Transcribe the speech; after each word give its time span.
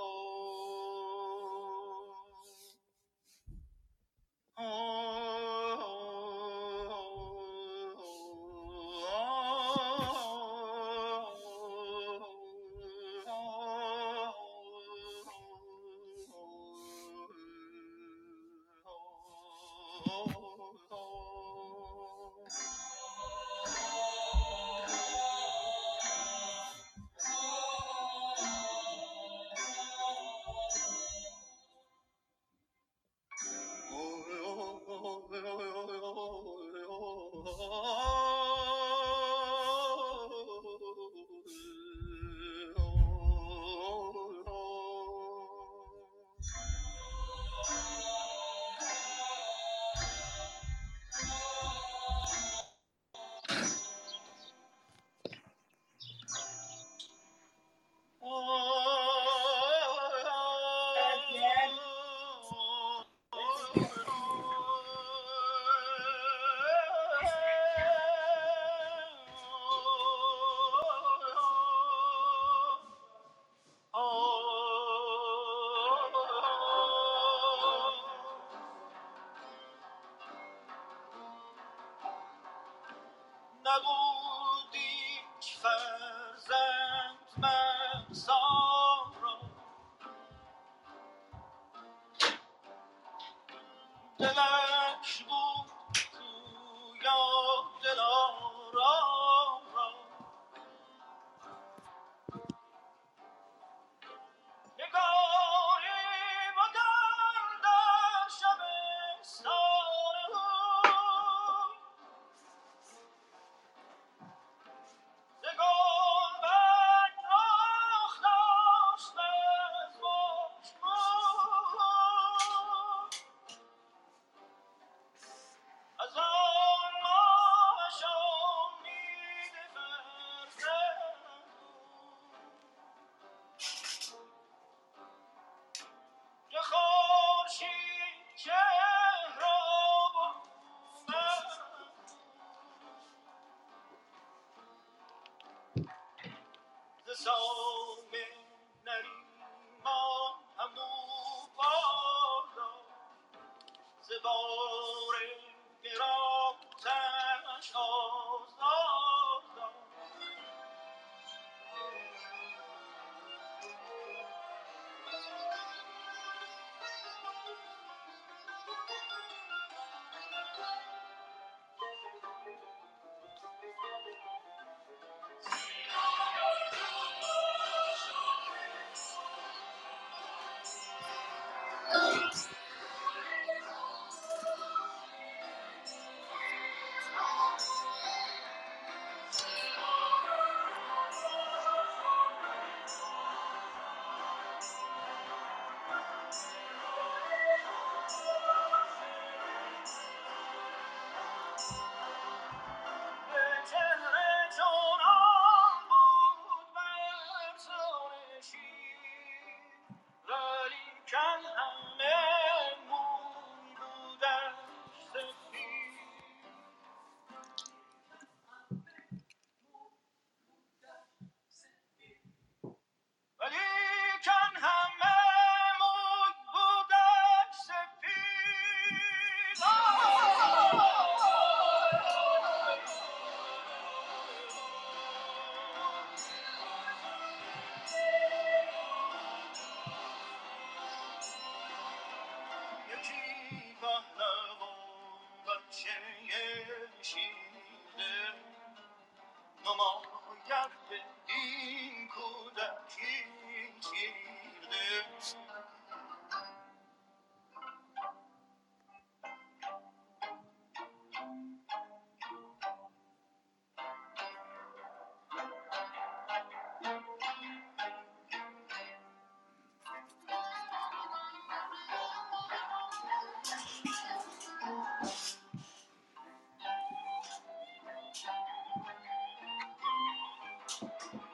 Oh. 0.00 0.27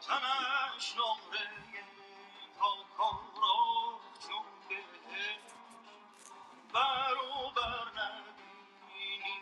تنش 0.06 0.94
نقره 0.96 1.84
پاکان 2.58 3.24
را 3.42 4.00
چون 4.28 4.46
بهش 4.68 5.38
بر 6.74 7.14
و 7.14 7.50
بر 7.56 7.86
نبینی 7.96 9.38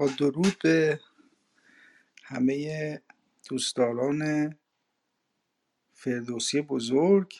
با 0.00 0.08
درود 0.18 0.58
به 0.62 1.00
همه 2.24 3.02
دوستداران 3.48 4.54
فردوسی 5.92 6.60
بزرگ. 6.60 7.34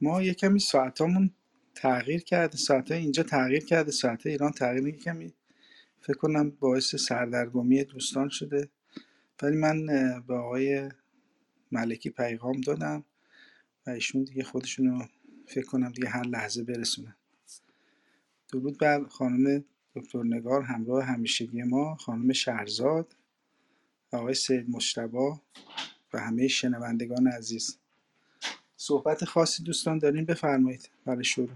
ما 0.00 0.22
یه 0.22 0.34
کمی 0.34 0.58
ساعتامون 0.58 1.34
تغییر 1.74 2.22
کرده 2.22 2.56
ساعت 2.56 2.90
اینجا 2.90 3.22
تغییر 3.22 3.64
کرده 3.64 3.90
ساعت 3.90 4.26
ایران 4.26 4.52
تغییر 4.52 4.96
کمی 4.96 5.34
فکر 6.00 6.16
کنم 6.18 6.50
باعث 6.50 6.94
سردرگمی 6.94 7.84
دوستان 7.84 8.28
شده. 8.28 8.70
ولی 9.42 9.56
من 9.56 9.86
به 10.26 10.34
آقای 10.34 10.90
ملکی 11.72 12.10
پیغام 12.10 12.60
دادم 12.60 13.04
و 13.86 13.90
ایشون 13.90 14.24
دیگه 14.24 14.44
خودشونو 14.44 15.06
فکر 15.46 15.66
کنم 15.66 15.92
دیگه 15.92 16.08
هر 16.08 16.26
لحظه 16.26 16.64
برسونن. 16.64 17.16
درود 18.52 18.78
بر 18.78 19.04
خانم 19.04 19.64
دکتر 19.96 20.24
نگار 20.24 20.62
همراه 20.62 21.04
همیشگی 21.04 21.62
ما 21.62 21.96
خانم 21.96 22.32
شهرزاد 22.32 23.16
آقای 24.12 24.34
سید 24.34 24.70
مجتبی 24.70 25.18
و 26.14 26.18
همه 26.20 26.48
شنوندگان 26.48 27.28
عزیز. 27.28 27.78
صحبت 28.76 29.24
خاصی 29.24 29.62
دوستان 29.64 29.98
دارین 29.98 30.24
بفرمایید 30.24 30.90
برای 31.06 31.24
شروع. 31.24 31.50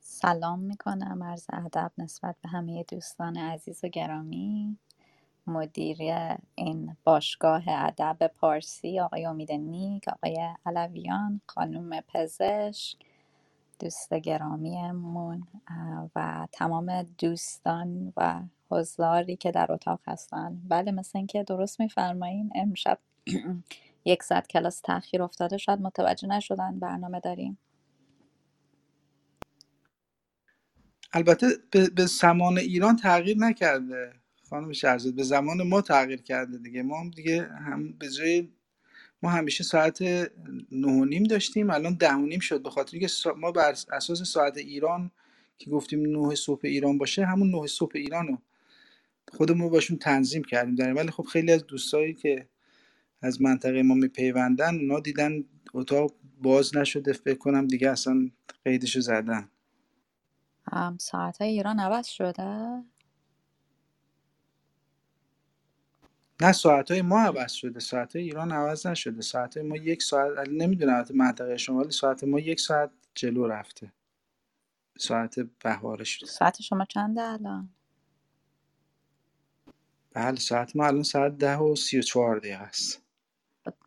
سلام 0.00 0.60
می‌کنم 0.60 1.24
عرض 1.24 1.46
ادب 1.52 1.92
نسبت 1.98 2.36
به 2.42 2.48
همه 2.48 2.84
دوستان 2.84 3.38
عزیز 3.38 3.84
و 3.84 3.88
گرامی. 3.88 4.78
مدیر 5.48 5.98
این 6.56 6.96
باشگاه 7.04 7.64
ادب 7.68 8.32
پارسی 8.36 9.00
آقای 9.00 9.26
امید 9.26 9.52
نیک 9.52 10.08
آقای 10.08 10.54
علویان 10.66 11.42
خانم 11.48 12.02
پزشک 12.02 13.05
دوست 13.78 14.14
گرامیمون 14.14 15.46
و 16.16 16.48
تمام 16.52 17.02
دوستان 17.18 18.12
و 18.16 18.42
حضاری 18.70 19.36
که 19.36 19.52
در 19.52 19.72
اتاق 19.72 20.00
هستن. 20.06 20.62
بله 20.68 20.92
مثل 20.92 21.18
اینکه 21.18 21.42
درست 21.42 21.80
میفرمایین 21.80 22.50
امشب 22.54 22.98
یک 24.04 24.22
ساعت 24.22 24.46
کلاس 24.46 24.80
تاخیر 24.80 25.22
افتاده 25.22 25.56
شاید 25.58 25.80
متوجه 25.80 26.28
نشدن 26.28 26.78
برنامه 26.78 27.20
داریم. 27.20 27.58
البته 31.12 31.48
به, 31.70 32.06
زمان 32.06 32.58
ایران 32.58 32.96
تغییر 32.96 33.36
نکرده 33.38 34.12
خانم 34.50 34.72
شهرزاد 34.72 35.14
به 35.14 35.22
زمان 35.22 35.62
ما 35.62 35.80
تغییر 35.80 36.22
کرده 36.22 36.58
دیگه. 36.58 36.82
ما 36.82 37.00
هم 37.00 37.10
دیگه 37.10 37.48
هم 37.48 37.92
به 37.98 38.08
جای 38.10 38.48
ما 39.26 39.32
همیشه 39.32 39.64
ساعت 39.64 40.02
نه 40.72 41.06
نیم 41.06 41.24
داشتیم 41.24 41.70
الان 41.70 41.94
ده 41.94 42.14
و 42.14 42.26
نیم 42.26 42.40
شد 42.40 42.64
به 42.64 42.70
خاطر 42.70 42.98
که 42.98 43.08
سا- 43.08 43.36
ما 43.38 43.52
بر 43.52 43.70
اساس 43.92 44.22
ساعت 44.24 44.58
ایران 44.58 45.12
که 45.58 45.70
گفتیم 45.70 46.18
نه 46.18 46.36
صبح 46.36 46.60
ایران 46.64 46.98
باشه 46.98 47.26
همون 47.26 47.50
نه 47.56 47.68
صبح 47.68 47.92
ایران 47.96 48.28
رو 48.28 48.38
خودمون 49.34 49.70
باشون 49.70 49.98
تنظیم 49.98 50.44
کردیم 50.44 50.76
داریم 50.76 50.96
ولی 50.96 51.12
خب 51.12 51.24
خیلی 51.24 51.52
از 51.52 51.66
دوستایی 51.66 52.14
که 52.14 52.48
از 53.22 53.42
منطقه 53.42 53.82
ما 53.82 53.94
میپیوندن 53.94 54.76
اونا 54.80 55.00
دیدن 55.00 55.44
اتاق 55.74 56.14
باز 56.42 56.76
نشده 56.76 57.14
فکر 57.14 57.38
کنم 57.38 57.68
دیگه 57.68 57.90
اصلا 57.90 58.30
قیدشو 58.66 59.00
زدن. 59.00 59.50
هم 60.72 60.98
ساعت 60.98 61.42
ایران 61.42 61.80
عوض 61.80 62.08
شده؟ 62.08 62.84
نه 66.40 66.52
ساعتهای 66.52 67.02
ما 67.02 67.20
عوض 67.20 67.52
شده. 67.52 67.80
ساعتهای 67.80 68.24
ایران 68.24 68.52
عوض 68.52 68.86
نشده. 68.86 69.22
ساعتهای 69.22 69.66
ما 69.66 69.76
یک 69.76 70.02
ساعت 70.02 70.48
نمی‌دونم 70.48 70.94
البته 70.94 71.14
منطقه 71.14 71.56
شما 71.56 71.78
ولی 71.78 71.90
ساعت 71.90 72.24
ما 72.24 72.40
یک 72.40 72.60
ساعت 72.60 72.90
جلو 73.14 73.46
رفته. 73.46 73.92
ساعت 74.98 75.40
بهارش. 75.40 76.24
ساعت 76.24 76.62
شما 76.62 76.84
چنده 76.84 77.22
الان؟ 77.22 77.68
بله 80.12 80.36
ساعت 80.36 80.76
ما 80.76 80.86
الان 80.86 81.02
ساعت 81.02 81.38
ده 81.38 81.56
و 81.56 81.76
سی 81.76 81.98
و 81.98 82.02
چهار 82.02 82.38
دقیقه 82.38 82.62
است. 82.62 83.02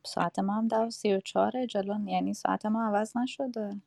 ساعت 0.06 0.40
ما 0.40 0.54
هم 0.54 0.68
ده 0.68 0.78
و 0.78 0.90
سی 0.90 1.13
و 1.13 1.19
چهاره 1.19 1.68
جلو 1.68 2.07
یعنی 2.07 2.34
ساعت 2.34 2.66
ما 2.66 2.88
عوض 2.88 3.18
نشده. 3.18 3.81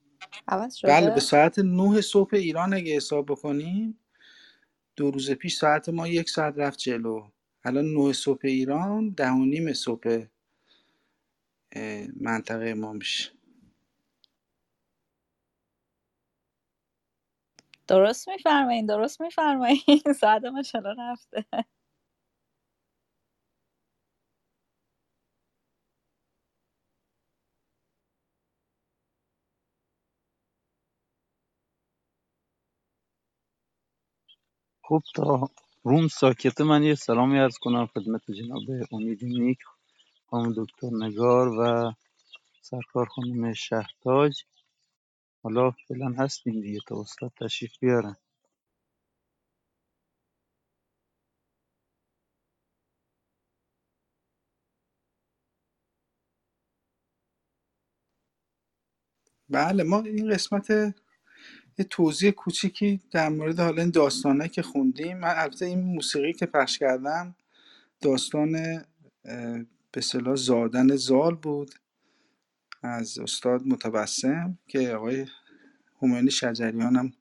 عوض 0.49 0.81
بله 0.85 1.07
به 1.07 1.13
شده 1.13 1.21
ساعت 1.21 1.59
نه 1.59 2.01
صبح 2.01 2.31
ایران 2.33 2.75
اگه 2.75 2.97
حساب 2.97 3.27
بکنیم 3.27 3.99
دو 4.97 5.11
روز 5.11 5.31
پیش 5.31 5.57
ساعت 5.57 5.89
ما 5.89 6.09
یک 6.09 6.31
ساعت 6.31 6.59
رفت 6.59 6.79
جلو. 6.79 7.29
الان 7.65 7.95
نه 7.95 8.13
صبح 8.13 8.41
ایران 8.45 9.11
ده 9.11 9.31
و 9.31 9.45
نیم 9.47 9.73
صبح 9.73 10.27
منطقه 12.21 12.75
ما 12.75 12.93
میشه. 12.95 13.33
درست 17.89 18.29
میفرمایین 18.29 18.87
درست 18.87 19.21
میفرمایین. 19.21 19.81
ساعت 20.21 20.45
ما 20.45 20.63
چرا 20.63 20.97
رفته 20.99 21.45
خب 34.85 35.03
تا 35.17 35.51
روم 35.85 36.09
ساکته. 36.09 36.65
من 36.65 36.83
یه 36.85 36.95
سلامی 36.97 37.39
عرض 37.39 37.59
کنم 37.59 37.87
خدمت 37.87 38.31
جناب 38.31 38.63
امید 38.93 39.25
نیک 39.25 39.59
خانم 40.31 40.55
دکتر 40.57 40.89
نگار 40.93 41.49
و 41.49 41.93
سرکار 42.63 43.07
خانم 43.07 43.55
شهتاج. 43.55 44.35
حالا 45.45 45.71
فعلا 45.71 46.11
هستیم 46.19 46.61
دیگه 46.63 46.81
تا 46.89 47.01
استاد 47.01 47.33
تشریف 47.41 47.73
بیارن. 47.81 48.17
بله 59.51 59.85
ما 59.85 60.01
این 60.01 60.35
قسمت 60.35 60.95
یه 61.79 61.85
توضیح 61.85 62.31
کوچیکی 62.31 63.01
در 63.11 63.29
مورد 63.29 63.61
حالا 63.61 63.83
این 63.83 63.91
داستانه 63.91 64.49
که 64.49 64.63
خوندیم. 64.63 65.19
من 65.19 65.35
البته 65.37 65.67
این 65.67 65.81
موسیقی 65.81 66.33
که 66.33 66.47
پخش 66.47 66.79
کردم 66.79 67.35
داستان 68.01 68.83
به 69.93 70.01
صلاح 70.01 70.37
زادن 70.37 70.97
زال 70.97 71.35
بود 71.35 71.75
از 72.83 73.19
استاد 73.19 73.67
متبسم 73.67 74.59
که 74.69 74.91
آقای 74.91 75.27
همایون 76.03 76.29
شجریان 76.29 76.97
هم 76.97 77.13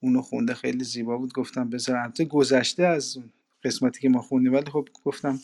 اونو 0.00 0.22
خونده. 0.22 0.54
خیلی 0.54 0.84
زیبا 0.84 1.18
بود. 1.18 1.32
گفتم 1.32 1.70
بذار. 1.70 1.96
البته 1.96 2.24
گذشته 2.24 2.82
از 2.82 3.18
قسمتی 3.64 4.00
که 4.00 4.08
ما 4.08 4.22
خوندیم 4.22 4.52
ولی 4.52 4.70
خب 4.70 4.88
گفتم 5.04 5.40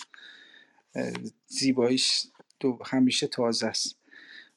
زیباییش 1.46 2.26
دو 2.60 2.78
همیشه 2.86 3.26
تازه 3.26 3.66
است. 3.66 3.96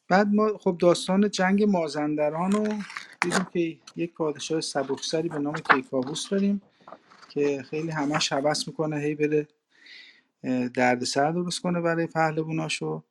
بعد 0.09 0.27
ما 0.33 0.57
خب 0.57 0.77
داستان 0.79 1.29
جنگ 1.29 1.63
مازندران 1.63 2.51
رو 2.51 2.63
دیدیم 3.21 3.47
که 3.53 3.77
یک 3.95 4.13
پادشاه 4.13 4.61
سبکسری 4.61 5.29
به 5.29 5.39
نام 5.39 5.53
کیکاووس 5.55 6.29
داریم 6.29 6.61
که 7.29 7.63
خیلی 7.69 7.91
همش 7.91 8.31
هوس 8.31 8.67
می‌کنه 8.67 8.99
هی 8.99 9.15
بره 9.15 9.47
اه، 10.43 10.67
دردسر 10.69 11.31
درست 11.31 11.61
کنه 11.61 11.81
برای 11.81 12.07
پهلواناشو. 12.07 13.03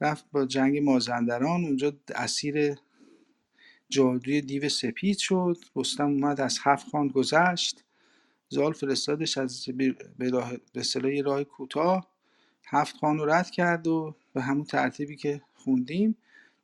رفت 0.00 0.24
با 0.32 0.46
جنگ 0.46 0.78
مازندران 0.78 1.64
اونجا 1.64 1.92
اسیر 2.14 2.76
جادوی 3.88 4.40
دیو 4.40 4.68
سپید 4.68 5.18
شد. 5.18 5.56
رستم 5.76 6.06
اومد 6.06 6.40
از 6.40 6.58
هفت 6.62 6.88
خان 6.88 7.08
گذشت. 7.08 7.84
زال 8.48 8.72
فرستادش 8.72 9.38
از 9.38 9.66
به 10.18 11.14
یه 11.16 11.22
راه 11.22 11.44
کوتاه. 11.44 12.06
هفت 12.66 12.96
خان 12.96 13.18
رو 13.18 13.26
رد 13.26 13.50
کرد 13.50 13.86
و 13.86 14.14
به 14.34 14.42
همون 14.42 14.64
ترتیبی 14.64 15.16
که 15.16 15.42
خوندیم 15.54 16.16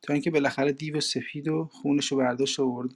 تا 0.03 0.13
اینکه 0.13 0.31
بالاخره 0.31 0.71
دیو 0.71 1.01
سفید 1.01 1.47
و 1.47 1.69
خونش 1.71 2.11
رو 2.11 2.17
برداشت 2.17 2.59
آورد. 2.59 2.91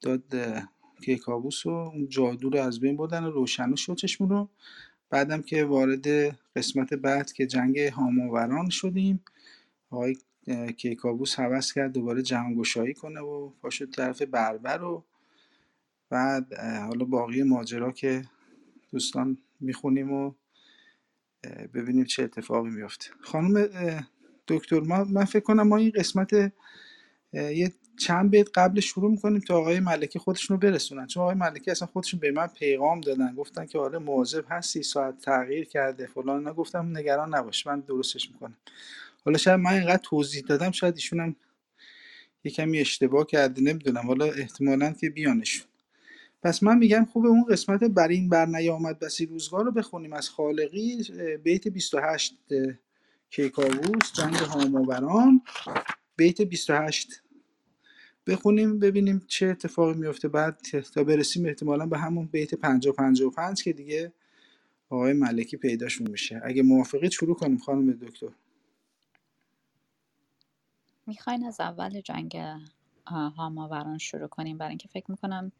داد 0.00 0.34
اه، 0.34 0.68
کیکاووس 1.04 1.66
و 1.66 1.70
اون 1.70 2.08
جادو 2.08 2.50
رو 2.50 2.58
از 2.58 2.80
بین 2.80 2.96
بردن 2.96 3.24
و 3.24 3.30
روشن 3.30 3.74
شد 3.74 3.94
چشمون 3.94 4.30
رو. 4.30 4.48
بعدم 5.10 5.42
که 5.42 5.64
وارد 5.64 6.06
قسمت 6.56 6.94
بعد 6.94 7.32
که 7.32 7.46
جنگ 7.46 7.78
هاماوران 7.78 8.70
شدیم 8.70 9.24
آقای 9.90 10.16
اه، 10.46 10.72
کیکاووس 10.72 11.40
هوس 11.40 11.72
کرد 11.72 11.92
دوباره 11.92 12.22
جهانگشایی 12.22 12.94
کنه 12.94 13.20
و 13.20 13.50
پاشد 13.50 13.90
طرف 13.90 14.22
بربر 14.22 14.82
و 14.82 15.04
بعد 16.10 16.54
حالا 16.58 17.04
باقی 17.04 17.42
ماجرا 17.42 17.92
که 17.92 18.24
دوستان 18.90 19.38
می‌خونیم 19.60 20.12
و 20.12 20.32
ببینیم 21.74 22.04
چه 22.04 22.22
اتفاقی 22.22 22.70
میفته 22.70 23.10
خانم 23.20 23.68
دکتر 24.50 24.80
ما 24.80 25.04
من 25.04 25.24
فکر 25.24 25.40
کنم 25.44 25.68
ما 25.68 25.76
این 25.76 25.90
قسمت 25.90 26.52
یه 27.32 27.72
چند 27.98 28.30
بیت 28.30 28.48
قبل 28.54 28.80
شروع 28.80 29.10
می‌کنیم 29.10 29.40
تا 29.40 29.58
آقای 29.58 29.80
ملکی 29.80 30.18
خودشون 30.18 30.60
رو 30.60 30.70
برسونن. 30.70 31.06
چون 31.06 31.22
آقای 31.22 31.34
ملکی 31.34 31.70
اصلا 31.70 31.88
خودشون 31.88 32.20
به 32.20 32.32
من 32.32 32.46
پیغام 32.46 33.00
دادن 33.00 33.34
گفتن 33.34 33.66
که 33.66 33.78
آره 33.78 33.98
مواظب 33.98 34.44
هستی 34.50 34.82
ساعت 34.82 35.18
تغییر 35.18 35.64
کرده 35.64 36.06
فلان. 36.06 36.48
نگفتم 36.48 36.98
نگران 36.98 37.34
نباش 37.34 37.66
من 37.66 37.80
درستش 37.80 38.30
می‌کنم. 38.32 38.56
حالا 39.24 39.38
شاید 39.38 39.60
من 39.60 39.72
اینقدر 39.72 40.02
توضیح 40.04 40.42
دادم 40.48 40.70
شاید 40.70 40.94
ایشون 40.96 41.20
هم 41.20 41.36
یه 42.44 42.52
کمی 42.52 42.80
اشتباه 42.80 43.26
کرده 43.26 43.62
نمی‌دونم. 43.62 44.06
حالا 44.06 44.26
احتمالاً 44.26 44.92
که 44.92 45.10
بیانشون. 45.10 45.66
پس 46.42 46.62
من 46.62 46.78
میگم 46.78 47.04
خوبه 47.12 47.28
اون 47.28 47.44
قسمت 47.44 47.84
بر 47.84 48.08
این 48.08 48.28
بر 48.28 48.46
نیامد 48.46 48.98
بسی 48.98 49.26
روزگار 49.26 49.64
رو 49.64 49.72
بخونیم. 49.72 50.12
از 50.12 50.30
خالقی 50.30 51.04
بیت 51.44 51.68
28 51.68 52.38
اه، 52.50 52.74
کیکاووس 53.30 54.12
جنگ 54.12 54.34
هاماوران 54.34 55.42
بیت 56.16 56.42
28 56.42 57.22
بخونیم 58.26 58.78
ببینیم 58.78 59.22
چه 59.28 59.46
اتفاقی 59.46 59.94
میفته 59.94 60.28
بعد 60.28 60.60
تا 60.94 61.04
برسیم 61.04 61.46
احتمالا 61.46 61.86
به 61.86 61.98
همون 61.98 62.26
بیت 62.26 62.54
50 62.54 62.94
55 62.94 63.62
که 63.62 63.72
دیگه 63.72 64.12
آقای 64.90 65.12
ملکی 65.12 65.56
پیداشون 65.56 66.10
میشه. 66.10 66.40
اگه 66.44 66.62
موافقید 66.62 67.10
شروع 67.10 67.36
کنیم 67.36 67.58
خانم 67.58 67.92
دکتر. 67.92 68.30
می‌خواین 71.06 71.44
از 71.46 71.60
اول 71.60 72.00
جنگ 72.00 72.38
هاماوران 73.06 73.98
شروع 73.98 74.28
کنیم؟ 74.28 74.58
برای 74.58 74.68
اینکه 74.70 74.88
فکر 74.88 75.10
می‌کنم 75.10 75.52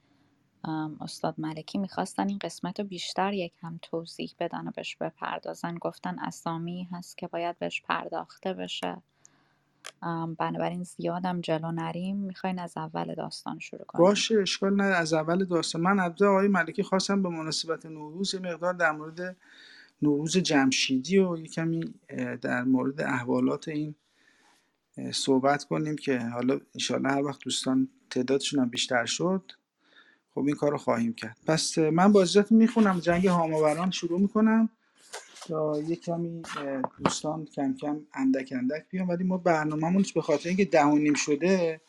استاد 1.00 1.34
ملکی 1.38 1.78
می‌خواستن 1.78 2.28
این 2.28 2.38
قسمت 2.38 2.80
رو 2.80 2.86
بیشتر 2.86 3.32
یک 3.32 3.52
هم 3.60 3.78
توضیح 3.82 4.34
بدن 4.38 4.68
و 4.68 4.70
بهش 4.70 4.96
بپردازن. 4.96 5.74
گفتن 5.74 6.18
اسامی 6.18 6.88
هست 6.92 7.18
که 7.18 7.26
باید 7.26 7.58
بهش 7.58 7.82
پرداخته 7.82 8.54
بشه. 8.54 8.96
بنابراین 10.38 10.82
زیادم 10.82 11.40
جلو 11.40 11.72
نریم. 11.72 12.16
می‌خواین 12.16 12.58
از 12.58 12.76
اول 12.76 13.14
داستان 13.14 13.58
شروع 13.58 13.84
کنیم؟ 13.84 14.04
باشه 14.04 14.38
اشکال 14.40 14.76
نه 14.76 14.84
از 14.84 15.12
اول 15.12 15.44
داستان. 15.44 15.82
من 15.82 16.00
از 16.00 16.22
آقای 16.22 16.48
ملکی 16.48 16.82
خواستم 16.82 17.22
به 17.22 17.28
مناسبت 17.28 17.86
نوروز 17.86 18.34
مقدار 18.34 18.74
در 18.74 18.92
مورد 18.92 19.36
نوروز 20.02 20.36
جمشیدی 20.36 21.18
و 21.18 21.36
یه 21.36 21.46
کمی 21.46 21.94
در 22.40 22.64
مورد 22.64 23.00
احوالات 23.00 23.68
این 23.68 23.94
صحبت 25.12 25.64
کنیم 25.64 25.96
که 25.96 26.18
حالا 26.18 26.60
انشاءالله 26.74 27.12
هر 27.12 27.22
وقت 27.22 27.44
دوستان 27.44 27.88
تعدادشون 28.10 28.60
هم 28.60 28.68
بیشتر 28.68 29.06
شد. 29.06 29.52
خب 30.34 30.40
این 30.40 30.54
کار 30.56 30.76
خواهیم 30.76 31.12
کرد. 31.12 31.36
پس 31.46 31.78
من 31.78 32.12
با 32.12 32.22
اجازهتون 32.22 32.58
می‌خونم 32.58 33.00
جنگ 33.00 33.26
هاماوران 33.26 33.90
شروع 33.90 34.20
می‌کنم. 34.20 34.68
تا 35.48 35.80
یه 35.80 35.96
کمی 35.96 36.42
دوستان 37.04 37.44
کم 37.44 37.74
کم 37.74 38.00
اندک 38.14 38.52
اندک 38.56 38.84
بیان 38.90 39.06
ولی 39.06 39.24
ما 39.24 39.38
برنامه‌مون 39.38 40.04
به 40.14 40.22
خاطر 40.22 40.48
اینکه 40.48 40.64
ده 40.64 40.84
و 40.84 40.98
نیم 40.98 41.14
شده 41.14 41.80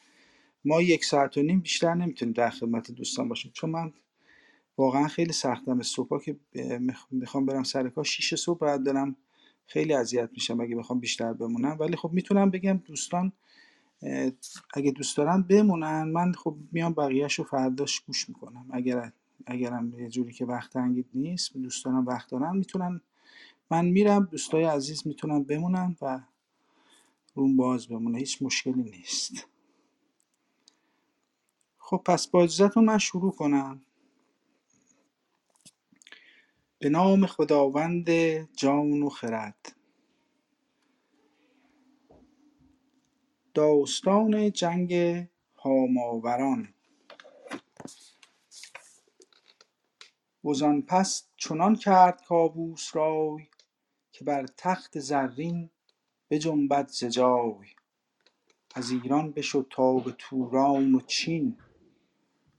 ما 0.65 0.81
یک 0.81 1.05
ساعت 1.05 1.37
و 1.37 1.41
نیم 1.41 1.59
بیشتر 1.59 1.93
نمی‌تونیم 1.93 2.33
در 2.33 2.49
خدمت 2.49 2.91
دوستان 2.91 3.29
باشیم. 3.29 3.51
چون 3.53 3.69
من 3.69 3.93
واقعا 4.77 5.07
خیلی 5.07 5.33
سختم 5.33 5.81
صبحا 5.81 6.19
که 6.19 6.35
می‌خوام 7.11 7.45
برم 7.45 7.63
سر 7.63 7.89
کار. 7.89 8.03
6 8.03 8.35
صبح 8.35 8.59
باید 8.59 8.83
برم 8.83 9.15
خیلی 9.67 9.93
اذیت 9.93 10.29
میشم 10.33 10.61
اگه 10.61 10.75
بخوام 10.75 10.99
بیشتر 10.99 11.33
بمونم. 11.33 11.77
ولی 11.79 11.95
خب 11.95 12.09
می‌تونم 12.13 12.49
بگم 12.49 12.77
دوستان 12.77 13.31
اگه 14.73 14.91
دوست 14.91 15.17
دارن 15.17 15.41
بمونن. 15.41 16.03
من 16.03 16.33
خب 16.33 16.55
میام 16.71 16.93
بقیهش 16.93 17.33
رو 17.33 17.43
فرداش 17.43 17.99
گوش 17.99 18.29
می‌کنم. 18.29 18.65
اگر 18.71 19.11
اگرم 19.45 19.99
یه 19.99 20.09
جوری 20.09 20.33
که 20.33 20.45
وقت 20.45 20.73
تنگید 20.73 21.09
نیست 21.13 21.57
دوستانم 21.57 22.05
وقت 22.05 22.29
دارن 22.29 22.57
می‌تونن 22.57 23.01
من 23.71 23.85
میرم 23.85 24.25
دوستای 24.25 24.63
عزیز 24.63 25.07
می‌تونن 25.07 25.43
بمونن 25.43 25.95
و 26.01 26.21
روم 27.35 27.57
باز 27.57 27.87
بمونه. 27.87 28.17
هیچ 28.17 28.41
مشکلی 28.41 28.83
نیست. 28.83 29.47
خب 31.77 32.01
پس 32.05 32.27
با 32.27 32.43
اجازهتون 32.43 32.85
من 32.85 32.97
شروع 32.97 33.31
کنم. 33.31 33.81
به 36.79 36.89
نام 36.89 37.25
خداوند 37.25 38.09
جان 38.57 39.03
و 39.03 39.09
خرد. 39.09 39.75
داستان 43.53 44.51
جنگ 44.51 44.93
هاماوران. 45.55 46.73
وزان 50.43 50.81
پس 50.81 51.27
چنان 51.37 51.75
کرد 51.75 52.21
کاووس 52.25 52.95
رای 52.95 53.47
که 54.11 54.25
بر 54.25 54.45
تخت 54.57 54.99
زرین 54.99 55.69
بجنبد 56.29 56.87
ز 56.87 57.03
جای. 57.05 57.67
از 58.75 58.91
ایران 58.91 59.31
بشد 59.31 59.67
تا 59.69 59.93
به 59.93 60.11
توران 60.17 60.95
و 60.95 61.01
چین. 61.01 61.57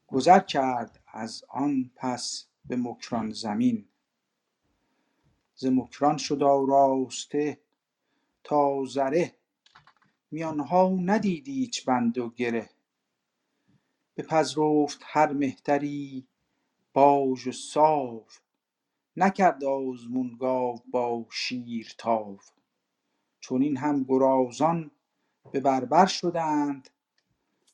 گذر 0.06 0.40
کرد 0.40 1.02
از 1.12 1.44
آن 1.48 1.90
پس 1.96 2.46
به 2.64 2.76
مکران 2.76 3.30
زمین. 3.30 3.88
ز 5.54 5.66
مکران 5.66 6.16
شد 6.16 6.42
آراسته 6.42 7.60
تا 8.44 8.84
زره 8.84 9.34
میانها 10.32 10.88
ندید 10.88 11.48
ایچ 11.48 11.84
بند 11.84 12.18
و 12.18 12.30
گره. 12.30 12.70
بپذرفت 14.16 15.00
هر 15.04 15.32
مهتری 15.32 16.26
باژ 16.92 17.46
و 17.46 17.52
ساو. 17.52 18.26
نکرد 19.16 19.64
آزمون 19.64 20.36
گاو 20.40 20.82
با 20.90 21.26
شیر 21.30 21.94
تاو. 21.98 22.38
چنین 23.40 23.76
هم 23.76 24.04
گرازان 24.04 24.90
به 25.52 25.60
بربر 25.60 26.06
شدند. 26.06 26.90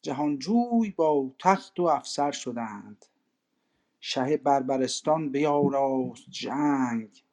جهانجوی 0.03 0.91
با 0.91 1.31
تخت 1.39 1.81
و 1.81 1.85
افسر 1.85 2.33
شدند. 2.33 3.05
شه 4.01 4.37
بربرستان 4.37 5.29
بیاراست 5.33 6.31
جنگ. 6.31 7.25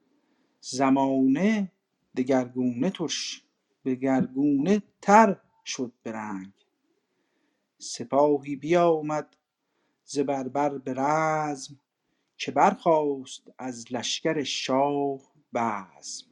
زمانه 0.62 1.72
دگرگونه 2.18 2.90
تش 2.90 3.45
دگرگونه 3.86 4.84
تر 5.02 5.42
شد 5.66 5.94
به 6.04 6.12
رنگ. 6.12 6.54
سپاهی 7.80 8.56
بیامد 8.56 9.38
ز 10.06 10.20
بربر 10.20 10.78
به 10.78 10.94
رزم 10.98 11.80
که 12.38 12.52
برخاست 12.52 13.52
از 13.58 13.94
لشکر 13.94 14.44
شاه 14.44 15.22
بزم. 15.54 16.28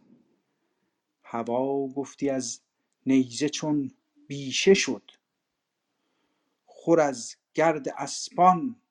هوا 1.23 1.87
گفتی 1.87 2.29
از 2.29 2.61
نیزه 3.05 3.49
چون 3.49 3.91
بیشه 4.27 4.73
شد. 4.73 5.11
خور 6.65 7.01
از 7.01 7.35
گرد 7.53 7.89
اسپان 7.89 8.81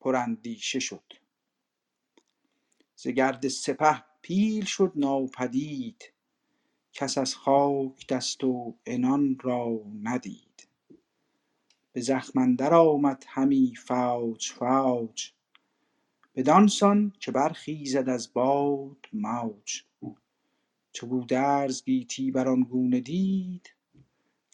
پراندیشه 0.00 0.78
شد. 0.80 1.12
ز 2.96 3.08
گرد 3.08 3.48
سپه 3.48 4.04
پیل 4.22 4.64
شد 4.64 4.92
ناپدید. 4.96 6.13
کس 6.94 7.18
از 7.18 7.34
خاک 7.34 8.06
دست 8.06 8.44
و 8.44 8.74
عنان 8.86 9.38
را 9.42 9.80
ندید. 10.02 10.68
به 11.92 12.00
زخم 12.00 12.38
اندر 12.38 12.74
آمد 12.74 13.24
همی 13.28 13.74
فوج 13.76 14.52
فوج 14.52 15.30
بدانسان 16.34 17.12
که 17.20 17.32
برخیزد 17.32 18.08
از 18.08 18.32
باد 18.32 18.96
موج. 19.12 19.82
چو 20.92 21.06
گودرز 21.06 21.84
گیتی 21.84 22.30
بر 22.30 22.48
آن 22.48 22.60
گونه 22.60 23.00
دید 23.00 23.70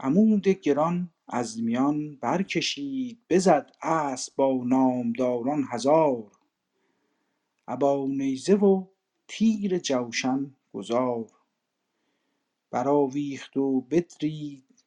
عمود 0.01 0.49
گران 0.49 1.11
از 1.29 1.63
میان 1.63 2.17
برکشید. 2.17 3.19
بزد 3.31 3.71
اسب 3.83 4.37
با 4.37 4.65
نامداران 4.67 5.65
هزار. 5.71 6.33
ابا 7.69 8.07
نیزه 8.07 8.55
و 8.55 8.85
تیر 9.29 9.79
جوشن 9.79 10.55
گذار 10.73 11.40
برآویخت 12.71 13.57
و 13.57 13.81
بدرید. 13.81 14.85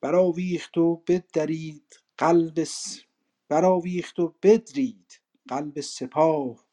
برآویخت 0.00 0.78
و 0.78 1.02
بدرید 1.08 2.00
قلب 2.18 2.64
س... 2.64 3.00
برآویخت 3.48 4.18
و 4.18 4.34
بدرید 4.42 5.20
قلب 5.48 5.80
سپاه. 5.80 6.64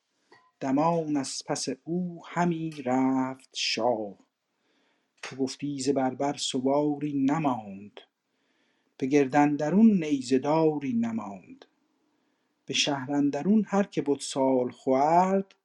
دمان 0.59 1.17
از 1.17 1.43
پس 1.47 1.65
او 1.83 2.21
همی 2.25 2.71
رفت 2.85 3.49
شاه. 3.55 4.17
تو 5.23 5.35
گفتی 5.35 5.79
ز 5.79 5.89
بربر 5.89 6.37
سواری 6.37 7.13
نماند. 7.13 7.99
به 8.97 9.07
گرد 9.07 9.35
اندرون 9.35 10.03
نیزه 10.03 10.39
داری 10.39 10.93
نماند. 10.93 11.65
به 12.65 12.73
شهر 12.73 13.11
اندرون 13.11 13.65
هر 13.67 13.83
که 13.83 14.01
بد 14.01 14.19
سالخورد 14.19 15.55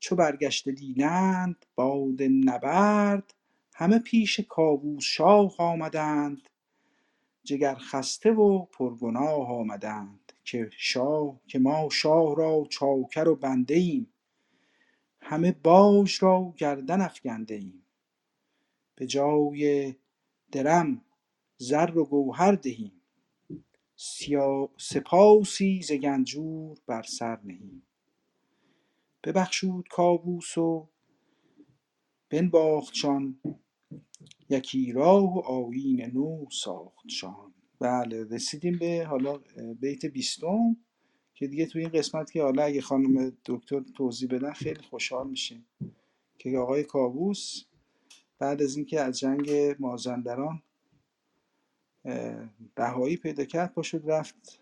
چو 0.00 0.16
برگشته 0.16 0.72
دیدند 0.72 1.66
باد 1.74 2.22
نبرد. 2.22 3.34
همه 3.76 3.98
پیش 3.98 4.40
کاووس 4.40 5.04
شاه 5.04 5.54
آمدند 5.58 6.48
جگر 7.44 7.74
خسته 7.74 8.32
و 8.32 8.64
پرگناه 8.64 9.48
آمدند 9.48 10.32
که 10.44 10.70
شاه 10.76 11.40
که 11.46 11.58
ما 11.58 11.88
شاه 11.92 12.36
را 12.36 12.66
چاکر 12.70 13.28
و 13.28 13.36
بنده 13.36 13.74
ایم. 13.74 14.12
همه 15.20 15.52
باج 15.52 16.18
را 16.20 16.54
گردن 16.56 17.00
افگنده 17.00 17.54
ایم. 17.54 17.86
به 18.94 19.06
جای 19.06 19.94
درم 20.52 21.04
زر 21.56 21.98
و 21.98 22.04
گوهر 22.04 22.52
دهیم. 22.52 22.92
سپاسی 24.76 25.82
ز 25.82 25.92
گنجور 25.92 26.78
بر 26.86 27.02
سر 27.02 27.40
نهیم. 27.44 27.82
ببخشود 29.24 29.88
کاووس 29.88 30.58
و 30.58 30.88
بنواختشان 32.30 33.40
یکی 34.48 34.92
راه 34.92 35.34
و 35.34 35.38
آیین 35.38 36.10
نو 36.14 36.46
ساختشان 36.50 37.54
بله 37.80 38.24
رسیدیم 38.24 38.78
به 38.78 39.06
حالا 39.10 39.40
بیت 39.80 40.06
بیستم 40.06 40.76
که 41.34 41.46
دیگه 41.46 41.66
توی 41.66 41.82
این 41.82 41.90
قسمت 41.90 42.30
که 42.30 42.42
حالا 42.42 42.62
اگه 42.62 42.80
خانم 42.80 43.32
دکتر 43.46 43.80
توضیح 43.80 44.28
بدن 44.28 44.52
خیلی 44.52 44.82
خوشحال 44.82 45.30
میشیم. 45.30 45.66
که 46.38 46.58
آقای 46.58 46.84
کاووس 46.84 47.64
بعد 48.38 48.62
از 48.62 48.76
اینکه 48.76 49.00
از 49.00 49.18
جنگ 49.18 49.50
مازندران 49.78 50.62
رهایی 52.76 53.16
پیدا 53.16 53.44
کرد 53.44 53.72
پاشد 53.72 54.10
رفت 54.10 54.60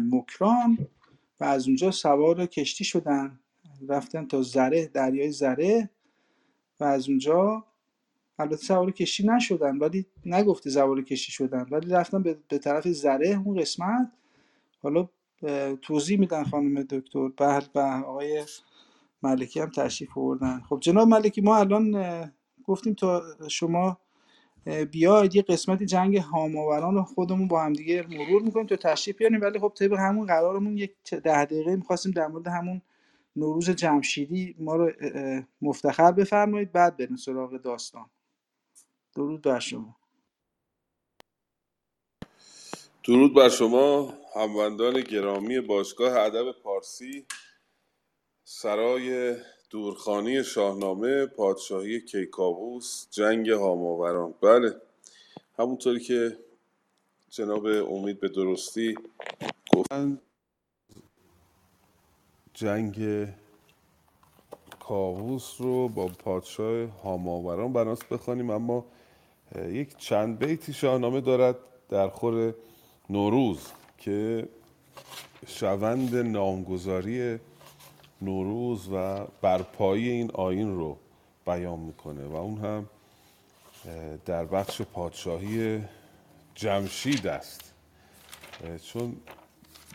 مکران 0.00 0.78
و 1.40 1.44
از 1.44 1.66
اونجا 1.66 1.90
سوار 1.90 2.46
کشتی 2.46 2.84
شدن. 2.84 3.40
رفتن 3.88 4.26
تا 4.26 4.42
زره 4.42 4.86
دریای 4.86 5.32
زره. 5.32 5.90
و 6.82 6.84
از 6.84 7.08
اونجا 7.08 7.64
البته 8.38 8.56
سوار 8.56 8.90
کشتی 8.90 9.26
نشدن 9.26 9.78
ولی 9.78 10.06
نگفته 10.26 10.70
سوار 10.70 11.02
کشتی 11.02 11.32
شدن 11.32 11.66
ولی 11.70 11.90
رفتن 11.90 12.22
به, 12.22 12.38
به 12.48 12.58
طرف 12.58 12.88
زره 12.88 13.42
اون 13.44 13.60
قسمت. 13.60 14.12
حالا 14.82 15.08
توضیح 15.82 16.18
میدن 16.18 16.44
خانم 16.44 16.82
دکتر. 16.82 17.28
بله 17.28 17.66
و 17.74 17.78
آقای 18.06 18.44
ملکی 19.22 19.60
هم 19.60 19.70
تشریف 19.70 20.18
آوردن. 20.18 20.60
خب 20.68 20.78
جناب 20.80 21.08
ملکی 21.08 21.40
ما 21.40 21.56
الان 21.56 22.32
گفتیم 22.64 22.94
تا 22.94 23.22
شما 23.48 23.98
بیاید 24.90 25.36
یه 25.36 25.42
قسمت 25.42 25.82
جنگ 25.82 26.16
هاماوران 26.16 26.94
رو 26.94 27.02
خودمون 27.02 27.48
با 27.48 27.62
هم 27.62 27.72
دیگه 27.72 28.06
مرور 28.10 28.42
می‌کنیم 28.42 28.66
تا 28.66 28.76
تشریف 28.76 29.16
بیاریم. 29.16 29.40
ولی 29.40 29.58
خب 29.58 29.72
طبق 29.76 29.98
همون 29.98 30.26
قرارمون 30.26 30.76
یک 30.76 30.94
ده 31.10 31.44
دقیقه 31.44 31.76
می‌خواستیم 31.76 32.12
در 32.12 32.26
مورد 32.26 32.46
همون 32.46 32.82
نوروز 33.36 33.70
جمشیدی 33.70 34.56
ما 34.58 34.76
رو 34.76 34.92
مفتخر 35.62 36.12
بفرمایید 36.12 36.72
بعد 36.72 36.96
بریم 36.96 37.16
سراغ 37.16 37.56
داستان. 37.56 38.10
درود 39.16 39.42
بر 39.42 39.60
شما. 39.60 39.96
درود 43.04 43.34
بر 43.34 43.48
شما 43.48 44.14
هموندان 44.36 45.00
گرامی 45.02 45.60
باشگاه 45.60 46.16
ادب 46.18 46.52
پارسی 46.52 47.26
سرای 48.44 49.36
دورخانی 49.70 50.44
شاهنامه 50.44 51.26
پادشاهی 51.26 52.00
کیکاووس 52.00 53.08
جنگ 53.10 53.50
هاماوران. 53.50 54.34
بله 54.42 54.82
همونطوری 55.58 56.00
که 56.00 56.38
جناب 57.30 57.66
امید 57.66 58.20
به 58.20 58.28
درستی 58.28 58.94
گفتن 59.74 60.20
جنگ 62.62 63.28
کاووس 64.80 65.54
رو 65.58 65.88
با 65.88 66.06
پادشاه 66.06 66.86
هاماوران 66.86 67.72
بناس 67.72 68.04
بخوانیم 68.04 68.50
اما 68.50 68.84
یک 69.56 69.96
چند 69.96 70.38
بیتی 70.38 70.72
شاهنامه 70.72 71.20
دارد 71.20 71.56
در 71.88 72.08
خور 72.08 72.54
نوروز 73.10 73.66
که 73.98 74.48
شوند 75.46 76.16
نامگذاری 76.16 77.38
نوروز 78.22 78.88
و 78.92 79.26
برپایی 79.40 80.08
این 80.08 80.30
آین 80.30 80.76
رو 80.76 80.96
بیان 81.46 81.78
می‌کنه 81.78 82.26
و 82.26 82.36
اون 82.36 82.58
هم 82.58 82.88
در 84.26 84.44
بخش 84.44 84.82
پادشاهی 84.82 85.84
جمشید 86.54 87.26
است. 87.26 87.74
چون 88.84 89.16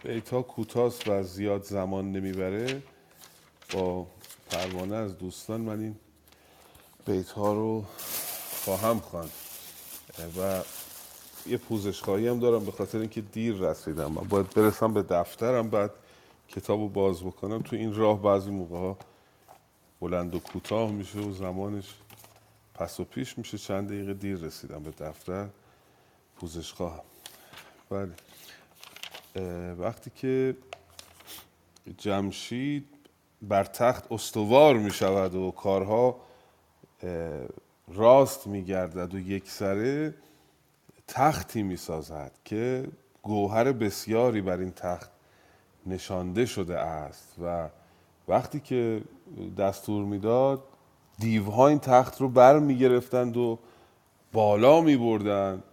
بیتا 0.08 0.42
کوتاست 0.42 1.08
و 1.08 1.24
زیاد 1.24 1.64
زمان 1.64 2.12
نمی‌بره. 2.12 2.82
با 3.74 4.08
پروانه 4.50 4.96
از 4.96 5.18
دوستان 5.18 5.62
من 5.62 5.80
این 5.80 5.96
بیت 7.06 7.30
ها 7.30 7.54
رو 7.54 7.86
خواهم 8.66 9.00
خواند. 9.00 9.32
و 10.40 10.62
یه 11.48 11.58
پوزش 11.58 12.02
خواهی 12.02 12.28
هم 12.28 12.40
دارم 12.40 12.66
به 12.66 12.72
خاطر 12.72 12.98
اینکه 13.00 13.22
دیر 13.22 13.56
رسیدم. 13.56 14.12
من 14.12 14.24
باید 14.24 14.50
برسم 14.50 14.94
به 14.94 15.04
دفترم 15.04 15.70
بعد 15.70 15.92
کتاب 16.48 16.80
رو 16.80 16.90
باز 16.90 17.24
بکنم. 17.24 17.62
تو 17.62 17.76
این 17.76 17.96
راه 17.96 18.22
بعضی 18.22 18.52
موقع 18.52 18.78
ها 18.78 18.98
بلند 20.02 20.36
و 20.36 20.40
کوتاه 20.40 20.92
میشه 20.92 21.20
و 21.20 21.34
زمانش 21.34 21.94
پس 22.74 23.00
و 23.00 23.04
پیش 23.04 23.38
میشه. 23.38 23.58
چند 23.58 23.88
دقیقه 23.88 24.14
دیر 24.14 24.38
رسیدم 24.38 24.84
به 24.84 24.92
دفتر. 24.92 25.48
پوزش 26.36 26.74
خواهم. 26.74 27.04
بله. 27.90 28.12
وقتی 29.78 30.10
که 30.16 30.56
جمشید 31.98 32.88
بر 33.42 33.64
تخت 33.64 34.12
استوار 34.12 34.78
می 34.78 34.92
شود 34.92 35.36
و 35.36 35.52
کارها 35.52 36.16
راست 37.88 38.48
می 38.48 38.64
گردد 38.64 39.14
و 39.14 39.20
یک 39.20 39.50
سره 39.50 40.14
تختی 41.08 41.64
می 41.64 41.76
سازد 41.76 42.32
که 42.46 42.88
گوهر 43.22 43.72
بسیاری 43.72 44.42
بر 44.42 44.58
این 44.58 44.72
تخت 44.72 45.12
نشانده 45.86 46.46
شده 46.46 46.80
است 46.80 47.36
و 47.44 47.70
وقتی 48.28 48.60
که 48.60 49.02
دستور 49.58 50.06
می‌داد 50.06 50.64
دیوها 51.20 51.68
این 51.68 51.80
تخت 51.80 52.22
رو 52.22 52.30
بر 52.30 52.60
می 52.60 52.78
گرفتند 52.78 53.38
و 53.38 53.60
بالا 54.34 54.82
می 54.82 54.98
بردند 54.98 55.64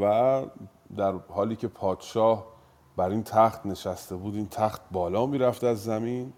و 0.00 0.42
در 0.96 1.12
حالی 1.28 1.56
که 1.56 1.68
پادشاه 1.68 2.55
بر 2.96 3.10
این 3.10 3.22
تخت 3.22 3.66
نشسته 3.66 4.16
بود 4.16 4.34
این 4.34 4.48
تخت 4.48 4.82
بالا 4.90 5.26
می 5.26 5.38
رفت 5.38 5.64
از 5.64 5.84
زمین. 5.84 6.32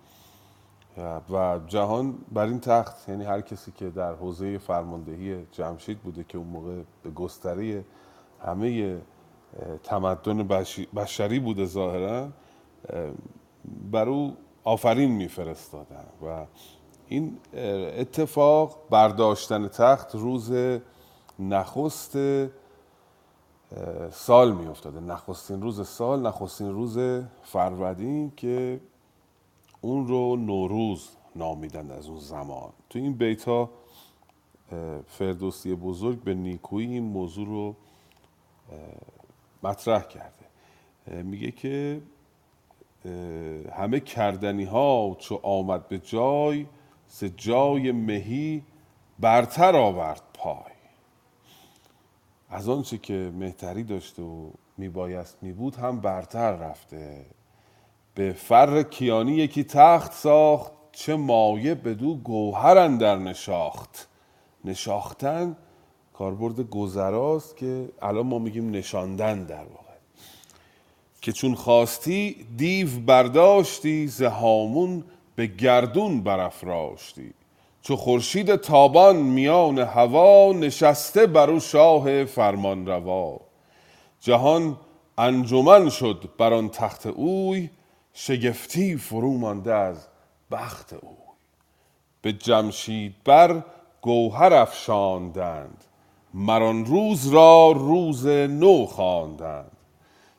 و 1.31 1.61
جهان 1.67 2.19
بر 2.33 2.47
این 2.47 2.61
تخت 2.61 3.09
یعنی 3.09 3.25
هر 3.25 3.41
کسی 3.41 3.73
که 3.73 3.91
در 3.91 4.15
حوزه 4.15 4.59
فرماندهی 4.59 5.47
جمشید 5.53 5.99
بوده 5.99 6.25
که 6.25 6.39
اون 6.39 6.47
موقع 6.47 6.83
به 7.03 7.11
گستره 7.11 7.85
همه 8.47 8.99
تمدن 9.83 10.49
بشری 10.97 11.39
بوده 11.39 11.67
ظاهرا 11.67 12.29
بر 13.91 14.09
او 14.09 14.37
آفرین 14.65 15.11
میفرستادن. 15.11 16.05
و 16.27 16.47
این 17.09 17.39
اتفاق 17.99 18.79
برداشتن 18.91 19.69
تخت 19.69 20.15
روز 20.15 20.53
نخست 21.39 22.17
سال 24.11 24.53
می 24.53 24.67
افتاده 24.67 25.01
نخستین 25.01 25.63
روز 25.63 25.89
سال 25.89 26.27
نخستین 26.27 26.73
روز 26.73 26.99
فرودین 27.43 28.33
که 28.37 28.81
اون 29.81 30.07
رو 30.07 30.37
نوروز 30.37 31.09
نامیدن 31.37 31.91
از 31.91 32.09
اون 32.09 32.19
زمان. 32.19 32.71
تو 32.91 32.99
این 32.99 33.13
بیت 33.13 33.45
ها 33.45 33.71
فردوسی 35.07 35.75
بزرگ 35.75 36.23
به 36.23 36.35
نیکویی 36.35 36.93
این 36.93 37.05
موضوع 37.05 37.47
رو 37.47 37.75
مطرح 39.63 40.03
کرده. 40.03 41.23
میگه 41.23 41.51
که 41.51 42.01
همه 43.73 44.01
کردنی 44.01 44.65
ها 44.65 45.17
چو 45.19 45.41
آمد 45.43 45.89
به 45.89 45.99
جای 45.99 46.67
ز 47.09 47.25
جای 47.25 47.93
مهی 47.93 48.63
برتر 49.19 49.77
آورد 49.77 50.23
پای. 50.35 50.78
از 52.51 52.69
آنچه 52.69 52.99
که 52.99 53.33
مهتری 53.35 53.85
داشته 53.85 54.23
و 54.23 54.51
میبایست 54.79 55.39
میبود 55.43 55.77
هم 55.77 56.01
برتر 56.01 56.53
رفته. 56.53 57.27
به 58.15 58.33
فر 58.33 58.83
کیانی 58.83 59.33
یکی 59.33 59.65
تخت 59.65 60.13
ساخت 60.13 60.73
چه 60.93 61.17
مایه 61.17 61.75
بدو 61.75 62.15
گوهر 62.15 62.79
اندر 62.79 63.17
نشاخت. 63.17 64.09
نشاختن 64.65 65.57
کاربرد 66.13 66.61
گذراست 66.61 67.57
که 67.57 67.89
الان 68.03 68.27
ما 68.27 68.39
میگیم 68.39 68.71
نشاندن 68.71 69.45
در 69.45 69.65
واقع. 69.65 69.89
که 71.21 71.33
چون 71.33 71.55
خواستی 71.55 72.47
دیو 72.57 73.01
برداشتی 73.07 74.07
ز 74.07 74.23
هامون 74.23 75.05
به 75.37 75.47
گردون 75.47 76.23
برافراشتی. 76.23 77.35
چو 77.89 77.97
خورشید 77.97 78.57
تابان 78.57 79.17
میان 79.17 79.79
هوا 79.79 80.53
نشسته 80.53 81.27
بر 81.27 81.51
او 81.51 81.61
شاه 81.61 82.25
فرمان 82.25 82.87
روا 82.87 83.41
جهان 84.21 84.77
انجمن 85.19 85.91
شد 85.91 86.29
بر 86.39 86.53
آن 86.53 86.69
تخت 86.69 87.07
اوی 87.07 87.71
شگفتی 88.13 88.97
فرو 88.97 89.39
مانده 89.39 89.75
از 89.75 90.07
بخت 90.51 90.93
اوی. 90.93 91.17
به 92.23 92.33
جمشید 92.33 93.15
بر 93.25 93.65
گوهر 94.03 94.55
افشاندند 94.55 95.85
مر 96.35 96.63
آن 96.63 96.85
روز 96.85 97.29
را 97.29 97.73
روز 97.73 98.27
نو 98.27 98.87
خواندند. 98.87 99.77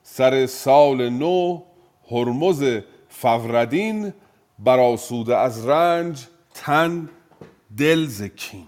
سر 0.03 0.45
سال 0.45 1.09
نو 1.09 1.61
هرمز 2.11 2.63
فوردین 3.09 4.13
برآسوده 4.59 5.37
از 5.37 5.67
رنج 5.67 6.27
تن 6.53 7.09
دل 7.77 8.05
ز 8.05 8.23
کین. 8.23 8.67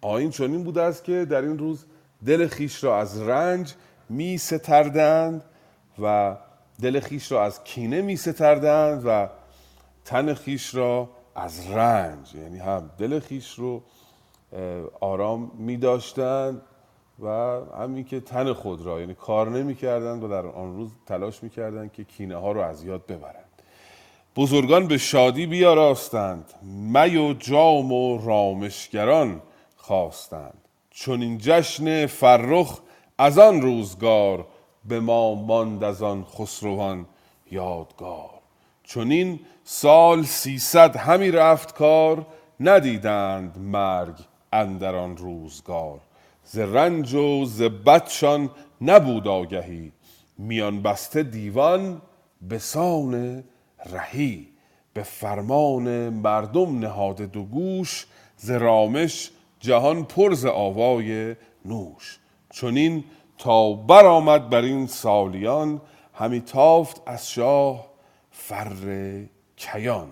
آیین 0.00 0.30
چنین 0.30 0.64
بوده 0.64 0.82
است 0.82 1.04
که 1.04 1.24
در 1.24 1.42
این 1.42 1.58
روز 1.58 1.84
دل 2.26 2.46
خیش 2.46 2.84
را 2.84 2.98
از 2.98 3.20
رنج 3.20 3.74
می 4.08 4.38
ستردند 4.38 5.44
و 6.02 6.36
دل 6.82 7.00
خیش 7.00 7.32
را 7.32 7.44
از 7.44 7.64
کینه 7.64 8.02
می 8.02 8.16
ستردند 8.16 9.02
و 9.06 9.28
تن 10.04 10.34
خیش 10.34 10.74
را 10.74 11.10
از 11.34 11.70
رنج 11.70 12.34
یعنی 12.34 12.58
هم 12.58 12.90
دل 12.98 13.20
خیش 13.20 13.58
رو 13.58 13.82
آرام 15.00 15.50
می 15.58 15.76
داشتند 15.76 16.62
و 17.22 17.28
همین 17.78 18.04
که 18.04 18.20
تن 18.20 18.52
خود 18.52 18.82
را 18.82 19.00
یعنی 19.00 19.14
کار 19.14 19.50
نمی 19.50 19.74
کردند 19.74 20.24
و 20.24 20.28
در 20.28 20.46
آن 20.46 20.76
روز 20.76 20.90
تلاش 21.06 21.42
می 21.42 21.50
کردند 21.50 21.92
که 21.92 22.04
کینه 22.04 22.36
ها 22.36 22.52
رو 22.52 22.60
از 22.60 22.84
یاد 22.84 23.06
ببرند. 23.06 23.49
بزرگان 24.36 24.86
به 24.86 24.98
شادی 24.98 25.46
بیاراستند. 25.46 26.44
می 26.62 27.16
و 27.16 27.32
جام 27.32 27.92
و 27.92 28.18
رامشگران 28.26 29.42
خواستند. 29.76 30.58
چون 30.90 31.22
این 31.22 31.38
جشن 31.38 32.06
فرخ 32.06 32.78
از 33.18 33.38
آن 33.38 33.60
روزگار 33.60 34.46
به 34.84 35.00
ما 35.00 35.34
ماند 35.34 35.84
از 35.84 36.02
آن 36.02 36.24
خسروان 36.24 37.06
یادگار. 37.50 38.30
چون 38.84 39.10
این 39.10 39.40
سال 39.64 40.22
سیصد 40.22 40.96
همی 40.96 41.30
رفت 41.30 41.74
کار 41.74 42.26
ندیدند 42.60 43.58
مرگ 43.58 44.14
اندر 44.52 44.94
آن 44.94 45.16
روزگار. 45.16 46.00
ز 46.44 46.58
رنج 46.58 47.14
و 47.14 47.44
ز 47.44 47.62
بدشان 47.62 48.50
نبود 48.80 49.28
آگهی. 49.28 49.92
میان 50.38 50.82
بسته 50.82 51.22
دیوان 51.22 52.02
به 52.42 52.58
سان 52.58 53.44
رهی 53.86 54.48
به 54.94 55.02
فرمان 55.02 56.08
مردم 56.08 56.78
نهاده 56.78 57.26
دو 57.26 57.44
گوش 57.44 58.06
ز 58.36 58.50
رامش 58.50 59.30
جهان 59.60 60.04
پر 60.04 60.34
ز 60.34 60.46
آوای 60.46 61.36
نوش. 61.64 62.18
چنین 62.52 63.04
تا 63.38 63.72
برآمد 63.72 64.50
بر 64.50 64.62
این 64.62 64.86
سالیان 64.86 65.80
همی 66.14 66.40
تافت 66.40 67.02
از 67.06 67.30
شاه 67.30 67.86
فر 68.30 68.72
کیان. 69.56 70.08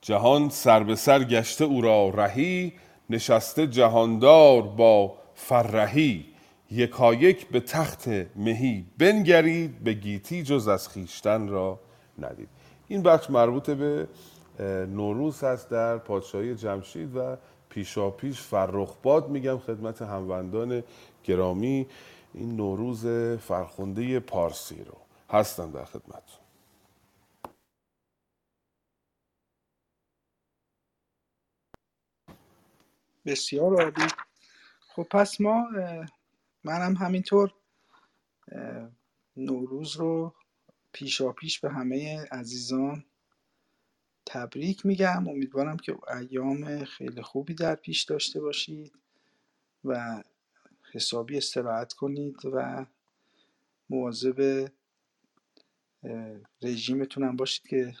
جهان 0.00 0.48
سر 0.48 0.82
به 0.82 0.96
سر 0.96 1.24
گشته 1.24 1.64
او 1.64 1.80
را 1.80 2.08
رهی 2.08 2.72
نشسته 3.10 3.66
جهاندار 3.66 4.62
با 4.62 5.14
فرهی 5.34 6.26
یکایک 6.70 7.48
به 7.48 7.60
تخت 7.60 8.08
مهی 8.36 8.86
بنگرید 8.98 9.84
به 9.84 9.92
گیتی 9.92 10.42
جز 10.42 10.68
از 10.68 10.88
خیشتن 10.88 11.48
را 11.48 11.80
ندید. 12.18 12.48
این 12.90 13.02
بخش 13.02 13.30
مربوط 13.30 13.70
به 13.70 14.08
نوروز 14.86 15.44
هست 15.44 15.70
در 15.70 15.98
پادشاهی 15.98 16.54
جمشید 16.54 17.16
و 17.16 17.36
پیشا 17.68 18.10
پیش 18.10 18.40
فرخباد 18.40 19.28
میگم 19.28 19.58
خدمت 19.58 20.02
هموندان 20.02 20.82
گرامی. 21.24 21.86
این 22.34 22.56
نوروز 22.56 23.06
فرخنده 23.40 24.20
پارسی 24.20 24.84
رو 24.84 24.96
هستم 25.30 25.70
در 25.70 25.84
خدمت 25.84 26.22
بسیار 33.26 33.82
عالی. 33.82 34.10
خب 34.88 35.02
پس 35.02 35.40
ما 35.40 35.68
منم 36.64 36.94
همینطور 36.96 37.54
نوروز 39.36 39.96
رو 39.96 40.34
پیشا 40.92 41.32
پیش 41.32 41.60
به 41.60 41.70
همه 41.70 42.26
عزیزان 42.32 43.04
تبریک 44.26 44.86
میگم. 44.86 45.28
امیدوارم 45.28 45.76
که 45.76 45.96
ایام 46.16 46.84
خیلی 46.84 47.22
خوبی 47.22 47.54
در 47.54 47.74
پیش 47.74 48.02
داشته 48.02 48.40
باشید 48.40 48.92
و 49.84 50.22
حسابی 50.92 51.36
استراحت 51.36 51.92
کنید 51.92 52.36
و 52.44 52.86
مواظب 53.90 54.68
رژیمتون 56.62 57.24
هم 57.24 57.36
باشید 57.36 57.66
که 57.68 57.94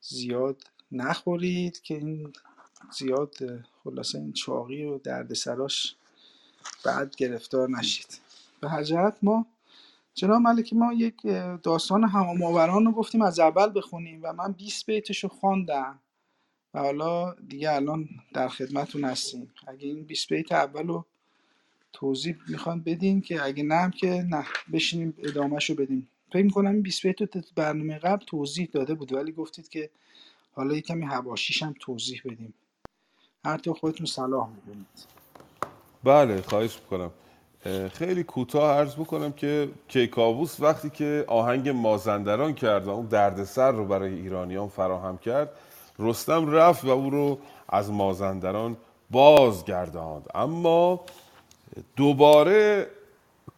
زیاد 0.00 0.62
نخورید 0.92 1.80
که 1.80 1.94
این 1.94 2.32
زیاد 2.98 3.34
خلاصه 3.84 4.18
این 4.18 4.32
چاقی 4.32 4.84
و 4.84 4.98
دردسراش 4.98 5.96
بعد 6.84 7.16
گرفتار 7.16 7.70
نشید. 7.70 8.20
به 8.60 8.68
هر 8.68 9.12
ما 9.22 9.46
جناب 10.14 10.40
ملکی 10.40 10.76
ما 10.76 10.92
یک 10.92 11.22
داستان 11.62 12.04
همام 12.04 12.42
رو 12.86 12.92
گفتیم 12.92 13.22
از 13.22 13.40
اول 13.40 13.72
بخونیم 13.74 14.20
و 14.22 14.32
من 14.32 14.52
20 14.52 14.86
بیتش 14.86 15.24
رو 15.24 15.28
خواندم 15.28 15.98
و 16.74 16.78
حالا 16.78 17.34
دیگه 17.34 17.72
الان 17.72 18.08
در 18.34 18.48
خدمتون 18.48 19.04
هستیم. 19.04 19.50
اگه 19.66 19.88
این 19.88 20.04
20 20.04 20.28
بیت 20.28 20.52
اول 20.52 20.86
رو 20.86 21.04
توضیح 21.92 22.36
می‌خوان 22.48 22.80
بدین 22.80 23.20
که 23.20 23.44
اگه 23.44 23.62
نه 23.62 23.74
هم 23.74 23.90
که 23.90 24.26
نه 24.30 24.46
بشینیم 24.72 25.14
ادامهش 25.18 25.70
رو 25.70 25.76
بدیم. 25.76 26.08
فکر 26.32 26.42
می‌کنم 26.42 26.70
این 26.70 26.82
20 26.82 27.02
بیت 27.06 27.20
رو 27.20 27.26
تو 27.26 27.40
برنامه 27.56 27.98
قبل 27.98 28.24
توضیح 28.24 28.68
داده 28.72 28.94
بود 28.94 29.12
ولی 29.12 29.32
گفتید 29.32 29.68
که 29.68 29.90
حالا 30.52 30.74
یه 30.74 30.80
کمی 30.80 31.04
حواشیش 31.04 31.62
هم 31.62 31.74
توضیح 31.80 32.22
بدیم. 32.24 32.54
هر 33.44 33.58
طور 33.58 33.74
خودتون 33.74 34.06
صلاح 34.06 34.48
می‌دونید 34.48 35.06
بله 36.04 36.42
خواهش 36.42 36.78
می‌کنم. 36.80 37.10
خیلی 37.92 38.24
کوتاه 38.24 38.76
عرض 38.76 38.94
بکنم 38.94 39.32
که 39.32 39.68
کیکاووس 39.88 40.60
وقتی 40.60 40.90
که 40.90 41.24
آهنگ 41.26 41.68
مازندران 41.68 42.54
کرد 42.54 42.86
و 42.86 42.90
اون 42.90 43.06
دردسر 43.06 43.72
رو 43.72 43.84
برای 43.84 44.14
ایرانیان 44.14 44.68
فراهم 44.68 45.18
کرد 45.18 45.50
رستم 45.98 46.50
رفت 46.50 46.84
و 46.84 46.88
او 46.88 47.10
رو 47.10 47.38
از 47.68 47.90
مازندران 47.90 48.76
بازگرداند. 49.10 50.26
اما 50.34 51.00
دوباره 51.96 52.86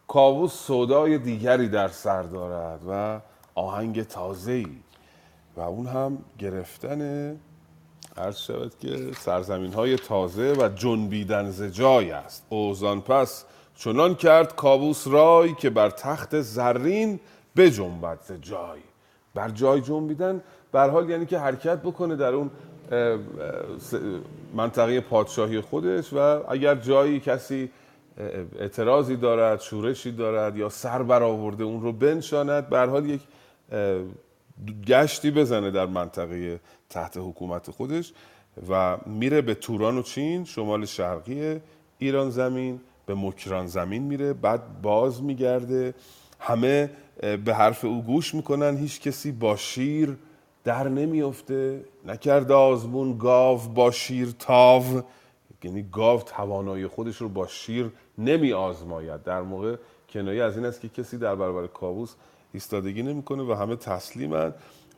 کاووس 0.07 0.53
سودای 0.53 1.17
دیگری 1.17 1.69
در 1.69 1.87
سر 1.87 2.21
دارد 2.21 2.79
و 2.89 3.19
آهنگ 3.55 4.03
تازه‌ای. 4.03 4.67
و 5.57 5.61
اون 5.61 5.85
هم 5.85 6.17
گرفتن 6.39 7.31
عرض 8.17 8.37
شود 8.37 8.79
که 8.79 9.11
سرزمین 9.19 9.73
های 9.73 9.95
تازه 9.95 10.53
و 10.53 10.69
جنبیدن 10.69 11.51
ز 11.51 11.63
جای 11.63 12.11
است. 12.11 12.45
اوزان 12.49 13.01
پس 13.01 13.45
چنان 13.75 14.15
کرد 14.15 14.55
کاووس 14.55 15.07
رای 15.07 15.53
که 15.53 15.69
بر 15.69 15.89
تخت 15.89 16.41
زرین 16.41 17.19
بجنبد 17.55 18.19
ز 18.21 18.31
جای. 18.31 18.79
بر 19.33 19.49
جای 19.49 19.81
جنبیدن 19.81 20.41
بر 20.71 20.89
حال 20.89 21.09
یعنی 21.09 21.25
که 21.25 21.39
حرکت 21.39 21.81
بکنه 21.81 22.15
در 22.15 22.33
اون 22.33 22.51
منطقه 24.53 25.01
پادشاهی 25.01 25.61
خودش 25.61 26.13
و 26.13 26.17
اگر 26.49 26.75
جایی 26.75 27.19
کسی 27.19 27.69
اعتراضی 28.59 29.15
دارد 29.15 29.61
شورشی 29.61 30.11
دارد 30.11 30.57
یا 30.57 30.69
سر 30.69 31.03
برآورده 31.03 31.63
اون 31.63 31.81
رو 31.81 31.91
بنشاند 31.91 32.69
به 32.69 32.77
هر 32.77 32.85
حال 32.85 33.09
یک 33.09 33.21
گشتی 34.87 35.31
بزنه 35.31 35.71
در 35.71 35.85
منطقه 35.85 36.59
تحت 36.89 37.17
حکومت 37.17 37.71
خودش 37.71 38.13
و 38.69 38.97
میره 39.05 39.41
به 39.41 39.53
توران 39.53 39.97
و 39.97 40.01
چین 40.01 40.45
شمال 40.45 40.85
شرقی 40.85 41.61
ایران 41.97 42.29
زمین. 42.29 42.81
به 43.05 43.15
مکران 43.15 43.67
زمین 43.67 44.03
میره 44.03 44.33
بعد 44.33 44.81
باز 44.81 45.23
میگرده. 45.23 45.93
همه 46.39 46.89
به 47.45 47.55
حرف 47.55 47.85
او 47.85 48.01
گوش 48.01 48.35
می‌کنن. 48.35 48.77
هیچ 48.77 49.01
کسی 49.01 49.31
با 49.31 49.55
شیر 49.55 50.17
در 50.63 50.89
نمیفته 50.89 51.85
نکرده 52.05 52.53
آزمون 52.53 53.17
گاو 53.17 53.57
با 53.57 53.91
شیر 53.91 54.35
تاو. 54.39 54.83
یعنی 55.63 55.85
گاو 55.91 56.21
توانایی 56.21 56.87
خودش 56.87 57.17
رو 57.17 57.29
با 57.29 57.47
شیر 57.47 57.91
نمی 58.17 58.53
آزماید. 58.53 59.23
در 59.23 59.41
موقع 59.41 59.75
کنایه 60.09 60.43
از 60.43 60.57
این 60.57 60.65
است 60.65 60.81
که 60.81 60.89
کسی 60.89 61.17
در 61.17 61.35
برابر 61.35 61.67
کاووس 61.67 62.13
ایستادگی 62.53 63.03
نمی‌کنه 63.03 63.43
و 63.43 63.53
همه 63.53 63.75
تسلیمن 63.75 64.53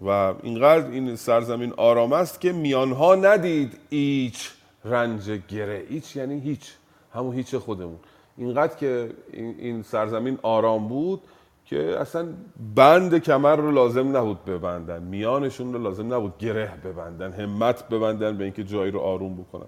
و 0.06 0.34
اینقدر 0.44 0.88
این 0.92 1.16
سرزمین 1.16 1.74
آرام 1.78 2.14
است 2.14 2.42
که 2.42 2.52
میانها 2.52 3.16
ندید 3.16 3.78
هیچ 3.90 4.50
رنج 4.86 5.32
گره. 5.32 5.86
هیچ 5.90 6.16
یعنی 6.16 6.40
هیچ. 6.40 6.74
همون 7.14 7.36
هیچ 7.36 7.56
خودمون. 7.56 8.00
اینقدر 8.38 8.76
که 8.76 9.10
این 9.34 9.84
سرزمین 9.84 10.40
آرام 10.42 10.88
بود 10.88 11.22
که 11.66 12.00
اصلا 12.00 12.34
بند 12.76 13.18
کمر 13.18 13.56
رو 13.56 13.72
لازم 13.72 14.18
نبود 14.18 14.46
ببندن. 14.46 15.04
میانشون 15.04 15.74
رو 15.74 15.82
لازم 15.82 16.14
نبود 16.14 16.38
گره 16.38 16.74
ببندن 16.86 17.32
همت 17.32 17.90
ببندن 17.90 18.38
به 18.38 18.44
اینکه 18.44 18.64
جایی 18.64 18.92
رو 18.92 19.00
آروم 19.00 19.36
بکنن. 19.36 19.68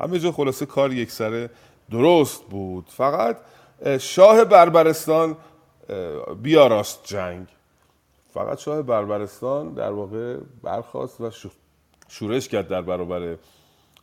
همه 0.00 0.18
جا 0.18 0.32
خلاصه 0.32 0.66
کار 0.66 0.92
یکسره 0.92 1.50
درست 1.90 2.44
بود. 2.44 2.84
فقط 2.88 3.36
اه، 3.82 3.98
شاه 3.98 4.44
بربرستان 4.44 5.36
بیاراست 6.42 7.00
جنگ. 7.04 7.46
فقط 8.34 8.58
شاه 8.58 8.82
بربرستان 8.82 9.72
در 9.74 9.90
واقع 9.90 10.36
برخواست 10.62 11.20
و 11.20 11.30
شو- 11.30 11.50
شورش 12.08 12.48
کرد 12.48 12.68
در 12.68 12.82
برابر 12.82 13.36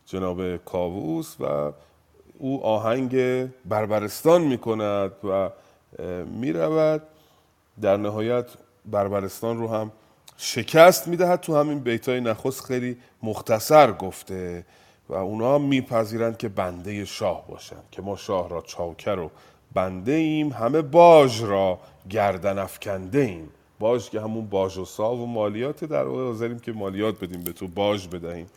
جناب 0.06 0.58
کاووس 0.58 1.36
و 1.39 1.71
او 2.39 2.63
آهنگ 2.63 3.15
بربرستان 3.65 4.41
می 4.41 4.58
کند 4.58 5.12
و 5.23 5.50
می 6.26 6.54
رود 6.54 7.02
در 7.82 7.97
نهایت 7.97 8.45
بربرستان 8.86 9.58
رو 9.58 9.67
هم 9.67 9.91
شکست 10.38 11.08
می‌دهد 11.08 11.39
تو 11.39 11.56
همین 11.56 11.80
بیتای 11.80 12.21
نخست 12.21 12.65
خیلی 12.65 12.97
مختصر 13.23 13.91
گفته 13.91 14.65
و 15.10 15.13
اونا 15.13 15.56
هم 15.56 15.62
میپذیرند 15.62 16.38
که 16.38 16.50
بنده 16.50 17.06
شاه 17.06 17.47
باشند 17.47 17.84
که 17.91 18.02
ما 18.02 18.15
شاه 18.15 18.50
را 18.50 18.62
چاکر 18.62 19.19
و 19.19 19.32
بنده 19.73 20.12
ایم 20.12 20.50
همه 20.50 20.82
باج 20.82 21.43
را 21.43 21.80
گردن 22.10 22.60
افکنده 22.60 23.19
ایم 23.19 23.50
باج 23.80 24.10
که 24.10 24.21
همون 24.21 24.47
باج 24.47 24.78
و 24.78 24.86
ساو 24.86 25.23
و 25.23 25.26
مالیات 25.26 25.86
در 25.86 26.04
واقع 26.04 26.54
که 26.54 26.71
مالیات 26.71 27.19
بدیم 27.19 27.43
به 27.43 27.52
تو 27.52 27.67
باج 27.67 28.08
بدهیم. 28.08 28.47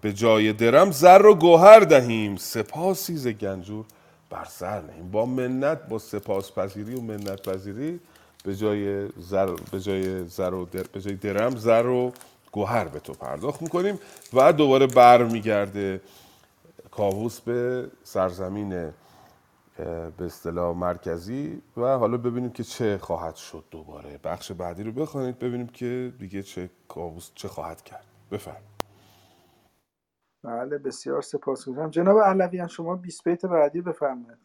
به 0.00 0.12
جای 0.12 0.52
درم 0.52 0.90
زر 0.90 1.26
و 1.26 1.34
گوهر 1.34 1.80
دهیم. 1.80 2.36
سپاسی 2.36 3.16
ز 3.16 3.28
گنجور 3.28 3.84
بر 4.30 4.44
سر 4.44 4.80
نهیم. 4.80 5.10
با 5.10 5.26
منت 5.26 5.88
با 5.88 5.98
سپاس 5.98 6.52
پذیری 6.52 6.94
و 6.94 7.00
منت 7.00 7.48
پذیری 7.48 8.00
به 8.44 8.56
جای 8.56 9.08
زر 9.18 9.56
به 9.72 9.80
جای 9.80 10.24
زر 10.24 10.54
و 10.54 10.64
در 10.64 10.82
به 10.82 11.00
جای 11.00 11.14
درم 11.14 11.56
زر 11.56 11.86
و 11.86 12.12
گوهر 12.52 12.84
به 12.84 13.00
تو 13.00 13.12
پرداخت 13.12 13.62
می‌کنیم 13.62 13.98
و 14.32 14.52
دوباره 14.52 14.86
بر 14.86 15.24
میگرده 15.24 16.00
کاووس 16.90 17.40
به 17.40 17.88
سرزمین 18.04 18.90
به 20.16 20.24
اصطلاح 20.24 20.76
مرکزی 20.76 21.62
و 21.76 21.98
حالا 21.98 22.16
ببینیم 22.16 22.50
که 22.50 22.64
چه 22.64 22.98
خواهد 22.98 23.36
شد 23.36 23.64
دوباره. 23.70 24.20
بخش 24.24 24.52
بعدی 24.52 24.82
رو 24.82 24.92
بخوانید 24.92 25.38
ببینیم 25.38 25.66
که 25.66 26.12
دیگه 26.18 26.42
چه 26.42 26.70
کاووس 26.88 27.30
چه 27.34 27.48
خواهد 27.48 27.82
کرد. 27.82 28.04
بفرمایید. 28.32 28.69
بله 30.44 30.78
بسیار 30.78 31.22
سپاسگزارم 31.22 31.90
جناب 31.90 32.18
علویان 32.18 32.68
شما 32.68 32.96
20 32.96 33.24
بیت 33.24 33.46
بعدی 33.46 33.80
بفرمایید. 33.82 34.38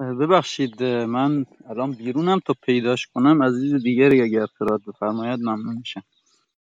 ببخشید 0.00 0.82
من 0.84 1.46
الان 1.66 1.92
بیرونم 1.92 2.40
تا 2.46 2.54
پیداش 2.62 3.06
کنم. 3.06 3.42
عزیز 3.42 3.82
دیگری 3.82 4.22
اگر 4.22 4.40
اعتراض 4.40 4.80
بفرماید 4.88 5.40
ممنون 5.40 5.76
میشم. 5.78 6.02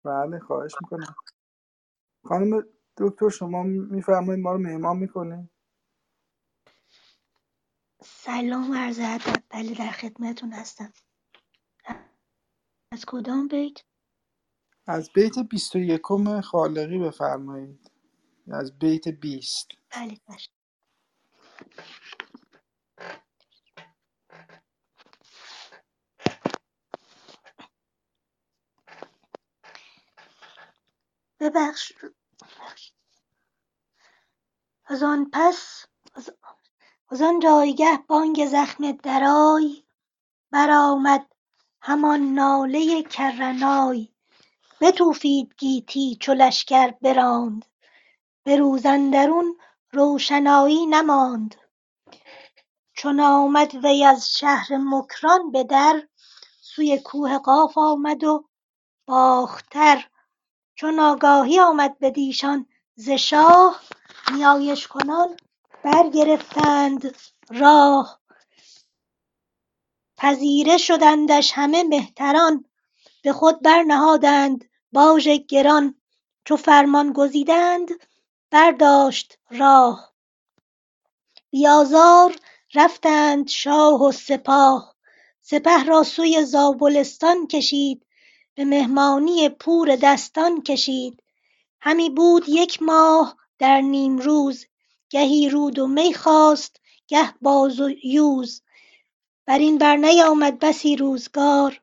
بله 0.05 0.39
خواهش 0.39 0.81
می‌کنم. 0.81 1.15
خانم 2.25 2.63
دکتر 2.97 3.29
شما 3.29 3.63
میفرمایید 3.63 4.43
ما 4.43 4.53
رو 4.53 4.59
مهمان 4.59 4.97
می‌کنید 4.97 5.49
سلام 8.03 8.73
عرض 8.77 8.99
ادب. 8.99 9.43
بله 9.49 9.73
در 9.75 9.91
خدمتتون 9.91 10.53
هستم. 10.53 10.93
از 12.91 13.05
کدام 13.07 13.47
بیت؟ 13.47 13.77
از 14.87 15.09
بیت 15.15 15.39
21 15.39 16.01
خالقی 16.41 16.99
بفرمایید. 16.99 17.91
از 18.51 18.79
بیت 18.79 19.07
20 19.07 19.67
بله 19.91 20.15
چشم 20.15 20.51
ببخش. 31.39 31.93
از 34.85 35.03
آن 35.03 35.29
پس 35.33 35.85
آن 37.11 37.39
جایگه 37.39 37.97
بانگ 38.07 38.45
زخم 38.45 38.91
درای 38.91 39.83
برآمد 40.51 41.25
همان 41.81 42.33
ناله 42.33 43.03
کرنای 43.03 44.09
بتوفید 44.81 45.53
گیتی 45.57 46.17
چو 46.19 46.33
لشکر 46.33 46.91
براند 46.91 47.65
به 48.43 48.55
روز 48.55 48.85
اندرون 48.85 49.57
روشنایی 49.91 50.85
نماند 50.85 51.55
چون 52.93 53.19
آمد 53.19 53.75
وی 53.75 54.03
از 54.03 54.37
شهر 54.37 54.77
مکران 54.77 55.51
به 55.51 55.63
در 55.63 56.07
سوی 56.61 56.99
کوه 56.99 57.37
قاف 57.37 57.77
آمد 57.77 58.23
و 58.23 58.45
باختر 59.07 60.09
چون 60.75 60.99
آگاهی 60.99 61.59
آمد 61.59 61.99
بدیشان 61.99 62.65
ز 62.95 63.09
شاه 63.09 63.81
نیایش 64.31 64.87
کنان 64.87 65.37
برگرفتند. 65.85 67.15
راه. 67.49 68.19
پذیره 70.17 70.77
شدندش 70.77 71.51
همه 71.55 71.83
مهتران. 71.83 72.65
به 73.23 73.33
خود 73.33 73.61
برنهادند. 73.61 74.65
باژ 74.91 75.27
گران. 75.27 75.95
چو 76.45 76.55
فرمان 76.57 77.13
گزیدند 77.13 77.89
برداشت 78.51 79.37
راه. 79.49 80.13
بی 81.49 81.67
آزار 81.67 82.35
رفتند 82.75 83.47
شاه 83.47 84.03
و 84.03 84.11
سپاه. 84.11 84.95
سپه 85.41 85.83
را 85.83 86.03
سوی 86.03 86.45
زابلستان 86.45 87.47
کشید. 87.47 88.05
به 88.55 88.65
مهمانی 88.65 89.49
پور 89.49 89.95
دستان 89.95 90.61
کشید. 90.61 91.23
همی 91.81 92.09
بود 92.09 92.49
یک 92.49 92.81
ماه 92.81 93.37
در 93.59 93.81
نیمروز 93.81 94.65
گهی 95.15 95.49
رود 95.49 95.79
و 95.79 95.87
می 95.87 96.13
خواست 96.13 96.81
گه 97.07 97.33
باز 97.41 97.79
و 97.79 97.89
یوز. 98.03 98.61
برین 99.45 99.77
برنیامد 99.77 100.59
بسی 100.59 100.95
روزگار 100.95 101.81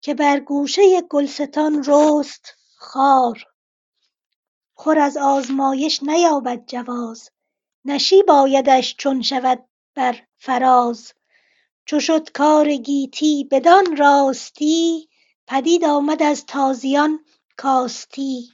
که 0.00 0.14
بر 0.14 0.40
گوشه 0.40 1.02
گلستان 1.02 1.84
رست 1.86 2.54
خار. 2.76 3.44
خور 4.74 4.98
از 4.98 5.16
آزمایش 5.16 6.02
نیابد 6.02 6.66
جواز 6.66 7.30
نشیب 7.84 8.30
آیدش 8.30 8.96
چون 8.96 9.22
شود 9.22 9.64
بر 9.94 10.22
فراز. 10.36 11.12
چو 11.84 12.00
شد 12.00 12.30
کار 12.32 12.76
گیتی 12.76 13.48
بدان 13.50 13.96
راستی 13.96 15.08
پدید 15.46 15.84
آمد 15.84 16.22
از 16.22 16.46
تازیان 16.46 17.24
کاستی. 17.56 18.48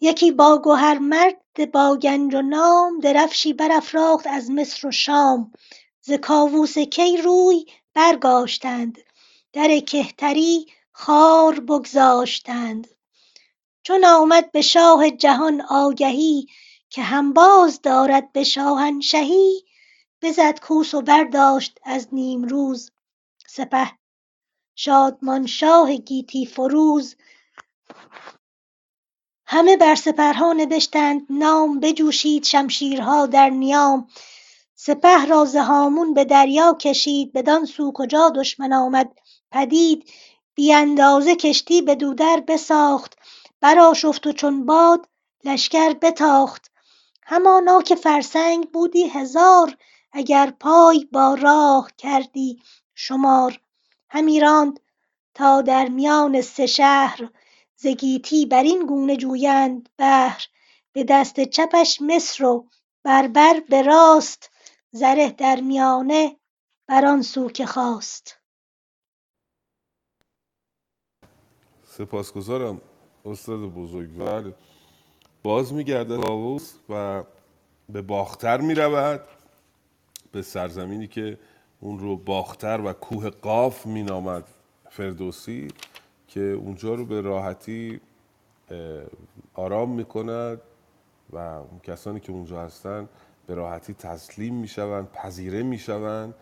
یکی 0.00 0.32
با 0.32 0.62
گهر 0.64 0.98
مرد 0.98 1.70
با 1.72 1.96
گنج 1.96 2.34
و 2.34 2.42
نام 2.42 2.98
درفشی 2.98 3.52
برافراخت 3.52 4.26
از 4.26 4.50
مصر 4.50 4.88
و 4.88 4.90
شام. 4.90 5.52
ز 6.00 6.12
کاووس 6.12 6.78
کی 6.78 7.16
روی 7.16 7.66
برگاشتند 7.94 8.98
در 9.52 9.78
کهتری 9.78 10.66
خوار 10.92 11.60
بگذاشتند. 11.60 12.88
چون 13.82 14.04
آمد 14.04 14.52
به 14.52 14.62
شاه 14.62 15.10
جهان 15.10 15.60
آگهی 15.60 16.46
که 16.90 17.02
هنباز 17.02 17.82
دارد 17.82 18.32
به 18.32 18.44
شاهنشهی 18.44 19.64
بزد 20.22 20.60
کوس 20.60 20.94
و 20.94 21.02
برداشت 21.02 21.78
از 21.84 22.08
نیمروز. 22.12 22.90
سپه 23.46 23.90
شادمان 24.74 25.46
شاه 25.46 25.96
گیتی 25.96 26.46
فروز. 26.46 27.16
همه 29.50 29.76
بر 29.76 29.94
سپرها 29.94 30.52
نبشتند 30.52 31.26
نام 31.30 31.80
بجوشید 31.80 32.44
شمشیرها 32.44 33.26
در 33.26 33.50
نیام. 33.50 34.08
سپه 34.74 35.26
را 35.26 35.44
ز 35.44 35.56
هامون 35.56 36.14
به 36.14 36.24
دریا 36.24 36.76
کشید 36.80 37.32
بدان 37.32 37.64
سو 37.64 37.92
کجا 37.94 38.30
دشمن 38.30 38.72
آمد. 38.72 39.12
پدید 39.52 40.10
بی 40.54 40.72
اندازه 40.72 41.36
کشتی 41.36 41.82
بدو 41.82 42.14
در 42.14 42.42
بساخت 42.48 43.18
برآشفت 43.60 44.26
و 44.26 44.32
چون 44.32 44.66
باد 44.66 45.08
لشکر 45.44 45.92
بتاخت. 45.92 46.70
همانا 47.22 47.82
که 47.82 47.94
فرسنگ 47.94 48.70
بودی 48.70 49.08
هزار 49.08 49.76
اگر 50.12 50.50
پای 50.60 51.08
با 51.12 51.34
راه 51.34 51.90
کردی 51.98 52.62
شمار. 52.94 53.60
همی 54.10 54.40
راند 54.40 54.80
تا 55.34 55.62
در 55.62 55.88
میان 55.88 56.40
سه 56.40 56.66
شهر 56.66 57.28
ز 57.80 57.86
گیتی 57.86 58.46
برین 58.46 58.86
گونه 58.86 59.16
جویند 59.16 59.88
بهر 59.96 60.46
به 60.92 61.04
دست 61.04 61.40
چپش 61.40 62.02
مصر 62.02 62.44
و 62.44 62.68
بربر 63.04 63.60
به 63.68 63.82
راست 63.82 64.50
زره 64.90 65.30
در 65.30 65.60
میانه 65.60 66.36
بر 66.88 67.04
آن 67.06 67.22
سو 67.22 67.50
که 67.50 67.66
خواست. 67.66 68.38
سپاسگزارم 71.84 72.80
استاد 73.24 73.60
بزرگوار 73.60 74.54
باز 75.42 75.72
میگرده 75.72 76.18
کاووس 76.18 76.74
و 76.88 77.24
به 77.88 78.02
باختر 78.02 78.60
می‌رود 78.60 79.20
به 80.32 80.42
سرزمینی 80.42 81.06
که 81.06 81.38
اون 81.80 81.98
رو 81.98 82.16
باختر 82.16 82.80
و 82.80 82.92
کوه 82.92 83.30
قاف 83.30 83.86
مینامد 83.86 84.44
فردوسی. 84.90 85.68
که 86.28 86.40
اونجا 86.40 86.94
رو 86.94 87.04
به 87.04 87.20
راحتی 87.20 88.00
آرام 89.54 89.90
می‌کند 89.90 90.60
و 91.32 91.36
اون 91.38 91.80
کسانی 91.82 92.20
که 92.20 92.32
اونجا 92.32 92.62
هستن 92.62 93.08
به 93.46 93.54
راحتی 93.54 93.94
تسلیم 93.94 94.54
می‌شوند 94.54 95.12
پذیره 95.12 95.62
می‌شوند 95.62 96.34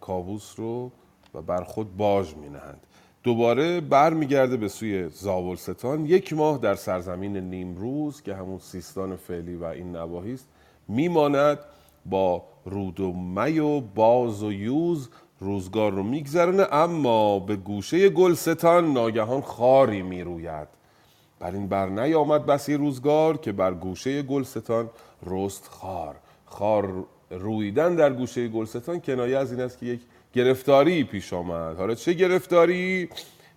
کاووس 0.00 0.54
رو 0.56 0.90
و 1.34 1.42
بر 1.42 1.62
خود 1.62 1.96
باج 1.96 2.34
مینهند. 2.36 2.86
دوباره 3.22 3.80
برمیگرده 3.80 4.56
به 4.56 4.68
سوی 4.68 5.08
زابلستان. 5.08 6.06
یک 6.06 6.32
ماه 6.32 6.58
در 6.58 6.74
سرزمین 6.74 7.36
نیمروز 7.36 8.22
که 8.22 8.34
همون 8.34 8.58
سیستان 8.58 9.16
فعلی 9.16 9.56
و 9.56 9.64
این 9.64 9.96
نواحی 9.96 10.34
است 10.34 10.48
میماند 10.88 11.58
با 12.06 12.44
رود 12.64 13.00
و 13.00 13.12
می 13.12 13.58
و 13.58 13.80
باز 13.80 14.42
و 14.42 14.52
یوز 14.52 15.08
روزگار 15.40 15.92
رو 15.92 16.02
میگذرونه 16.02 16.66
اما 16.72 17.38
به 17.38 17.56
گوشه 17.56 18.08
گلستان 18.08 18.92
ناگهان 18.92 19.40
خاری 19.40 20.02
می‌روید. 20.02 20.68
بر 21.40 21.50
این 21.50 21.68
بر 21.68 21.88
نیامد 21.88 22.46
بسی 22.46 22.74
روزگار 22.74 23.36
که 23.36 23.52
بر 23.52 23.74
گوشه 23.74 24.22
گلستان 24.22 24.90
رست 25.26 25.68
خار. 25.70 26.16
خار 26.46 27.04
رویدن 27.30 27.94
در 27.94 28.12
گوشه 28.12 28.48
گلستان 28.48 29.00
کنایه 29.00 29.38
از 29.38 29.52
این 29.52 29.60
است 29.60 29.78
که 29.78 29.86
یک 29.86 30.00
گرفتاری 30.32 31.04
پیش 31.04 31.32
آمد. 31.32 31.76
حالا 31.76 31.94
چه 31.94 32.12
گرفتاری؟ 32.12 33.08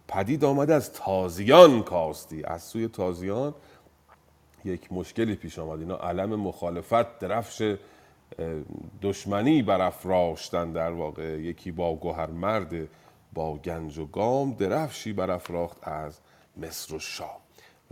پدید 0.07 0.45
آمد 0.45 0.71
از 0.71 0.93
تازیان 0.93 1.83
کاستی. 1.83 2.43
از 2.43 2.63
سوی 2.63 2.87
تازیان 2.87 3.53
یک 4.65 4.93
مشکلی 4.93 5.35
پیش 5.35 5.59
آمد. 5.59 5.79
اینا 5.79 5.97
علم 5.97 6.35
مخالفت 6.35 7.19
درفش 7.19 7.75
دشمنی 9.01 9.61
برافراشتن 9.61 10.71
در 10.71 10.91
واقع. 10.91 11.39
یکی 11.39 11.71
با 11.71 11.95
گوهر 11.95 12.29
مرد 12.29 12.73
با 13.33 13.57
گنج 13.57 13.97
و 13.97 14.05
گام 14.05 14.53
درفشی 14.53 15.13
برافراخت 15.13 15.87
از 15.87 16.19
مصر 16.57 16.95
و 16.95 16.99
شام. 16.99 17.39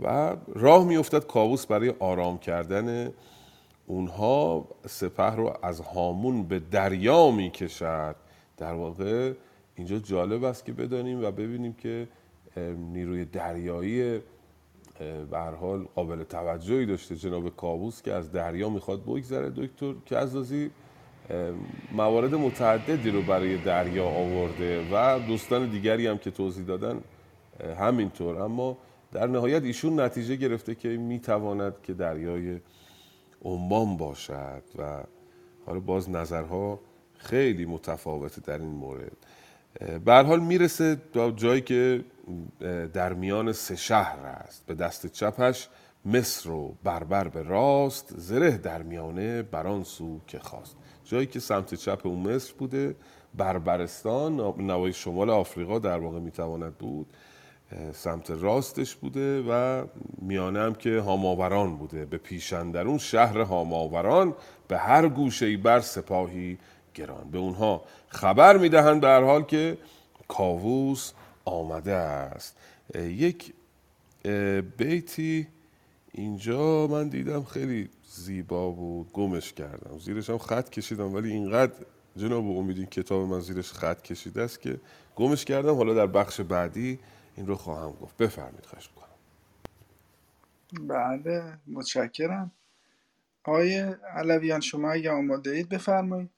و 0.00 0.36
راه 0.54 0.84
میافتد 0.84 1.26
کاووس 1.26 1.66
برای 1.66 1.94
آرام 1.98 2.38
کردن 2.38 3.12
اونها. 3.86 4.68
سپه 4.86 5.34
رو 5.34 5.56
از 5.62 5.80
هامون 5.80 6.42
به 6.42 6.58
دریا 6.58 7.30
می‌کشد. 7.30 8.16
در 8.56 8.72
واقع 8.72 9.32
اینجا 9.74 9.98
جالب 9.98 10.44
است 10.44 10.64
که 10.64 10.72
بدانیم 10.72 11.24
و 11.24 11.30
ببینیم 11.30 11.72
که 11.72 12.08
نیروی 12.92 13.24
دریایی 13.24 14.20
به 15.30 15.38
حال 15.38 15.88
قابل 15.94 16.24
توجهی 16.24 16.86
داشته 16.86 17.16
جناب 17.16 17.56
کاووس 17.56 18.02
که 18.02 18.12
از 18.12 18.32
دریا 18.32 18.68
می‌خواد 18.68 19.02
بگذره. 19.02 19.50
دکتر 19.50 19.94
کزازی 20.06 20.70
موارد 21.92 22.34
متعددی 22.34 23.10
رو 23.10 23.22
برای 23.22 23.56
دریا 23.56 24.06
آورده 24.06 24.88
و 24.92 25.18
دوستان 25.18 25.70
دیگری 25.70 26.06
هم 26.06 26.18
که 26.18 26.30
توضیح 26.30 26.64
دادن 26.64 27.00
همینطور. 27.78 28.42
اما 28.42 28.78
در 29.12 29.26
نهایت 29.26 29.62
ایشون 29.62 30.00
نتیجه 30.00 30.36
گرفته 30.36 30.74
که 30.74 30.88
می‌تواند 30.88 31.74
که 31.82 31.94
دریای 31.94 32.60
عمان 33.44 33.96
باشد 33.96 34.62
و 34.78 35.02
حالا 35.66 35.80
باز 35.80 36.10
نظرها 36.10 36.80
خیلی 37.18 37.66
متفاوته 37.66 38.40
در 38.40 38.58
این 38.58 38.70
مورد. 38.70 39.16
به 40.04 40.14
حال 40.14 40.40
می‌رسه 40.40 40.96
تا 41.12 41.30
جایی 41.30 41.60
که 41.60 42.04
در 42.92 43.12
میان 43.12 43.52
سه 43.52 43.76
شهر 43.76 44.18
است. 44.18 44.66
به 44.66 44.74
دست 44.74 45.06
چپش 45.06 45.68
مصر 46.04 46.50
و 46.50 46.74
بربر 46.84 47.28
به 47.28 47.42
راست 47.42 48.14
زره 48.16 48.58
در 48.58 48.82
میانه 48.82 49.42
بران 49.42 49.84
سو 49.84 50.20
که 50.26 50.38
خواست. 50.38 50.76
جایی 51.04 51.26
که 51.26 51.40
سمت 51.40 51.74
چپ 51.74 52.00
اون 52.04 52.34
مصر 52.34 52.54
بوده 52.58 52.96
بربرستان 53.34 54.40
نوای 54.58 54.92
شمال 54.92 55.30
آفریقا 55.30 55.78
در 55.78 55.98
واقع 55.98 56.18
می‌تواند 56.18 56.74
بود 56.74 57.06
سمت 57.92 58.30
راستش 58.30 58.94
بوده 58.94 59.42
و 59.42 59.84
میانه 60.18 60.60
هم 60.60 60.74
که 60.74 61.00
هاماوران 61.00 61.76
بوده. 61.76 62.06
به 62.06 62.18
پیشندرون 62.18 62.98
شهر 62.98 63.40
هاماوران 63.40 64.34
به 64.68 64.78
هر 64.78 65.08
گوشه 65.08 65.56
بر 65.56 65.80
سپاهی 65.80 66.58
گران. 66.94 67.30
به 67.30 67.38
اونها 67.38 67.84
خبر 68.08 68.56
می‌دهند 68.56 69.00
به 69.00 69.06
هر 69.08 69.22
حال 69.22 69.42
که 69.42 69.78
کاووس 70.28 71.12
آمده 71.50 71.92
است. 71.92 72.56
یک 72.94 73.54
بیتی. 74.76 75.48
اینجا 76.12 76.86
من 76.86 77.08
دیدم 77.08 77.44
خیلی 77.44 77.88
زیبا 78.08 78.70
بود 78.70 79.12
گمش 79.12 79.52
کردم. 79.52 79.98
زیرش 79.98 80.30
هم 80.30 80.38
خط 80.38 80.70
کشیدم 80.70 81.14
ولی 81.14 81.32
اینقدر 81.32 81.72
جناب 82.16 82.44
امیدین 82.44 82.86
کتاب 82.86 83.28
من 83.28 83.40
زیرش 83.40 83.72
خط 83.72 84.02
کشیده 84.02 84.42
است 84.42 84.60
که 84.60 84.80
گمش 85.16 85.44
کردم. 85.44 85.74
حالا 85.74 85.94
در 85.94 86.06
بخش 86.06 86.40
بعدی 86.40 86.98
این 87.36 87.46
رو 87.46 87.54
خواهم 87.54 87.92
گفت. 87.92 88.16
بفرمید 88.16 88.66
خواهش 88.66 88.90
می‌کنم. 88.90 89.10
بله 90.88 91.58
متشکرم. 91.66 92.50
آقای 93.44 93.78
علویان 94.14 94.60
شما 94.60 94.90
اگه 94.90 95.10
آماده 95.10 95.50
اید 95.50 95.68
بفرمایید. 95.68 96.30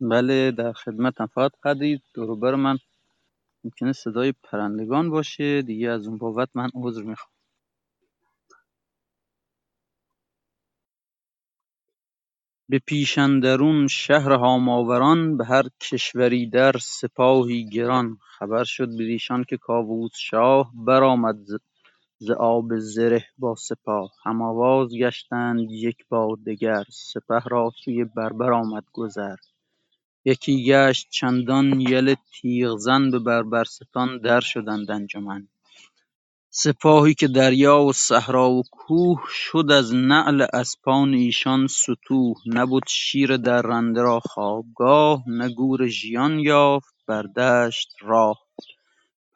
بله 0.00 0.50
در 0.50 0.72
خدمتم. 0.72 1.26
فقط 1.26 1.52
قدری 1.64 2.02
دوروبر 2.14 2.54
من 2.54 2.78
ممکنه 3.64 3.92
صدای 3.92 4.32
پرندگان 4.44 5.10
باشه 5.10 5.62
دیگه 5.62 5.90
از 5.90 6.06
اون 6.08 6.18
بابت 6.18 6.48
من 6.54 6.70
عذر 6.74 7.02
می‌خوام. 7.02 7.32
به 12.68 12.80
پیش 12.86 13.18
اندرون 13.18 13.88
شهر 13.88 14.32
هاماوران 14.32 15.36
به 15.36 15.44
هر 15.44 15.64
کشوری 15.80 16.50
در 16.50 16.72
سپاهی 16.82 17.70
گران. 17.70 18.18
خبر 18.38 18.64
شد 18.64 18.88
بدیشان 18.88 19.44
که 19.44 19.56
کاووس 19.56 20.12
شاه 20.16 20.72
برآمد 20.86 21.36
ز 21.44 21.56
ز 22.18 22.30
آب 22.30 22.78
زره 22.78 23.24
با 23.38 23.54
سپاه. 23.54 24.12
هم 24.24 24.42
آواز 24.42 24.94
گشتند 24.94 25.70
یک 25.70 26.06
بار 26.08 26.36
دگر 26.46 26.84
سپه 26.90 27.40
را 27.50 27.72
سوی 27.84 28.04
بربر 28.04 28.52
آمد 28.52 28.84
گذر. 28.92 29.36
یکی 30.24 30.64
گشت 30.64 31.06
چندان 31.10 31.80
یل 31.80 32.14
تیغزن 32.32 33.10
به 33.10 33.18
بربرستان 33.18 34.18
در 34.18 34.40
شدند 34.40 34.90
انجمن. 34.90 35.48
سپاهی 36.50 37.14
که 37.14 37.28
دریا 37.28 37.82
و 37.82 37.92
صحرا 37.92 38.50
و 38.50 38.62
کوه 38.70 39.22
شد 39.28 39.70
از 39.70 39.94
نعل 39.94 40.46
اسپان 40.52 41.14
ایشان 41.14 41.66
ستوه 41.66 42.36
نبد 42.46 42.88
شیر 42.88 43.36
درنده 43.36 44.02
را 44.02 44.20
خوابگاه 44.20 45.22
نه 45.26 45.48
گور 45.48 45.86
ژیان 45.86 46.38
یافت 46.38 46.94
بر 47.06 47.22
دشت 47.22 47.88
راه. 48.00 48.38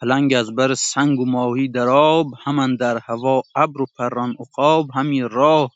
پلنگ 0.01 0.35
از 0.35 0.55
بر 0.55 0.75
سنگ 0.75 1.21
و 1.21 1.25
ماهی 1.25 1.69
در 1.69 1.89
آب 1.89 2.27
هم 2.45 2.59
اندر 2.59 2.99
هوا 2.99 3.43
ابر 3.57 3.81
و 3.83 3.87
پران 3.99 4.37
عقاب 4.41 4.91
همی 4.95 5.23
راه 5.23 5.71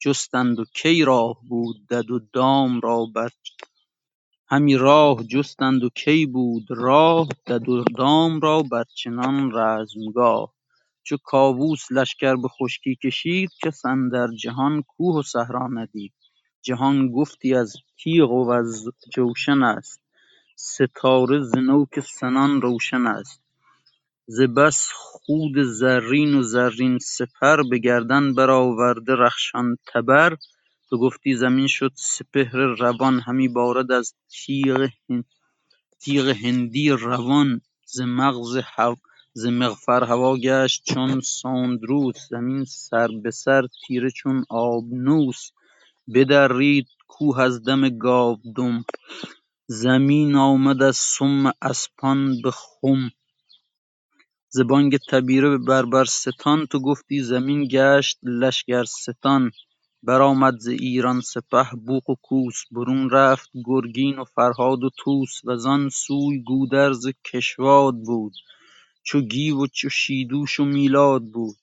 جستند 0.00 0.58
و 0.58 0.64
کی 0.74 1.04
راه 1.04 1.36
بود؟ 1.48 1.76
دد 1.90 2.10
و 2.10 2.20
دام 2.32 2.80
را 2.80 3.06
بر 3.14 3.28
همی 4.50 4.76
راه 4.76 5.24
جستند 5.24 5.84
و 5.84 5.88
کی 5.88 6.26
بود 6.26 6.66
راه 6.70 7.28
دد 7.46 7.68
و 7.68 7.84
دام 7.98 8.40
را 8.40 8.62
بر 8.62 8.84
چنان 8.94 9.52
رزمگاه. 9.54 10.54
چو 11.02 11.16
کاووس 11.24 11.92
لشکر 11.92 12.36
به 12.36 12.48
خشکی 12.48 12.96
کشید 13.04 13.50
کس 13.64 13.84
اندر 13.86 14.26
جهان 14.42 14.82
کوه 14.82 15.18
و 15.18 15.22
صحرا 15.22 15.66
ندید. 15.66 16.12
جهان 16.62 17.12
گفتی 17.12 17.54
از 17.54 17.72
تیغ 17.98 18.30
و 18.30 18.50
از 18.50 18.84
جوشن 19.14 19.62
است. 19.62 20.00
ستاره 20.56 21.40
ز 21.40 21.56
نوک 21.56 22.00
سنان 22.00 22.60
روشن 22.60 23.06
است. 23.06 23.42
ز 24.26 24.40
بس 24.40 24.88
خود 24.94 25.62
زرین 25.62 26.34
و 26.34 26.42
زرین 26.42 26.98
سپر 26.98 27.62
به 27.70 27.78
گردن 27.78 28.34
برآورده 28.34 29.14
رخشان 29.14 29.76
تبر. 29.92 30.36
تو 30.90 30.98
گفتی 30.98 31.34
زمین 31.34 31.66
شد 31.66 31.92
سپهر 31.94 32.56
روان 32.82 33.20
همی 33.20 33.48
بارد 33.48 33.92
از 33.92 34.14
تیغ 34.30 34.88
تیغ 36.00 36.28
هندی 36.28 36.90
روان. 36.90 37.60
ز 37.86 38.00
مغز 38.00 38.56
هوا 38.56 38.96
ز 39.32 39.46
مغفر 39.46 40.04
هوا 40.04 40.36
گشت 40.36 40.82
چون 40.84 41.20
سندروس 41.20 42.16
زمین 42.30 42.64
سر 42.64 43.08
به 43.22 43.30
سر 43.30 43.62
تیره 43.86 44.10
چون 44.10 44.44
آبنوس. 44.50 45.50
بدرید 46.14 46.86
کوه 47.08 47.40
از 47.40 47.64
دم 47.64 47.88
گاودم. 47.98 48.84
زمین 49.66 50.34
آمد 50.36 50.82
از 50.82 50.96
سم 50.96 51.52
اسپان 51.62 52.42
به 52.42 52.50
خم. 52.50 53.10
ز 54.50 54.60
بانگ 54.60 54.98
تبیره 55.10 55.48
به 55.50 55.58
بربرستان 55.58 56.66
تو 56.66 56.80
گفتی 56.80 57.22
زمین 57.22 57.68
گشت 57.72 58.18
لشکرستان 58.22 59.50
برآمد 60.02 60.56
ز 60.58 60.68
ایران 60.68 61.20
سپه 61.20 61.70
بوق 61.86 62.10
و 62.10 62.14
کوس 62.22 62.62
برون 62.70 63.10
رفت 63.10 63.50
گرگین 63.64 64.18
و 64.18 64.24
فرهاد 64.24 64.84
و 64.84 64.90
طوس 64.98 65.40
وزان 65.44 65.88
سوی 65.88 66.42
گودرز 66.46 67.06
کشواد 67.24 67.94
بود 67.94 68.32
چو 69.02 69.20
گیو 69.20 69.56
و 69.62 69.66
چو 69.66 69.88
شیدوش 69.88 70.60
و 70.60 70.64
میلاد 70.64 71.22
بود. 71.22 71.56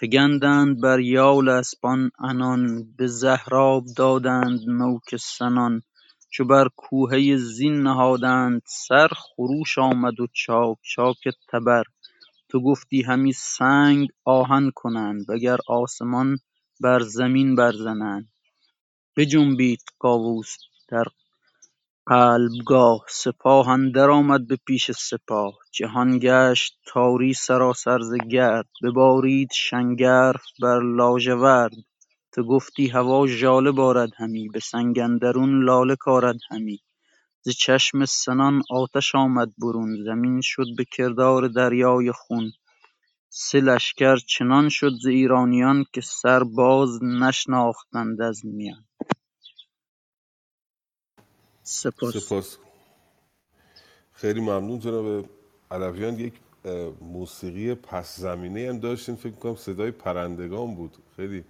فگندند 0.00 0.80
بر 0.80 1.00
یال 1.00 1.48
اسپان 1.48 2.10
عنان 2.18 2.84
به 2.96 3.06
زهراب 3.06 3.84
دادند 3.96 4.60
نوک 4.68 5.16
سنان 5.16 5.82
چو 6.30 6.44
بر 6.44 6.68
کوهه 6.76 7.36
زین 7.36 7.82
نهادند 7.82 8.62
سر 8.66 9.08
خروش 9.08 9.78
آمد 9.78 10.20
و 10.20 10.26
چاک 10.32 10.78
چاک 10.82 11.28
تبر. 11.48 11.84
تو 12.48 12.60
گفتی 12.60 13.02
همی 13.02 13.32
سنگ 13.32 14.08
آهن 14.24 14.70
کنند 14.74 15.24
وگر 15.28 15.58
آسمان 15.68 16.38
بر 16.80 17.00
زمین 17.00 17.54
برزنند 17.56 18.28
بجنبید 19.16 19.82
کاووس 19.98 20.56
در 20.88 21.04
قلبگاه. 22.06 23.04
سپاه 23.08 23.68
اندرآمد 23.68 24.46
به 24.48 24.56
پیش 24.66 24.90
سپاه. 24.90 25.54
جهان 25.72 26.18
گشت 26.22 26.78
تاری 26.86 27.34
سراسر 27.34 27.98
ز 28.00 28.14
گرد. 28.30 28.68
ببارید 28.82 29.48
شنگرف 29.54 30.42
بر 30.62 30.80
لاژورد. 30.82 31.72
تو 32.32 32.44
گفتی 32.44 32.88
هوا 32.88 33.26
ژاله 33.26 33.72
بارد 33.72 34.10
همی. 34.16 34.48
به 34.48 34.60
سنگ 34.60 34.98
اندرون 34.98 35.64
لاله 35.64 35.96
کارد 35.96 36.36
همی. 36.50 36.80
ز 37.42 37.50
چشم 37.50 38.04
سنان 38.04 38.62
آتش 38.70 39.14
آمد 39.14 39.52
برون. 39.58 40.04
زمین 40.04 40.40
شد 40.44 40.66
به 40.76 40.84
کردار 40.92 41.48
دریای 41.48 42.12
خون. 42.12 42.52
سه 43.28 43.60
لشکر 43.60 44.16
چنان 44.16 44.68
شد 44.68 44.92
ز 45.02 45.06
ایرانیان 45.06 45.84
که 45.92 46.00
سر 46.00 46.44
باز 46.44 47.02
نشناختند 47.02 48.22
از 48.22 48.46
میان. 48.46 48.84
سپاس. 51.62 52.16
سپاس. 52.16 52.58
خیلی 54.12 54.40
ممنون 54.40 54.78
جناب 54.78 55.30
علویان. 55.70 56.18
یک 56.18 56.34
موسیقی 57.00 57.74
پس 57.74 58.16
زمینه 58.20 58.68
هم 58.68 58.78
داشتین. 58.78 59.16
فکر 59.16 59.34
کنم 59.34 59.56
صدای 59.56 59.90
پرندگان 59.90 60.74
بود. 60.74 60.96
خیلی 61.16 61.44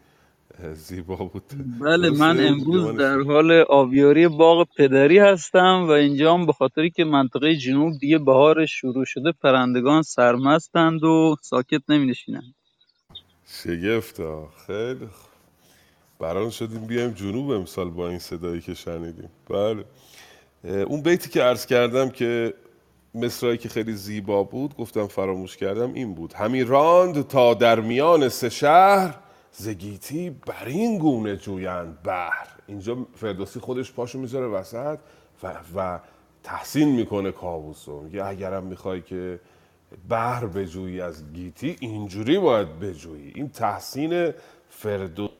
زیبا 0.74 1.16
بود. 1.16 1.42
بله 1.80 2.10
من؟ 2.10 2.46
امروز 2.46 2.96
در 2.96 3.20
حال 3.20 3.52
آبیاری 3.52 4.28
باغ 4.28 4.66
پدری 4.78 5.18
هستم 5.18 5.84
و 5.88 5.90
اینجام 5.90 6.46
به 6.46 6.52
خاطری 6.52 6.90
که 6.90 7.04
منطقه 7.04 7.56
جنوب 7.56 7.98
دیگه 7.98 8.18
بهار 8.18 8.66
شروع 8.66 9.04
شده 9.04 9.32
پرندگان 9.32 10.02
سرمستند 10.02 11.04
و 11.04 11.36
ساکت 11.42 11.82
نمی 11.88 12.06
نشینند 12.06 12.54
شگفتا 13.46 14.48
خیلی 14.66 15.08
بران 16.18 16.50
شدیم 16.50 16.86
بیایم 16.86 17.10
جنوب 17.10 17.50
امسال 17.50 17.90
با 17.90 18.08
این 18.08 18.18
صدایی 18.18 18.60
که 18.60 18.74
شنیدیم. 18.74 19.30
بله. 19.50 19.84
اون 20.64 21.02
بیتی 21.02 21.30
که 21.30 21.42
عرض 21.42 21.66
کردم 21.66 22.10
که 22.10 22.54
مصرایی 23.14 23.58
که 23.58 23.68
خیلی 23.68 23.92
زیبا 23.92 24.42
بود 24.42 24.76
گفتم 24.76 25.06
فراموش 25.06 25.56
کردم 25.56 25.94
این 25.94 26.14
بود. 26.14 26.32
همی 26.32 26.64
راند 26.64 27.28
تا 27.28 27.54
در 27.54 27.80
میان 27.80 28.28
سه 28.28 28.48
شهر 28.48 29.25
زگیتی 29.58 30.30
بر 30.30 30.64
این 30.64 30.98
گونه 30.98 31.36
جویند 31.36 32.02
بهر. 32.02 32.48
اینجا 32.66 33.06
فردوسی 33.14 33.60
خودش 33.60 33.92
پاشو 33.92 34.18
می‌ذاره 34.18 34.46
وسط 34.46 34.98
و, 35.42 35.54
و 35.76 35.98
تحسین 36.42 36.88
می‌کنه 36.88 37.32
کاووسو 37.32 38.00
میگه 38.00 38.24
اگرم 38.24 38.64
می‌خوای 38.64 39.02
که 39.02 39.40
بهر 40.08 40.46
بجویی 40.46 41.00
از 41.00 41.32
گیتی 41.32 41.76
اینجوری 41.80 42.38
باید 42.38 42.78
بجویی. 42.80 43.32
این 43.34 43.48
تحسین 43.48 44.34
فردوسی 44.70 45.36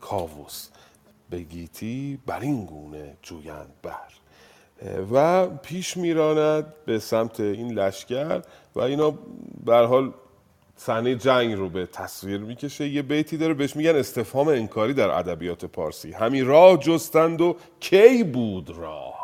کاووس 0.00 0.68
به 1.30 1.40
گیتی 1.40 2.18
بر 2.26 2.40
این 2.40 2.66
گونه 2.66 3.16
جویند 3.22 3.74
بر 3.82 4.12
و 5.12 5.46
پیش 5.46 5.96
میراند 5.96 6.74
به 6.84 6.98
سمت 6.98 7.40
این 7.40 7.72
لشکر 7.72 8.42
و 8.74 8.80
اینا 8.80 9.14
به 9.64 9.76
حال 9.76 10.12
صحنه 10.76 11.14
جنگ 11.14 11.54
رو 11.54 11.68
به 11.68 11.86
تصویر 11.86 12.40
می‌کشه. 12.40 12.88
یه 12.88 13.02
بیتی 13.02 13.36
داره 13.36 13.54
بهش 13.54 13.76
میگن 13.76 13.96
استفهام 13.96 14.48
انکاری 14.48 14.94
در 14.94 15.10
ادبیات 15.10 15.64
پارسی. 15.64 16.12
همین 16.12 16.46
راه 16.46 16.76
جستند 16.76 17.40
و 17.40 17.56
کی 17.80 18.24
بود 18.24 18.70
راه؟ 18.70 19.16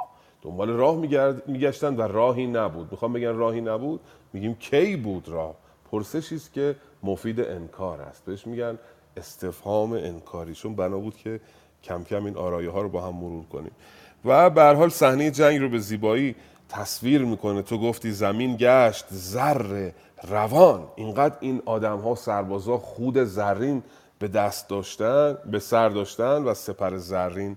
دنبال 0.43 0.69
راه 0.69 0.97
میگرد 0.97 1.49
میگشتن 1.49 1.97
و 1.97 2.03
راهی 2.03 2.47
نبود. 2.47 2.89
می‌خوام 2.91 3.13
بگن 3.13 3.35
راهی 3.35 3.61
نبود؟ 3.61 4.01
میگیم 4.33 4.55
کی 4.55 4.97
بود 4.97 5.29
راه؟ 5.29 5.55
پرسشی 5.91 6.35
است 6.35 6.53
که 6.53 6.77
مفید 7.03 7.41
انکار 7.41 8.01
است. 8.01 8.25
بهش 8.25 8.47
میگن 8.47 8.79
استفهام 9.17 9.93
انکاری. 9.93 10.55
چون 10.55 10.75
بنا 10.75 10.99
بود 10.99 11.17
که 11.17 11.41
کم 11.85 12.05
کم 12.05 12.25
این 12.25 12.37
آرایه 12.37 12.71
ها 12.71 12.83
رو 12.83 12.89
با 12.89 13.01
هم 13.01 13.15
مرور 13.15 13.45
کنیم. 13.45 13.73
و 14.25 14.51
به 14.51 14.63
حال 14.63 14.89
صحنه 14.89 15.31
جنگ 15.31 15.61
رو 15.61 15.69
به 15.69 15.79
زیبایی 15.79 16.35
تصویر 16.69 17.25
می‌کنه. 17.25 17.63
تو 17.63 17.79
گفتی 17.79 18.11
زمین 18.11 18.57
گشت 18.59 19.05
زر 19.11 19.91
روان. 20.29 20.85
اینقدر 20.97 21.37
این 21.41 21.63
آدم 21.67 21.99
ها 21.99 22.15
سربازا 22.15 22.79
خود 22.79 23.25
زرین 23.25 23.83
به 24.19 24.29
دست 24.29 24.69
داشتن 24.69 25.39
به 25.51 25.59
سر 25.59 25.89
داشتن 25.89 26.43
و 26.43 26.55
سپر 26.55 26.97
زرین 26.97 27.57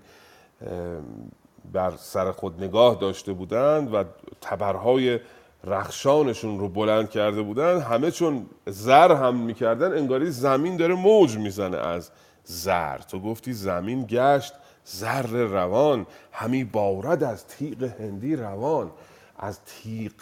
بر 1.72 1.92
سر 1.98 2.32
خود 2.32 2.62
نگاه 2.64 2.94
داشته 2.94 3.32
بودند 3.32 3.94
و 3.94 4.04
تبرهای 4.40 5.20
رخشانشون 5.64 6.58
رو 6.58 6.68
بلند 6.68 7.10
کرده 7.10 7.42
بودن. 7.42 7.80
همه 7.80 8.10
چون 8.10 8.46
زر 8.66 9.12
هم 9.12 9.36
می‌کردن 9.36 9.98
انگاری 9.98 10.30
زمین 10.30 10.76
داره 10.76 10.94
موج 10.94 11.36
می‌زنه 11.36 11.76
از 11.76 12.10
زر. 12.44 12.98
تو 12.98 13.20
گفتی 13.20 13.52
زمین 13.52 14.06
گشت 14.08 14.52
زر 14.88 15.26
روان 15.26 16.06
همی 16.32 16.64
بارد 16.64 17.24
از 17.24 17.46
تیغ 17.46 17.82
هندی 17.82 18.36
روان. 18.36 18.90
از 19.38 19.60
تیغ 19.64 20.12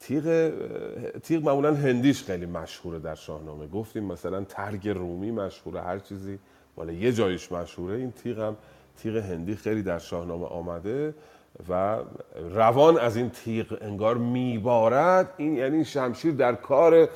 تیغ 0.00 0.52
تیغ 1.22 1.44
معمولا 1.44 1.74
هندیش 1.74 2.22
خیلی 2.22 2.46
مشهوره 2.46 2.98
در 2.98 3.14
شاهنامه. 3.14 3.66
گفتیم 3.66 4.04
مثلا 4.04 4.44
ترگ 4.44 4.88
رومی 4.88 5.30
مشهوره 5.30 5.80
هر 5.80 5.98
چیزی 5.98 6.38
مال 6.76 6.88
یه 6.88 7.12
جایش 7.12 7.52
مشهوره. 7.52 7.96
این 7.96 8.12
تیغ 8.12 8.38
هم 8.38 8.56
تیغ 9.02 9.16
هندی 9.16 9.54
خیلی 9.54 9.82
در 9.82 9.98
شاهنامه 9.98 10.46
آمده 10.46 11.14
و 11.68 11.98
روان 12.50 12.98
از 12.98 13.16
این 13.16 13.30
تیغ 13.30 13.78
انگار 13.80 14.16
میبارد. 14.16 15.34
این 15.36 15.56
یعنی 15.56 15.84
شمشیر 15.84 16.34
در 16.34 16.54
کار 16.54 17.08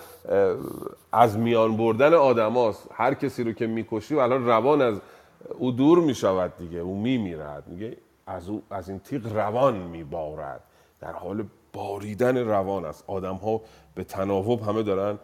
از 1.13 1.39
میان 1.39 1.77
بردن 1.77 2.15
آدماست. 2.15 2.89
هر 2.93 3.15
کسی 3.15 3.45
رو 3.45 3.53
که 3.53 3.67
می‌کشی 3.67 4.15
و 4.15 4.19
الان 4.19 4.47
روان 4.47 4.83
از 4.83 5.01
او 5.59 5.71
دور 5.71 5.99
می‌شود 5.99 6.53
دیگه 6.59 6.79
او 6.79 7.01
میمیرد 7.01 7.69
میگه 7.69 7.97
از, 8.27 8.51
از 8.71 8.89
این 8.89 8.99
تیغ 8.99 9.37
روان 9.37 9.75
میبارد. 9.75 10.61
در 11.01 11.13
حال 11.13 11.45
باریدن 11.73 12.37
روان 12.37 12.85
است. 12.85 13.05
آدم 13.07 13.35
ها 13.35 13.61
به 13.95 14.05
تناوب 14.05 14.63
همه 14.63 14.83
دارن 14.83 15.19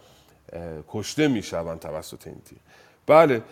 کشته 0.89 1.29
می‌شوند 1.29 1.79
توسط 1.79 2.27
این 2.27 2.41
تیغ. 2.45 2.59
بله 3.07 3.43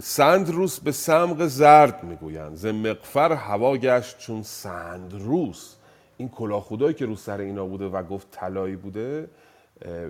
سندروس 0.00 0.80
به 0.80 0.92
سمق 0.92 1.46
زرد 1.46 2.04
می‌گویند. 2.04 2.56
ز 2.56 2.66
مقفر 2.66 3.32
هوا 3.32 3.76
گشت 3.76 4.18
چون 4.18 4.42
سندروس. 4.42 5.76
این 6.16 6.28
کلاه 6.28 6.62
خدایی 6.62 6.94
که 6.94 7.06
رو 7.06 7.16
سر 7.16 7.38
اینا 7.38 7.66
بوده 7.66 7.84
و 7.84 8.02
گفت 8.02 8.30
طلایی 8.30 8.76
بوده 8.76 9.28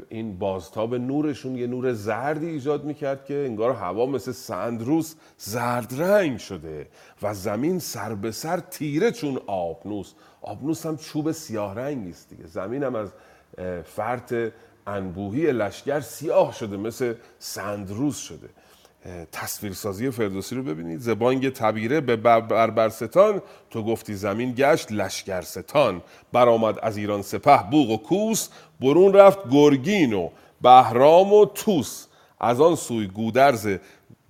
این 0.08 0.38
بازتاب 0.38 0.94
نورشون 0.94 1.56
یه 1.56 1.66
نور 1.66 1.92
زردی 1.92 2.46
ایجاد 2.46 2.84
می‌کرد 2.84 3.24
که 3.24 3.34
انگار 3.34 3.72
هوا 3.72 4.06
مثل 4.06 4.32
سندروس 4.32 5.14
زرد 5.38 6.02
رنگ 6.02 6.38
شده 6.38 6.88
و 7.22 7.34
زمین 7.34 7.78
سر 7.78 8.14
به 8.14 8.30
سر 8.30 8.60
تیره 8.60 9.12
چون 9.12 9.40
آبنوس. 9.46 10.12
آبنوس 10.42 10.86
هم 10.86 10.96
چوب 10.96 11.32
سیاه 11.32 11.74
رنگی 11.74 12.10
است 12.10 12.28
دیگه. 12.28 12.46
زمین 12.46 12.82
هم 12.82 12.94
از 12.94 13.12
فرط 13.84 14.34
انبوهی 14.86 15.52
لشگر 15.52 16.00
سیاه 16.00 16.52
شده 16.52 16.76
مثل 16.76 17.14
سندروس 17.38 18.18
شده. 18.18 18.48
تصویرسازی 19.32 20.11
فردوسی 20.11 20.55
رو 20.57 20.62
ببینید. 20.62 21.00
زبانگ 21.00 21.52
تبیره 21.52 22.00
به 22.00 22.16
بر- 22.16 22.40
بربرستان 22.40 23.42
تو 23.70 23.82
گفتی 23.82 24.14
زمین 24.14 24.55
گشت 24.57 24.92
لشکرستان 24.92 26.02
برآمد 26.32 26.78
از 26.82 26.96
ایران 26.96 27.22
سپه 27.22 27.61
بوق 27.70 27.90
و 27.90 27.96
کوس. 27.96 28.48
برون 28.80 29.12
رفت 29.12 29.38
گرگین 29.50 30.12
و 30.12 30.28
بهرام 30.62 31.32
و 31.32 31.44
توس 31.44 32.07
از 32.40 32.61
آن 32.61 32.74
سوی 32.76 33.07
گودرز 33.07 33.76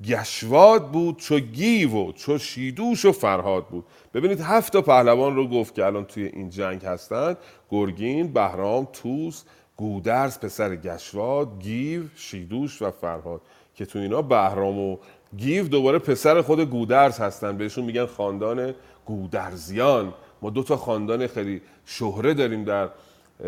گشواد 0.04 0.90
بود 0.90 1.16
چو 1.16 1.38
گیو 1.38 1.90
و 1.94 2.12
چو 2.12 2.38
شیدوش 2.38 3.04
و 3.04 3.12
فرهاد 3.12 3.66
بود. 3.68 3.84
ببینید 4.14 4.40
هفت 4.40 4.72
تا 4.72 4.82
پهلوان 4.82 5.36
رو 5.36 5.48
گفت 5.48 5.74
که 5.74 5.84
الان 5.86 6.04
توی 6.04 6.24
این 6.24 6.50
جنگ 6.50 6.84
هستند. 6.84 7.36
گرگین 7.70 8.32
بهرام 8.32 8.88
توس 8.92 9.42
گودرز 9.76 10.38
پسر 10.38 10.76
گشواد 10.76 11.48
گیو 11.60 12.02
شیدوش 12.16 12.82
و 12.82 12.90
فرهاد. 12.90 13.40
که 13.74 13.86
تو 13.86 13.98
اینا 13.98 14.22
بهرام 14.22 14.78
و 14.78 14.96
گیو 15.36 15.68
دوباره 15.68 15.98
پسر 15.98 16.42
خود 16.42 16.60
گودرز 16.60 17.18
هستن. 17.18 17.56
بهشون 17.56 17.84
میگن 17.84 18.06
خاندان 18.06 18.74
گودرزیان. 19.06 20.14
ما 20.42 20.50
دو 20.50 20.62
تا 20.62 20.76
خاندان 20.76 21.26
خیلی 21.26 21.62
شهره 21.86 22.34
داریم 22.34 22.64
در 22.64 22.88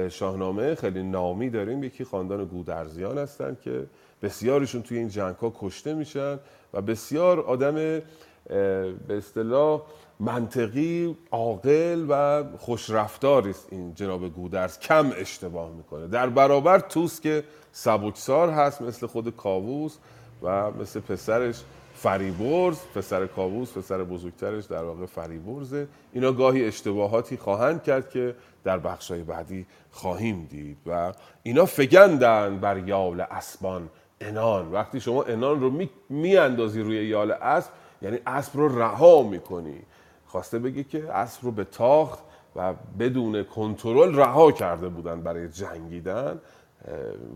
شاهنامه. 0.09 0.75
خیلی 0.75 1.03
نامی 1.03 1.51
داریم. 1.51 1.85
یکی 1.85 2.05
خاندان 2.05 2.45
گودرزیان 2.45 3.19
هستن 3.19 3.57
که 3.65 3.87
بسیارشون 4.23 4.83
توی 4.83 4.99
این 4.99 5.09
جنگ 5.09 5.37
ها 5.37 5.53
کشته 5.61 5.95
میشن 5.95 6.39
و 6.75 6.81
بسیار 6.81 7.41
آدم 7.41 7.75
به 7.75 8.95
اصطلاح 9.11 9.83
منطقی 10.21 11.17
عاقل 11.31 12.07
و 12.09 12.45
خوشرفتاری 12.59 13.51
است 13.51 13.69
این 13.71 13.95
جناب 13.95 14.29
گودرز. 14.29 14.79
کم 14.79 15.13
اشتباه 15.17 15.71
می‌کنه. 15.71 16.07
در 16.07 16.29
برابر 16.29 16.79
توس 16.79 17.21
که 17.21 17.45
سبکسار 17.73 18.51
هست 18.51 18.83
مثل 18.83 19.07
خود 19.07 19.37
کاووس 19.37 19.97
و 20.43 20.71
مثل 20.71 21.01
پسرش 21.01 21.63
فریبرز 21.95 22.79
پسر 22.95 23.27
کاووس 23.27 23.73
پسر 23.73 24.05
بزرگترش 24.05 24.65
در 24.65 24.83
واقع 24.83 25.07
فریبرزه. 25.07 25.89
اینا 26.13 26.33
گاهی 26.33 26.65
اشتباهاتی 26.65 27.37
خواهند 27.37 27.83
کرد 27.83 28.11
که 28.11 28.35
در 28.65 28.79
بخشای 28.79 29.23
بعدی 29.23 29.67
خواهیم 29.91 30.47
دید 30.51 30.79
و 30.87 31.13
اینا 31.43 31.65
فگندن 31.67 32.59
بر 32.59 32.89
یال 32.89 33.21
اسبان 33.21 33.89
انان. 34.21 34.73
وقتی 34.73 35.01
شما 35.01 35.23
انان 35.23 35.61
رو 35.61 35.87
میاندازی 36.09 36.79
می 36.79 36.85
روی 36.85 37.07
یال 37.07 37.31
اسب 37.31 37.71
یعنی 38.03 38.19
اسب 38.27 38.57
رو 38.57 38.79
رها 38.79 39.23
می‌کنی. 39.23 39.81
خواسته 40.27 40.59
بگه 40.59 40.85
که 40.85 41.13
اسب 41.13 41.45
رو 41.45 41.51
به 41.51 41.65
تاخت 41.65 42.19
و 42.57 42.75
بدون 42.99 43.43
کنترل 43.43 44.17
رها 44.17 44.53
کرده 44.53 44.89
بودن 44.89 45.21
برای 45.21 45.49
جنگیدن 45.49 46.41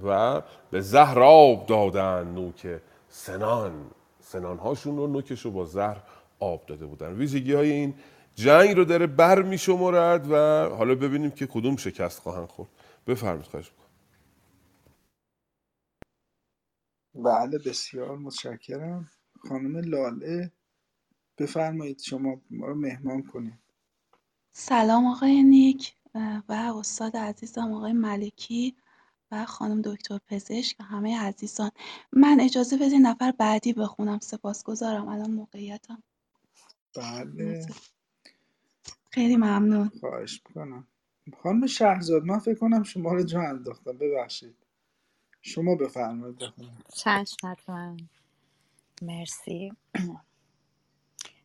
و 0.04 0.42
به 0.70 0.80
زهر 0.80 1.20
آب 1.22 1.66
دادن 1.66 2.26
نوک 2.26 2.66
سنان. 3.10 3.92
سنان 4.20 4.58
هاشون 4.58 4.98
رو 4.98 5.08
نوکش 5.08 5.42
رو 5.42 5.52
با 5.52 5.66
زهر 5.66 6.04
آب 6.40 6.66
داده 6.66 6.86
بودن. 6.86 7.14
ویژگی 7.14 7.54
های 7.54 7.72
این 7.72 7.94
جنگ 8.36 8.76
رو 8.76 8.86
داره 8.86 9.08
بر 9.08 9.42
می 9.42 9.58
شمارد 9.58 10.32
و 10.32 10.36
حالا 10.76 10.96
ببینیم 10.96 11.32
که 11.32 11.48
کدوم 11.48 11.76
شکست 11.76 12.20
خواهند 12.20 12.48
خورد. 12.48 12.70
بفرمید 13.08 13.46
خواهش 13.46 13.72
بله 17.14 17.58
بسیار 17.66 18.18
متشکرم. 18.18 19.10
خانم 19.48 19.78
لاله 19.78 20.52
بفرمایید 21.38 22.00
شما 22.00 22.42
ما 22.50 22.66
رو 22.66 22.76
مهمان 22.76 23.22
کنید. 23.22 23.60
سلام 24.52 25.06
آقای 25.06 25.42
نیک 25.42 25.94
و 26.48 26.52
استاد 26.78 27.16
عزیزم 27.16 27.72
آقای 27.72 27.92
ملکی. 27.92 28.76
و 29.32 29.46
خانم 29.46 29.82
دکتر 29.82 30.18
پزشک 30.28 30.76
و 30.80 30.84
همه 30.84 31.20
عزیزان. 31.20 31.70
من 32.12 32.38
اجازه 32.40 32.76
بدین 32.76 33.06
نفر 33.06 33.32
بعدی 33.32 33.72
بخونم. 33.72 34.18
سپاسگزارم. 34.20 35.08
الان 35.08 35.30
موقعیتم. 35.32 36.02
بله. 36.96 37.66
خیلی 39.12 39.36
ممنون. 39.36 39.92
خواهش 40.00 40.42
می‌کنم. 40.48 40.88
خانم 41.42 41.66
شهرزاد 41.66 42.24
من 42.24 42.38
فکر 42.38 42.58
کنم 42.58 42.82
شما 42.82 43.12
رو 43.14 43.22
جا 43.24 43.42
انداختم. 43.42 43.98
ببخشید. 43.98 44.56
شما 45.42 45.76
بفرمایید 45.76 46.38
چشم 46.96 47.48
حتما 47.48 47.96
مرسی. 49.02 49.72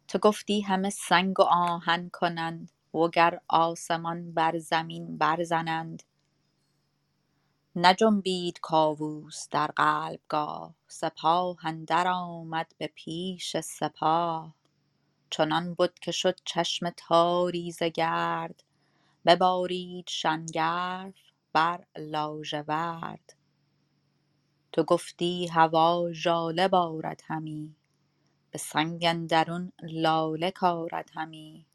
تو 0.08 0.20
گفتی 0.20 0.62
همه 0.62 0.92
سنگ 0.92 1.42
و 1.42 1.44
آهن 1.44 2.10
کنند 2.14 2.72
وگر 2.96 3.40
آسمان 3.50 4.34
بر 4.34 4.60
زمین 4.60 5.18
برزنند. 5.18 6.04
نجنبید 7.78 8.60
کاووس 8.60 9.50
در 9.50 9.68
قلبگاه 9.68 10.76
سپاه 10.88 11.58
اندر 11.66 12.08
آمد 12.08 12.72
به 12.78 12.88
پیش 12.96 13.58
سپاه. 13.58 14.56
چنان 15.30 15.74
بد 15.76 15.94
که 16.00 16.12
شد 16.12 16.40
چشم 16.46 16.90
تاری 16.90 17.72
ز 17.72 17.84
گرد 17.84 18.64
ببارید 19.26 20.08
شنگرف 20.10 21.16
بر 21.54 21.86
لاژورد 21.98 23.36
تو 24.72 24.84
گفتی 24.84 25.48
هوا 25.48 26.10
ژاله 26.14 26.68
بارد 26.68 27.22
همی 27.26 27.76
به 28.52 28.58
سنگ 28.58 29.06
اندرون 29.06 29.72
لاله 29.84 30.52
کارد 30.52 31.12
همی. 31.16 31.66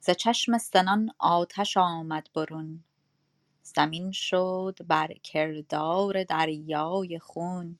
ز 0.00 0.10
چشم 0.10 0.58
سنان 0.58 1.10
آتش 1.18 1.76
آمد 1.76 2.28
برون 2.34 2.84
زمین 3.62 4.12
شد 4.12 4.78
بر 4.86 5.12
کردار 5.12 6.24
دریای 6.24 7.18
خون. 7.18 7.78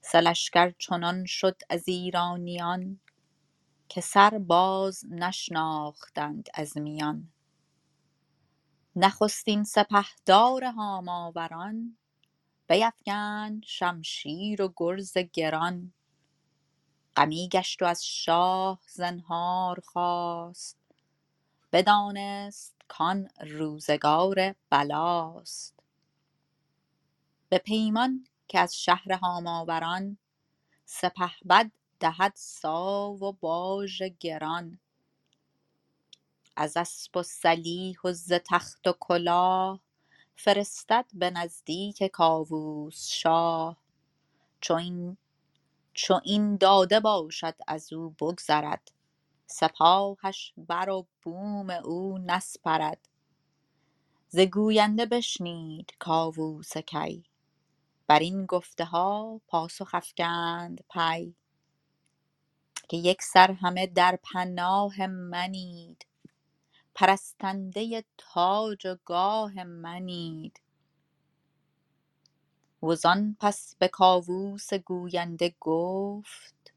سه 0.00 0.20
لشکر 0.20 0.70
چنان 0.78 1.24
شد 1.24 1.62
از 1.70 1.88
ایرانیان 1.88 3.00
که 3.88 4.00
سر 4.00 4.38
باز 4.38 5.04
نشناختند 5.10 6.48
از 6.54 6.78
میان. 6.78 7.32
نخستین 8.96 9.64
سپهدار 9.64 10.64
هاماوران 10.64 11.96
بیفگند 12.68 13.64
شمشیر 13.66 14.62
و 14.62 14.72
گرز 14.76 15.18
گران. 15.18 15.92
غمی 17.16 17.48
گشت 17.52 17.82
و 17.82 17.84
از 17.84 18.06
شاه 18.06 18.80
زنهار 18.88 19.80
خواست. 19.80 20.78
بدانست 21.72 22.79
کان 22.90 23.28
روزگار 23.40 24.54
بلاست. 24.70 25.74
به 27.48 27.58
پیمان 27.58 28.26
که 28.48 28.58
از 28.58 28.76
شهر 28.76 29.12
هاماوران 29.12 30.18
سپهبد 30.84 31.70
دهد 32.00 32.32
ساو 32.34 33.24
و 33.24 33.32
باژ 33.32 34.02
گران. 34.02 34.78
از 36.56 36.76
اسپ 36.76 37.16
و 37.16 37.22
سلیح 37.22 37.98
و 38.04 38.12
ز 38.12 38.32
تخت 38.32 38.86
و 38.86 38.92
کلاه 39.00 39.80
فرستد 40.36 41.06
به 41.14 41.30
نزدیک 41.30 42.02
کاووس 42.02 43.06
شاه. 43.08 43.76
چو 44.60 44.74
این 44.74 45.16
چو 45.94 46.20
این 46.24 46.56
داده 46.56 47.00
باشد 47.00 47.54
ازو 47.66 48.10
بگذرد. 48.10 48.90
سپاهش 49.50 50.52
بر 50.56 50.90
و 50.90 51.06
بوم 51.22 51.70
او 51.70 52.18
نسپرد. 52.18 53.08
ز 54.28 54.38
گوینده 54.38 55.06
بشنید 55.06 55.92
کاووس 55.98 56.76
کی. 56.76 57.24
برین 58.06 58.46
گفته 58.46 58.84
ها 58.84 59.40
پاسخ 59.46 59.94
افگند 59.94 60.84
پی. 60.90 61.34
که 62.88 62.96
یکسر 62.96 63.52
همه 63.52 63.86
در 63.86 64.18
پناه 64.22 65.06
منید. 65.06 66.06
پرستنده 66.94 68.04
تاج 68.18 68.86
و 68.86 68.96
گاه 69.04 69.64
منید. 69.64 70.60
وزان 72.82 73.36
پس 73.40 73.76
به 73.78 73.88
کاووس 73.88 74.74
گوینده 74.74 75.54
گفت 75.60 76.72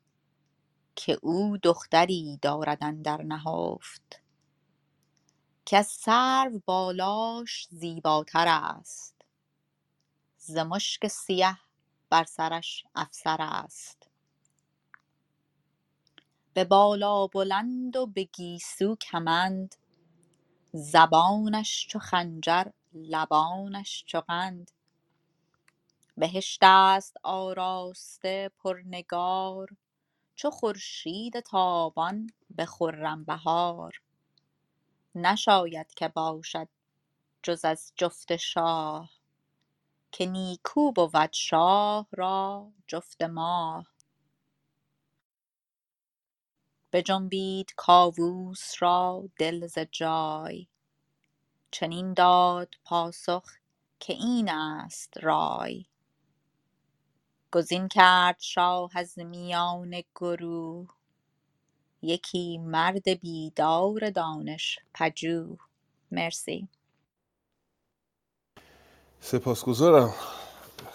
که 0.96 1.20
او 1.22 1.58
دختری 1.58 2.40
دارد 2.42 2.78
اندر 2.84 3.22
نهفت. 3.22 4.22
کز 5.66 5.88
سرو 5.88 6.60
بالاش 6.66 7.68
زیباترست 7.72 9.16
ز 10.38 10.58
مشک 10.58 11.08
سیه 11.08 11.58
بر 12.10 12.24
سرش 12.24 12.84
افسرست 12.96 14.10
به 16.54 16.64
بالا 16.66 17.28
بلند 17.28 17.96
و 17.96 18.06
به 18.08 18.24
گیسو 18.24 18.96
کمند. 18.96 19.76
زبانش 20.74 21.88
چو 21.88 22.00
خنجر 22.00 22.68
لبانش 22.94 24.04
چو 24.08 24.22
قند. 24.22 24.72
بهشتست 26.18 27.18
آراسته 27.24 28.52
پرنگار 28.60 29.70
چو 30.36 30.52
خورشید 30.52 31.40
تابان 31.40 32.30
به 32.50 32.66
خرم 32.66 33.24
بهار. 33.26 34.02
نشاید 35.16 35.94
که 35.94 36.08
باشد 36.08 36.70
جز 37.44 37.66
از 37.66 37.94
جفت 37.96 38.36
شاه 38.36 39.10
که 40.12 40.26
نیکو 40.26 40.92
بود 40.92 41.34
شاه 41.34 42.08
را 42.12 42.72
جفت 42.88 43.22
ماه. 43.22 43.88
بجنبید 46.94 47.74
کاووس 47.76 48.74
را 48.80 49.30
دل 49.38 49.68
ز 49.68 49.80
جای 49.80 50.68
چنین 51.72 52.14
داد 52.14 52.76
پاسخ 52.84 53.46
که 54.00 54.14
اینست 54.14 55.14
رای. 55.24 55.86
گزین 57.54 57.88
کرد 57.88 58.36
شاه 58.40 58.92
از 58.96 59.20
میان 59.20 60.02
گروه. 60.16 60.88
یکی 62.02 62.58
مرد 62.58 63.10
بیدار 63.10 64.10
دانش 64.10 64.80
پژوه 64.94 65.58
مرسی. 66.12 66.68
سپاسگزارم 69.20 70.14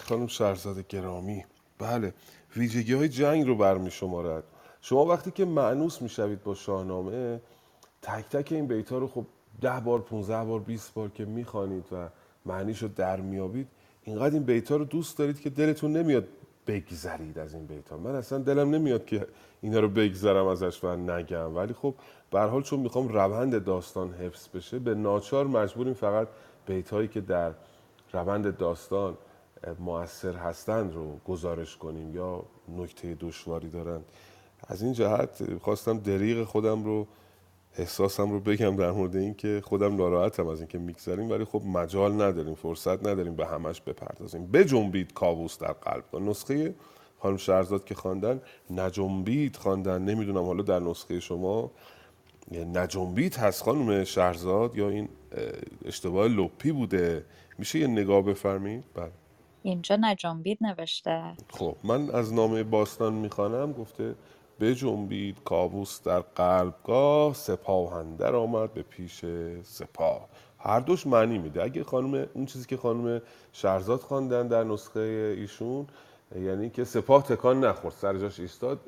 خانم 0.08 0.26
شهرزاد 0.26 0.86
گرامی. 0.86 1.44
بله 1.78 2.14
ویژگی 2.56 2.92
های 2.92 3.08
جنگ 3.08 3.46
رو 3.46 3.56
برمی 3.56 3.90
شمارد 3.90 4.44
شما 4.80 5.04
وقتی 5.04 5.30
که 5.30 5.44
معنوس 5.44 6.02
می‌شوید 6.02 6.42
با 6.42 6.54
شاهنامه 6.54 7.40
تک 8.02 8.28
تک 8.28 8.52
این 8.52 8.66
بیت 8.66 8.92
ها 8.92 8.98
رو 8.98 9.08
خب 9.08 9.26
ده 9.60 9.80
بار 9.80 10.02
15 10.02 10.44
بار 10.44 10.60
20 10.60 10.94
بار 10.94 11.08
که 11.08 11.24
می‌خوانید 11.24 11.92
و 11.92 12.08
معنیش 12.46 12.82
رو 12.82 12.88
در 12.88 13.20
میابید 13.20 13.68
اینقدر 14.02 14.34
این 14.34 14.42
بیت 14.42 14.70
رو 14.70 14.84
دوست 14.84 15.18
دارید 15.18 15.40
که 15.40 15.50
دلتون 15.50 15.92
نمیاد 15.92 16.28
بگذرید 16.68 17.38
از 17.38 17.54
این 17.54 17.66
بیت 17.66 17.88
ها 17.88 17.96
من 17.96 18.14
اصلا 18.14 18.38
دلم 18.38 18.70
نمیاد 18.70 19.06
که 19.06 19.26
اینا 19.60 19.80
رو 19.80 19.88
بگذرم 19.88 20.46
ازش 20.46 20.84
و 20.84 20.96
نگم. 20.96 21.56
ولی 21.56 21.72
خب 21.72 21.94
به 22.30 22.40
حال 22.40 22.62
چون 22.62 22.80
می‌خوام 22.80 23.08
روند 23.08 23.64
داستان 23.64 24.12
حفظ 24.12 24.48
بشه 24.48 24.78
به 24.78 24.94
ناچار 24.94 25.46
مجبوریم 25.46 25.94
فقط 25.94 26.28
بیت 26.66 26.90
هایی 26.90 27.08
که 27.08 27.20
در 27.20 27.52
روند 28.12 28.56
داستان 28.56 29.16
موثر 29.78 30.34
هستند 30.34 30.94
رو 30.94 31.16
گزارش 31.28 31.76
کنیم 31.76 32.14
یا 32.14 32.44
نکته 32.76 33.16
دشواری 33.20 33.68
دارند. 33.70 34.04
از 34.66 34.82
این 34.82 34.92
جهت 34.92 35.58
خواستم 35.62 35.98
دریغ 35.98 36.44
خودم 36.44 36.84
رو 36.84 37.06
احساسم 37.76 38.30
رو 38.30 38.40
بگم 38.40 38.76
در 38.76 38.90
مورد 38.90 39.16
این 39.16 39.34
که 39.34 39.62
خودم 39.64 39.96
ناراحتم 39.96 40.46
از 40.46 40.58
اینکه 40.58 40.78
میگذریم 40.78 41.30
ولی 41.30 41.44
خب 41.44 41.62
مجال 41.66 42.12
نداریم 42.12 42.54
فرصت 42.54 43.06
نداریم 43.06 43.36
به 43.36 43.46
همش 43.46 43.80
بپردازیم. 43.80 44.46
بجنبید 44.46 45.12
کابوس 45.12 45.58
در 45.58 45.72
قلب. 45.72 46.16
نسخه 46.16 46.74
خانم 47.18 47.36
شهرزاد 47.36 47.84
که 47.84 47.94
خواندن 47.94 48.40
نجنبید 48.70 49.56
خواندن. 49.56 50.02
نمی‌دونم 50.02 50.44
حالا 50.44 50.62
در 50.62 50.78
نسخه 50.78 51.20
شما 51.20 51.70
نجنبید 52.50 53.34
هست 53.34 53.62
خانم 53.62 54.04
شهرزاد 54.04 54.76
یا 54.76 54.88
این 54.88 55.08
اشتباه 55.84 56.28
لپی 56.28 56.72
بوده؟ 56.72 57.24
میشه 57.58 57.78
یه 57.78 57.86
نگاه 57.86 58.22
بفرمایید؟ 58.22 58.84
بله. 58.94 59.10
اینجا 59.62 59.98
نجنبید 60.00 60.58
نوشته. 60.60 61.22
خب 61.50 61.76
من 61.84 62.10
از 62.10 62.32
نامه 62.32 62.62
باستان 62.62 63.12
می‌خوانم 63.12 63.72
گفته 63.72 64.14
بجنبید 64.60 65.36
کابوس 65.44 66.02
در 66.02 66.20
قلبگاه 66.20 67.34
سپاهندر 67.34 68.34
آمد 68.34 68.74
به 68.74 68.82
پیش 68.82 69.24
سپاه. 69.62 70.28
هر 70.58 70.80
دوش 70.80 71.06
معنی 71.06 71.38
میده. 71.38 71.62
اگه 71.62 71.84
خانم 71.84 72.26
اون 72.34 72.46
چیزی 72.46 72.66
که 72.66 72.76
خانم 72.76 73.22
شهرزاد 73.52 74.00
خواندن 74.00 74.48
در 74.48 74.64
نسخه 74.64 75.00
ایشون 75.38 75.86
یعنی 76.36 76.70
که 76.70 76.84
سپاه 76.84 77.22
تکان 77.22 77.64
نخورد 77.64 77.94
سر 77.94 78.18
جاش 78.18 78.40
ایستاد 78.40 78.80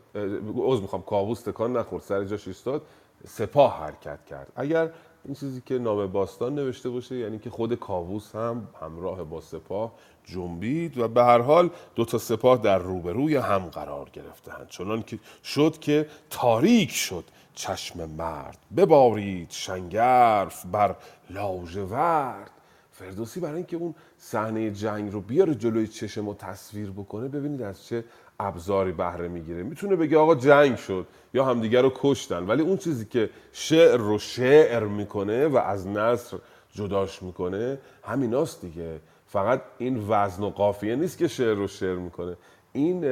عذر 0.57 0.83
می‌خوام 0.83 1.03
کابوس 1.03 1.41
تکان 1.43 1.77
نخورد 1.77 2.03
سر 2.03 2.25
جاش 2.25 2.49
ایستاد 2.49 2.83
سپاه 3.27 3.81
حرکت 3.81 4.25
کرد. 4.27 4.53
اگر 4.57 4.91
این 5.25 5.35
چیزی 5.35 5.63
که 5.67 5.79
نام 5.79 6.07
باستان 6.07 6.55
نوشته 6.55 6.91
باشه 6.91 7.17
یعنی 7.17 7.39
که 7.39 7.51
خود 7.51 7.75
کاووس 7.75 8.35
هم 8.35 8.69
همراه 8.81 9.25
با 9.25 9.41
سپاه 9.41 9.93
جنبید 10.25 10.99
و 10.99 11.09
به 11.09 11.25
هر 11.25 11.39
حال 11.39 11.71
دو 11.95 12.05
تا 12.05 12.19
سپاه 12.19 12.63
در 12.63 12.79
روبروی 12.79 13.37
هم 13.37 13.59
قرار 13.59 14.11
گرفتند 14.13 14.69
چنان 14.69 15.03
که 15.03 15.19
شد 15.45 15.79
که 15.79 16.07
تاریک 16.31 16.91
شد 16.91 17.25
چشم 17.55 18.11
مرد. 18.11 18.59
ببارید 18.77 19.51
شنگرف 19.51 20.67
بر 20.67 20.97
لاژورد 21.31 22.51
فردوسی 22.93 23.41
برای 23.41 23.57
اینکه 23.57 23.77
اون 23.77 23.95
صحنه 24.19 24.71
جنگ 24.71 25.13
رو 25.13 25.21
بیاره 25.21 25.55
جلوی 25.55 25.87
چشم 25.87 26.29
و 26.29 26.35
تصویر 26.35 26.91
بکنه 26.91 27.29
ببینید 27.29 27.63
از 27.63 27.85
چه 27.85 28.05
ابزاری 28.47 28.93
بهره 28.93 29.29
می‌گیره. 29.29 29.63
می‌تونه 29.63 29.97
بگه 29.97 30.19
آقا 30.19 30.35
جنگ 30.35 30.77
شد 30.77 31.07
یا 31.35 31.45
همدیگر 31.45 31.83
رو 31.83 31.93
کشتن. 31.95 32.47
ولی 32.47 32.63
اون 32.63 32.77
چیزی 32.77 33.05
که 33.05 33.31
شعر 33.53 33.97
رو 33.97 34.19
شعر 34.19 34.85
می‌کنه 34.85 35.47
و 35.47 35.57
از 35.57 35.87
نصر 35.87 36.39
جداش 36.73 37.23
می‌کنه 37.23 37.79
همیناست 38.03 38.61
دیگه. 38.61 39.01
فقط 39.27 39.63
این 39.79 40.07
وزن 40.09 40.43
و 40.43 40.51
قافیه 40.51 40.97
نیست 40.97 41.19
که 41.19 41.29
شعر 41.29 41.55
رو 41.55 41.67
شعر 41.67 41.97
می‌کنه. 41.97 42.37
این 42.73 43.05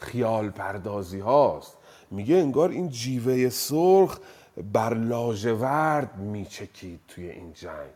خیال 0.00 0.50
پردازی 0.50 1.18
هاست 1.18 1.76
میگه 2.10 2.36
انگار 2.36 2.68
این 2.68 2.88
جیوه 2.88 3.48
سرخ 3.48 4.18
بر 4.72 4.94
لاژورد 4.94 6.18
میچکید 6.18 7.00
توی 7.08 7.30
این 7.30 7.52
جنگ. 7.52 7.90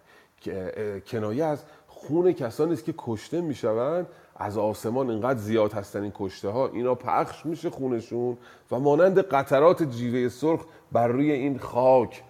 کنایه 1.07 1.45
از 1.45 1.63
خون 1.87 2.33
کسانی 2.33 2.73
است 2.73 2.85
که 2.85 2.95
کشته 2.99 3.41
می‌شوند 3.41 4.07
از 4.37 4.59
آسمان 4.59 5.11
اینقدر 5.11 5.39
زیاد 5.39 5.73
هستن 5.73 6.03
این 6.03 6.13
کشته 6.15 6.49
ها 6.49 6.69
اینا 6.69 6.95
پخش 6.95 7.47
میشه 7.47 7.71
خونشون 7.71 8.37
و 8.71 8.79
مانند 8.79 9.19
قطرات 9.19 9.83
جیوه 9.83 10.29
سرخ 10.29 10.61
بر 10.93 11.09
روی 11.09 11.33
این 11.33 11.59
خاک 11.59 12.23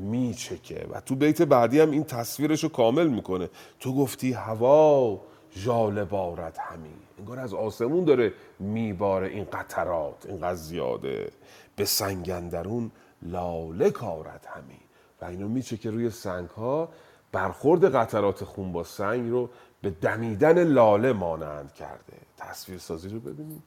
میچکه. 0.00 0.86
و 0.90 1.00
تو 1.00 1.14
بیت 1.14 1.42
بعدی 1.42 1.80
هم 1.80 1.90
این 1.90 2.04
تصویرش 2.04 2.62
رو 2.62 2.68
کامل 2.68 3.06
می‌کنه. 3.06 3.50
تو 3.80 3.94
گفتی 3.94 4.32
هوا 4.32 5.20
جال 5.64 6.04
بارد 6.04 6.56
همین 6.60 6.96
انگار 7.18 7.38
از 7.38 7.54
آسمون 7.54 8.04
داره 8.04 8.32
میباره 8.58 9.28
این 9.28 9.44
قطرات 9.44 10.26
اینقدر 10.28 10.54
زیاده. 10.54 11.30
به 11.76 11.84
سنگندرون 11.84 12.90
لاله 13.22 13.90
کارد 13.90 14.46
همین 14.54 14.80
و 15.22 15.24
اینو 15.24 15.48
میچکه 15.48 15.90
روی 15.90 16.10
سنگ 16.10 16.48
ها 16.48 16.88
برخورد 17.32 17.94
قطرات 17.94 18.44
خون 18.44 18.72
با 18.72 18.84
سنگ 18.84 19.30
رو 19.30 19.48
به 19.84 19.90
دمیدن 19.90 20.64
لاله 20.64 21.12
مانند 21.12 21.72
کرده. 21.72 22.12
تصویر 22.36 22.78
سازی 22.78 23.08
رو 23.08 23.20
ببینید 23.20 23.62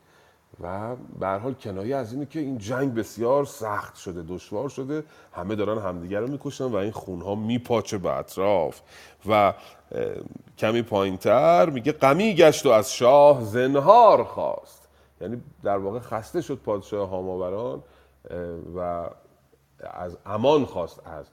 و 0.61 0.95
به 1.19 1.27
حال 1.27 1.53
کنایه 1.53 1.95
از 1.95 2.13
اینه 2.13 2.25
که 2.25 2.39
این 2.39 2.57
جنگ 2.57 2.93
بسیار 2.93 3.45
سخت 3.45 3.95
شده 3.95 4.23
دشوار 4.27 4.69
شده. 4.69 5.03
همه 5.33 5.55
دارن 5.55 5.81
همدیگر 5.81 6.19
رو 6.19 6.27
می‌کشن 6.27 6.63
و 6.63 6.75
این 6.75 6.91
خونها 6.91 7.35
میپاچه 7.35 7.97
به 7.97 8.17
اطراف. 8.17 8.81
و 9.29 9.53
کمی 10.57 10.81
پایینتر 10.81 11.69
میگه 11.69 11.91
غمی 11.91 12.35
گشت 12.35 12.65
و 12.65 12.69
از 12.69 12.93
شاه 12.93 13.43
زنهار 13.43 14.23
خواست. 14.23 14.87
یعنی 15.21 15.41
در 15.63 15.77
واقع 15.77 15.99
خسته 15.99 16.41
شد 16.41 16.55
پادشاه 16.55 17.09
هاماوران 17.09 17.83
و 18.75 19.09
از 19.79 20.17
امان 20.25 20.65
خواست 20.65 21.01
از 21.05 21.25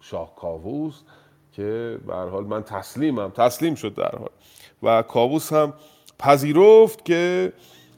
شاه 0.00 0.34
کاووس. 0.36 1.00
که 1.52 1.98
به 2.06 2.14
حال 2.14 2.44
من 2.44 2.62
تسلیمم 2.62 3.30
تسلیم 3.30 3.74
شد 3.74 3.94
در 3.94 4.18
حال. 4.18 4.30
و 4.82 5.02
کابوس 5.02 5.52
هم 5.52 5.72
پذیرفت 6.18 7.04
که 7.04 7.52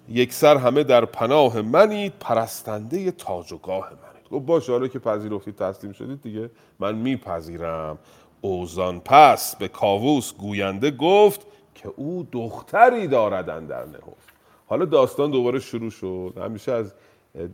یک 0.09 0.32
سر 0.32 0.57
همه 0.57 0.84
در 0.84 1.05
پناه 1.05 1.62
منید 1.62 2.12
پرستنده 2.20 3.11
تاج 3.11 3.52
و 3.52 3.59
گاه 3.59 3.84
منید. 3.84 4.28
گفت 4.30 4.46
باشه 4.46 4.72
حالا 4.72 4.88
که 4.88 4.98
پذیرفتید 4.98 5.57
تسلیم 5.57 5.92
شدید 5.92 6.22
دیگه 6.22 6.50
من 6.78 6.94
میپذیرم. 6.94 7.98
اوزان 8.40 9.00
پس 9.00 9.57
به 9.57 9.68
کاووس 9.68 10.34
گوینده 10.34 10.90
گفت 10.90 11.46
که 11.74 11.88
او 11.96 12.28
دختری 12.32 13.07
دارد 13.07 13.46
در 13.46 13.84
نهفت. 13.84 14.34
حالا 14.66 14.84
داستان 14.84 15.30
دوباره 15.30 15.61
شروع 15.61 15.90
شد. 15.90 16.34
همیشه 16.44 16.72
از 16.72 16.92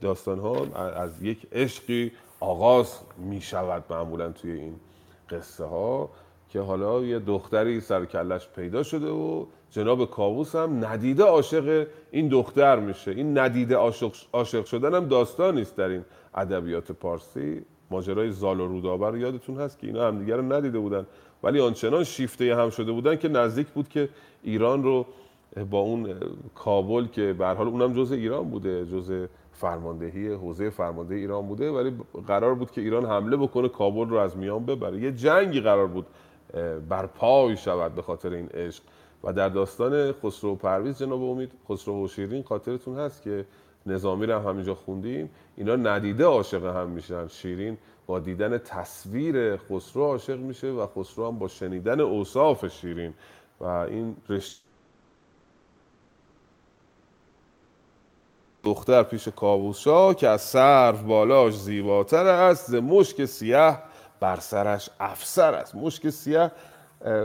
داستان 0.01 0.39
ها 0.39 0.67
از 0.75 1.23
یک 1.23 1.47
عشقی 1.53 2.13
آغاز 2.41 2.99
می 3.19 3.41
شود 3.41 3.85
معمولا 3.91 4.29
توی 4.33 4.53
این 4.53 4.75
قصه 5.31 5.65
ها 5.65 6.11
که 6.49 6.61
حالا 6.61 7.05
یه 7.05 7.19
دختری 7.19 7.81
سرکلش 7.81 8.49
پیدا 8.49 8.83
شده 8.83 9.11
و 9.11 9.45
جناب 9.71 10.11
کاووس 10.11 10.57
هم 10.57 10.85
ندیده 10.85 11.25
عاشق 11.25 11.87
این 12.11 12.29
دختر 12.29 12.81
میشه. 12.81 13.11
این 13.11 13.39
ندیده 13.39 13.77
عاشق, 14.33 14.65
شدن 14.65 14.95
هم 14.95 15.09
داستان 15.09 15.55
نیست 15.55 15.77
در 15.77 15.89
این 15.89 16.05
ادبیات 16.35 16.93
پارسی. 16.93 17.63
ماجرای 17.91 18.31
زال 18.31 18.61
و 18.61 18.67
رودابر 18.67 19.17
یادتون 19.17 19.57
هست 19.57 19.79
که 19.79 19.87
اینا 19.87 20.09
همدیگه 20.09 20.37
رو 20.37 20.53
ندیده 20.53 20.79
بودن. 20.79 21.07
ولی 21.43 21.61
آنچنان 21.61 22.05
شیفته 22.05 22.57
هم 22.57 22.71
شده 22.71 22.93
بودن 22.93 23.17
که 23.17 23.29
نزدیک 23.29 23.67
بود 23.67 23.89
که 23.89 24.09
ایران 24.43 24.83
رو 24.83 25.07
با 25.71 25.79
اون 25.79 26.15
کابل 26.55 27.07
که 27.07 27.33
به 27.33 27.47
حال 27.47 27.67
اونم 27.67 27.93
جزء 27.93 28.15
ایران 28.15 28.51
بوده 28.51 28.87
جزء 28.87 29.27
فرماندهی 29.61 30.29
حوزه 30.29 30.71
فرماندهی 30.71 31.19
ایران 31.19 31.47
بوده. 31.47 31.71
ولی 31.71 31.93
قرار 32.27 32.55
بود 32.55 32.71
که 32.71 32.81
ایران 32.81 33.07
حمله 33.07 33.37
بکنه 33.37 33.69
کابل 33.69 34.09
رو 34.09 34.17
از 34.17 34.37
میان 34.37 34.67
ببره. 34.67 35.01
یه 35.01 35.13
جنگی 35.13 35.61
قرار 35.61 35.87
بود 35.87 36.07
برپای 36.89 37.57
شود 37.57 37.95
به 37.95 38.03
خاطر 38.03 38.33
این 38.33 38.49
عشق. 38.49 38.83
و 39.25 39.33
در 39.33 39.49
داستان 39.49 40.13
خسرو 40.13 40.55
پرویز 40.55 40.99
جناب 40.99 41.23
امید 41.23 41.53
خسرو 41.69 42.05
و 42.05 42.09
شیرین 42.09 42.43
خاطرتون 42.43 42.99
هست 42.99 43.23
که 43.23 43.47
نظامی 43.87 44.27
رو 44.27 44.39
هم 44.39 44.49
همینجا 44.49 44.75
خوندیم. 44.75 45.31
اینا 45.57 45.77
ندیده 45.77 46.25
عاشق 46.25 46.65
هم 46.65 46.89
میشن. 46.89 47.27
شیرین 47.29 47.79
با 48.07 48.19
دیدن 48.19 48.59
تصویر 48.59 49.57
خسرو 49.57 50.05
عاشق 50.05 50.39
میشه 50.39 50.71
و 50.71 50.87
خسرو 50.87 51.27
هم 51.27 51.39
با 51.39 51.49
شنیدن 51.49 52.01
اوصاف 52.01 52.67
شیرین. 52.67 53.15
و 53.61 53.65
این 53.65 54.17
رشته 54.29 54.70
دختر 58.71 59.03
پیش 59.03 59.29
کاووسا 59.29 60.15
که 60.15 60.29
از 60.29 60.41
سرف 60.41 61.03
بالاش 61.03 61.59
زیباتر 61.59 62.27
است 62.27 62.71
ز 62.71 62.75
مشک 62.75 63.25
سیاه 63.25 63.83
بر 64.21 64.37
سرش 64.37 64.91
افسر 65.01 65.55
است. 65.55 65.75
مشک 65.75 66.11
سیاه 66.11 66.51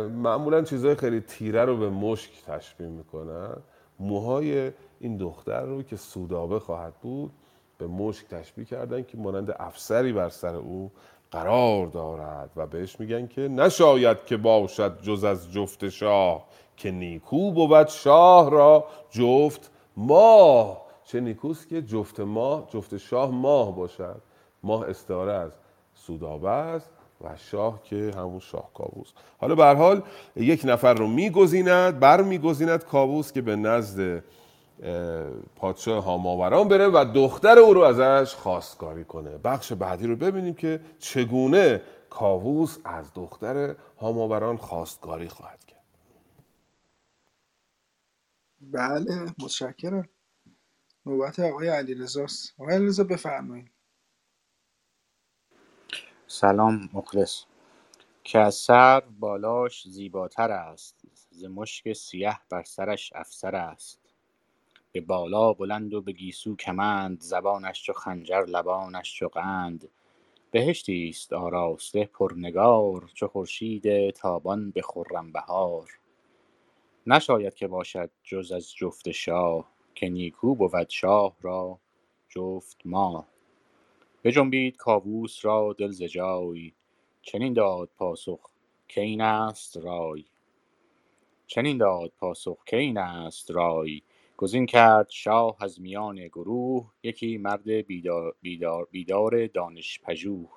معمولا 0.10 0.62
چیزهای 0.62 0.96
خیلی 0.96 1.20
تیره 1.20 1.66
رو 1.66 1.78
به 1.78 1.90
مشک 1.90 2.32
تشبیه 2.48 2.88
می‌کنن 2.88 3.58
موهای 4.00 4.72
این 5.00 5.18
دختر 5.18 5.62
رو 5.62 5.84
که 5.84 5.96
سودابه 5.96 6.60
خواهد 6.60 6.94
بود 7.02 7.32
به 7.78 7.88
مشک 7.88 8.28
تشبیه 8.28 8.66
کردن 8.66 9.04
که 9.04 9.18
مانند 9.18 9.56
افسری 9.60 10.14
بر 10.14 10.30
سر 10.30 10.56
او 10.56 10.92
قرار 11.32 11.88
دارد 11.88 12.50
و 12.56 12.68
بهش 12.68 13.00
میگن 13.00 13.28
که 13.28 13.42
نشاید 13.42 14.26
که 14.26 14.38
باشد 14.38 15.02
جز 15.02 15.24
از 15.24 15.52
جفت 15.52 15.90
شاه 15.90 16.46
که 16.78 16.92
نیکو 16.92 17.52
بود 17.52 17.88
شاه 17.88 18.52
را 18.52 18.86
جفت 19.12 19.72
ماه. 19.98 20.85
چه 21.06 21.20
نیکوست 21.20 21.70
که 21.70 21.82
جفت 21.82 22.20
ماه 22.20 22.70
جفت 22.70 22.98
شاه 22.98 23.32
ماه 23.32 23.76
باشد. 23.76 24.22
ماه 24.64 24.90
استعاره 24.90 25.34
از 25.34 25.52
سودابه 25.96 26.50
است 26.50 26.90
و 27.22 27.38
شاه 27.38 27.84
که 27.84 28.12
همون 28.18 28.40
شاه 28.40 28.72
کاووس 28.74 29.12
حالا 29.38 29.56
به 29.56 29.66
حال 29.66 30.04
یک 30.36 30.62
نفر 30.66 30.94
رو 30.94 31.08
میگزیند 31.08 32.00
بر 32.00 32.24
میگزیند 32.24 32.86
کاووس 32.86 33.32
که 33.32 33.42
به 33.42 33.56
نزد 33.56 34.24
اه، 34.84 35.26
پادشاه 35.56 36.04
هاماوران 36.04 36.68
بره 36.68 36.88
و 36.88 37.06
دختر 37.16 37.60
او 37.60 37.74
رو 37.74 37.82
ازش 37.82 38.36
خواستگاری 38.36 39.06
کنه. 39.06 39.38
بخش 39.38 39.74
بعدی 39.74 40.08
رو 40.08 40.16
ببینیم 40.16 40.54
که 40.54 40.82
چگونه 41.00 41.82
کاووس 42.10 42.78
از 42.86 43.14
دختر 43.14 43.76
هاماوران 44.02 44.58
خواستگاری 44.58 45.30
خواهد 45.30 45.66
کرد. 45.66 45.84
بله 48.62 49.26
متشکرم. 49.40 50.10
نوبت 51.06 51.40
آقای 51.40 51.68
علیرضاست 51.68 52.54
آقای 52.60 52.76
علیرضا 52.76 53.04
بفرمایید. 53.04 53.72
سلام 56.28 56.90
مخلص. 56.94 57.44
که 58.24 58.40
از 58.40 58.56
سر 58.56 59.00
بالاش 59.00 59.88
زیباتر 59.88 60.52
است 60.52 61.02
ز 61.30 61.46
مشک 61.46 61.94
سیه 61.94 62.40
بر 62.50 62.64
سرش 62.64 63.14
افسر 63.16 63.56
است. 63.56 64.00
به 64.92 65.02
بالا 65.02 65.54
بلند 65.54 65.94
و 65.94 66.02
به 66.02 66.12
گیسو 66.12 66.56
کمند 66.56 67.22
زبانش 67.22 67.84
چو 67.84 67.94
خنجر 67.94 68.46
لبانش 68.48 69.16
چو 69.16 69.28
قند. 69.28 69.90
بهشتی 70.52 71.10
است 71.10 71.34
آراسته 71.34 72.06
پرنگار 72.06 73.12
چو 73.14 73.28
خورشید 73.28 74.10
تابان 74.10 74.72
به 74.72 74.82
خرم 74.82 75.32
بهار. 75.32 76.00
نشاید 77.08 77.54
که 77.56 77.68
باشد 77.68 78.12
جز 78.24 78.52
از 78.52 78.76
جفت 78.76 79.12
شاه 79.12 79.75
که 79.96 80.10
نیکو 80.10 80.56
بود 80.56 80.90
شاه 80.90 81.36
را 81.42 81.80
جفت 82.30 82.78
ماه. 82.86 83.28
بجنبید 84.24 84.78
کاووس 84.78 85.46
را 85.46 85.74
دل 85.74 85.92
ز 85.92 86.04
جای 86.04 86.72
چنین 87.22 87.54
داد 87.54 87.90
پاسخ 87.98 88.40
که 88.88 89.02
این 89.02 89.22
است 89.22 89.78
رای. 89.78 90.26
چنین 91.48 91.78
داد 91.78 92.12
پاسخ 92.20 92.64
که 92.66 92.78
این 92.78 92.98
است 92.98 93.52
رای. 93.52 94.02
گزین 94.38 94.66
کرد 94.66 95.10
شاه 95.10 95.58
از 95.60 95.82
میان 95.82 96.28
گروه 96.28 96.92
یکی 97.04 97.38
مرد 97.38 97.70
بیدار, 97.70 98.36
بیدار, 98.42 98.88
بیدار 98.92 99.48
دانش 99.48 100.00
پژوه. 100.00 100.50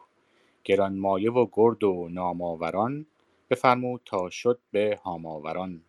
گرانمایه 0.64 1.32
و 1.32 1.46
گرد 1.52 1.84
و 1.84 2.08
نامآوران 2.10 3.06
بفرمود 3.50 4.00
تا 4.04 4.30
شد 4.30 4.60
به 4.70 5.00
هاماوران. 5.02 5.84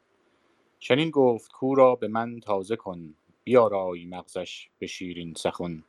چنین 0.79 1.09
گفت 1.09 1.51
کاو 1.51 1.75
را 1.75 1.95
به 1.95 2.07
من 2.07 2.39
تازه 2.39 2.75
کن 2.75 3.15
بیارای 3.43 4.05
مغزش 4.05 4.69
به 4.79 4.87
شیرین 4.87 5.33
سخن. 5.33 5.83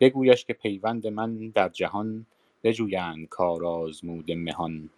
بگویش 0.00 0.44
که 0.44 0.52
پیوند 0.52 1.06
من 1.06 1.48
در 1.48 1.68
جهان 1.68 2.26
بجویند 2.64 3.28
کارآزموده 3.28 4.34
مهان. 4.34 4.90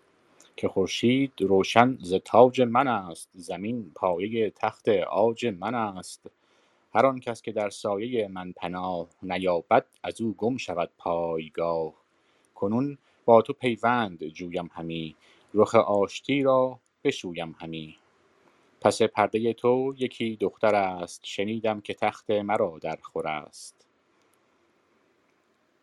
که 0.57 0.69
خورشید 0.69 1.33
روشن 1.41 1.99
ز 2.01 2.15
تاج 2.15 2.61
من 2.61 2.89
است 2.89 3.29
زمین 3.35 3.93
پایه 3.95 4.51
تخت 4.51 4.89
عاج 4.89 5.47
من 5.47 5.75
است. 5.75 6.31
هر 6.95 7.07
آن 7.07 7.21
کس 7.21 7.43
که 7.43 7.53
در 7.53 7.71
سایه 7.71 8.29
من 8.29 8.53
پناه 8.53 9.09
نیابد 9.23 9.87
از 10.03 10.21
او 10.21 10.35
گم 10.39 10.57
شود 10.57 10.91
پایگاه. 10.99 11.93
کنون 12.55 12.99
با 13.25 13.43
تو 13.43 13.53
پیوند 13.53 14.25
جویم 14.25 14.71
همی 14.73 15.17
رخ 15.55 15.75
آشتی 15.75 16.43
را 16.43 16.79
بشویم 17.05 17.57
همی. 17.61 17.97
پس 18.81 19.03
پرده 19.03 19.53
تو 19.53 19.95
یکی 19.99 20.37
دختر 20.37 20.75
است. 20.75 21.21
شنیدم 21.25 21.81
که 21.81 21.95
تخت 21.95 22.31
مرا 22.31 22.79
در 22.83 22.99
خور 23.03 23.29
است. 23.29 23.87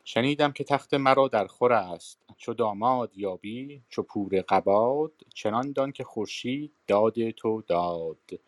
شنیدم 0.04 0.52
که 0.52 0.64
تخت 0.64 0.94
مرا 0.94 1.28
در 1.28 1.48
خور 1.48 1.74
است. 1.74 2.20
چو 2.38 2.54
داماد 2.54 3.12
یابی 3.18 3.82
چو 3.90 4.04
پور 4.04 4.42
قباد 4.50 5.12
چنان 5.34 5.72
دان 5.72 5.92
که 5.92 6.04
خورشید 6.04 6.72
داد 6.88 7.30
تو 7.32 7.62
داد. 7.68 8.40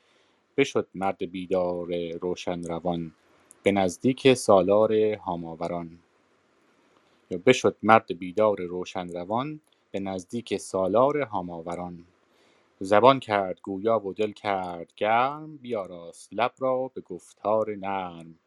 بشد 0.57 0.87
مرد 0.95 1.31
بیدار 1.31 1.87
روشن 2.21 2.63
روان 2.63 3.13
به 3.63 3.71
نزدیک 3.71 4.33
سالار 4.33 4.93
هاماوران. 5.15 5.99
یا 7.31 7.39
بشد 7.45 7.77
مرد 7.83 8.19
بیدار 8.19 8.61
روشن 8.61 9.09
روان 9.09 9.59
به 9.91 9.99
نزدیک 9.99 10.57
سالار 10.57 11.21
هاماوران. 11.21 12.05
زبان 12.79 13.19
کرد 13.19 13.61
گویا 13.61 14.07
و 14.07 14.13
دل 14.13 14.31
کرد. 14.31 14.93
گرم 14.95 15.57
بیاراست 15.57 16.29
لب 16.33 16.51
را 16.59 16.91
به 16.93 17.01
گفتار 17.01 17.75
نرم. 17.75 18.39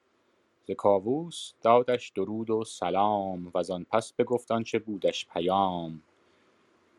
ز 0.67 0.71
کاووس 0.71 1.53
دادش 1.63 2.09
درود 2.09 2.51
و 2.51 2.65
سلام 2.65 3.51
وزان 3.55 3.87
پس 3.91 4.13
بگفت 4.13 4.53
آنچه 4.53 4.79
بودش 4.79 5.27
پیام. 5.27 6.03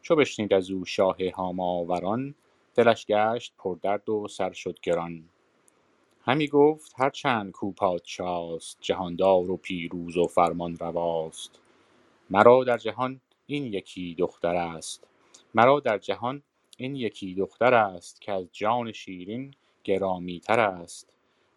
چو 0.01 0.15
بشنید 0.15 0.53
از 0.53 0.71
او 0.71 0.86
شاه 0.86 1.17
هاماوران 1.36 2.36
دلش 2.75 3.05
گشت 3.05 3.53
پردرد 3.57 4.09
و 4.09 4.27
سر 4.27 4.51
شد 4.51 4.79
گران. 4.84 5.23
همی 6.21 6.47
گفت 6.47 6.93
هرچند 6.97 7.51
کاو 7.51 7.71
پادشاست 7.71 8.77
جهاندار 8.82 9.51
و 9.51 9.57
پیروز 9.57 10.17
و 10.17 10.27
فرمان 10.27 10.77
رواست. 10.77 11.59
مرا 12.29 12.63
در 12.63 12.77
جهان 12.77 13.21
این 13.45 13.65
یکی 13.65 14.15
دختر 14.15 14.55
است. 14.55 15.07
مرا 15.53 15.79
در 15.79 15.97
جهان 15.97 16.43
این 16.82 16.95
یکی 16.95 17.36
دختر 17.36 17.73
است 17.73 18.21
که 18.21 18.32
از 18.32 18.45
جان 18.51 18.91
شیرین 18.91 19.53
گرامی 19.84 20.39
تر 20.39 20.59
است. 20.59 21.13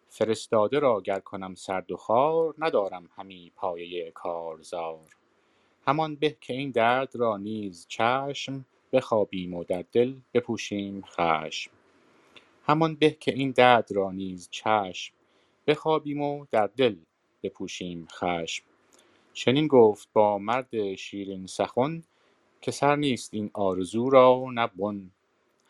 فرستاده 0.09 0.79
را 0.79 1.01
گر 1.01 1.19
کنم 1.19 1.55
سرد 1.55 1.91
و 1.91 1.97
خوار 1.97 2.55
ندارم 2.57 3.09
همی 3.15 3.51
پایه 3.55 4.11
کارزار. 4.11 5.15
همان 5.87 6.15
به 6.15 6.37
که 6.41 6.53
این 6.53 6.71
درد 6.71 7.15
را 7.15 7.37
نیز 7.37 7.85
چشم 7.89 8.65
بخوابیم 8.93 9.53
و 9.53 9.63
در 9.63 9.85
دل 9.91 10.15
بپوشیم 10.33 11.01
خشم. 11.01 11.71
همان 12.63 12.95
به 12.95 13.17
که 13.19 13.33
این 13.33 13.51
درد 13.51 13.91
را 13.91 14.11
نیز 14.11 14.49
چشم 14.51 15.13
بخوابیم 15.67 16.21
و 16.21 16.45
در 16.51 16.67
دل 16.67 16.95
بپوشیم 17.43 18.07
خشم. 18.11 18.63
چنین 19.33 19.67
گفت 19.67 20.07
با 20.13 20.37
مرد 20.37 20.95
شیرین 20.95 21.47
سخن 21.47 22.03
که 22.61 22.71
سر 22.71 22.95
نیست 22.95 23.33
این 23.33 23.49
آرزو 23.53 24.09
را 24.09 24.45
نه 24.53 24.67
بن 24.67 25.11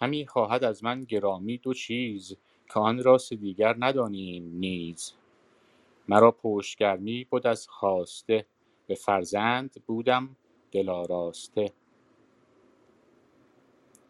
همی 0.05 0.27
خواهد 0.27 0.63
از 0.63 0.83
من 0.83 1.03
گرامی 1.03 1.57
دو 1.57 1.73
چیز 1.73 2.37
که 2.73 2.79
آن 2.79 3.03
راست 3.03 3.33
دیگر 3.33 3.75
ندانیم 3.79 4.57
نیز. 4.57 5.13
مرا 6.07 6.31
پشت 6.31 6.77
گرمی 6.77 7.27
بد 7.31 7.47
از 7.47 7.67
خواسته 7.67 8.45
به 8.87 8.95
فرزند 8.95 9.83
بودم 9.87 10.35
دل 10.71 10.89
آراسته 10.89 11.73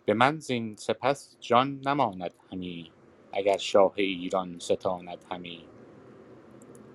به 0.05 0.13
من 0.13 0.39
زین 0.39 0.75
سپس 0.75 1.37
جان 1.39 1.81
نماند 1.87 2.33
همی 2.51 2.91
اگر 3.33 3.57
شاه 3.57 3.93
ایران 3.95 4.59
ستاند 4.59 5.25
همی. 5.31 5.65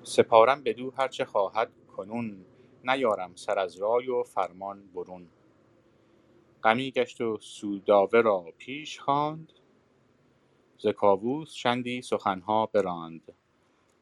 سپارم 0.03 0.63
بدو 0.63 0.91
هرچه 0.91 1.25
خواهد 1.25 1.71
کنون 1.97 2.45
نیارم 2.85 3.33
سر 3.35 3.59
از 3.59 3.77
رای 3.77 4.09
و 4.09 4.23
فرمان 4.23 4.83
برون. 4.95 5.29
غمی 6.65 6.91
گشت 6.91 7.21
و 7.21 7.39
سودابه 7.41 8.23
را 8.23 8.47
پیش 8.59 9.01
خواند. 9.01 9.53
ز 10.79 10.89
کاووس 10.89 11.55
چندی 11.55 12.03
سخنها 12.03 12.67
براند. 12.67 13.23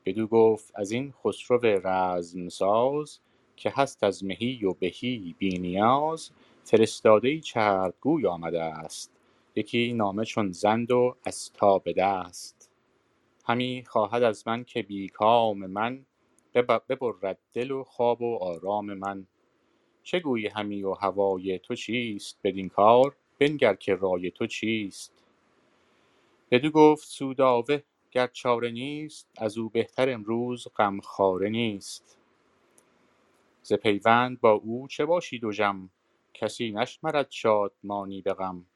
بدو 0.07 0.27
گفت 0.29 0.73
از 0.77 0.93
این 0.93 1.13
خسرو 1.13 1.61
رزم 1.65 2.51
ساز 2.51 3.21
که 3.57 3.73
هست 3.77 4.05
از 4.05 4.25
مهی 4.25 4.65
و 4.65 4.75
بهی 4.75 5.37
بی 5.39 5.59
نیاز 5.59 6.31
فرستاده 6.65 7.41
چرپ 7.41 7.95
گوی 8.01 8.27
آمده 8.27 8.63
است. 8.63 9.13
یکی 9.57 9.95
نامه 9.95 10.27
چون 10.27 10.53
زند 10.53 10.91
و 10.91 11.17
استا 11.27 11.79
به 11.79 11.93
دست. 11.93 12.71
همی 13.47 13.85
خواهد 13.89 14.23
از 14.23 14.49
من 14.49 14.65
که 14.65 14.83
بی 14.83 15.09
کام 15.09 15.67
من 15.67 16.07
بب- 16.55 16.83
ببرد 16.89 17.39
دل 17.55 17.71
و 17.71 17.85
خواب 17.85 18.23
و 18.23 18.37
آرام 18.45 18.95
من. 18.95 19.27
چه 20.09 20.21
گویی 20.21 20.47
همی 20.47 20.83
و 20.83 20.93
هوای 20.93 21.59
تو 21.59 21.75
چیست؟ 21.75 22.39
بدین 22.45 22.69
کار 22.69 23.17
بنگر 23.39 23.75
که 23.75 23.95
رای 23.95 24.31
تو 24.31 24.47
چیست؟ 24.47 25.13
بدو 26.51 26.71
گفت 26.71 27.09
سودابه 27.09 27.83
گر 28.11 28.27
چاره 28.27 28.71
نیست 28.71 29.29
از 29.39 29.59
او 29.59 29.69
بهتر 29.69 30.11
امروز 30.11 30.69
غمخواره 30.77 31.49
نیست. 31.49 32.19
ز 33.63 33.73
پیوند 33.73 34.41
با 34.41 34.51
او 34.51 34.89
چه 34.89 35.05
باشی 35.05 35.39
دژم 35.43 35.91
کسی 36.35 36.73
نشمرد 36.73 37.27
شادمانی 37.31 38.23
به 38.23 38.35
غم. 38.35 38.67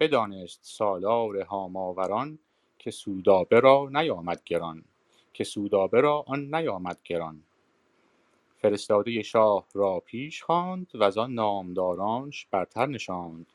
بدانست 0.00 0.60
سالار 0.62 1.40
هاماوران 1.40 2.38
که 2.78 2.90
سودابه 2.90 3.60
را 3.60 3.88
نیامد 3.92 4.42
گران 4.44 4.84
که 5.32 5.44
سودابه 5.44 6.00
را 6.00 6.24
آن 6.26 6.54
نیامد 6.54 6.98
گران. 7.04 7.42
فرستاده 8.62 9.22
شاه 9.22 9.66
را 9.74 10.00
پیش 10.00 10.42
خواند 10.42 10.90
وزان 10.94 11.34
نامدارانش 11.34 12.46
برتر 12.50 12.86
نشاند. 12.86 13.46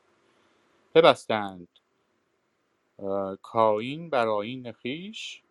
ببستند. 0.94 1.68
کاین 3.42 4.10
بر 4.10 4.28
آیین 4.28 4.72
خویش 4.72 5.42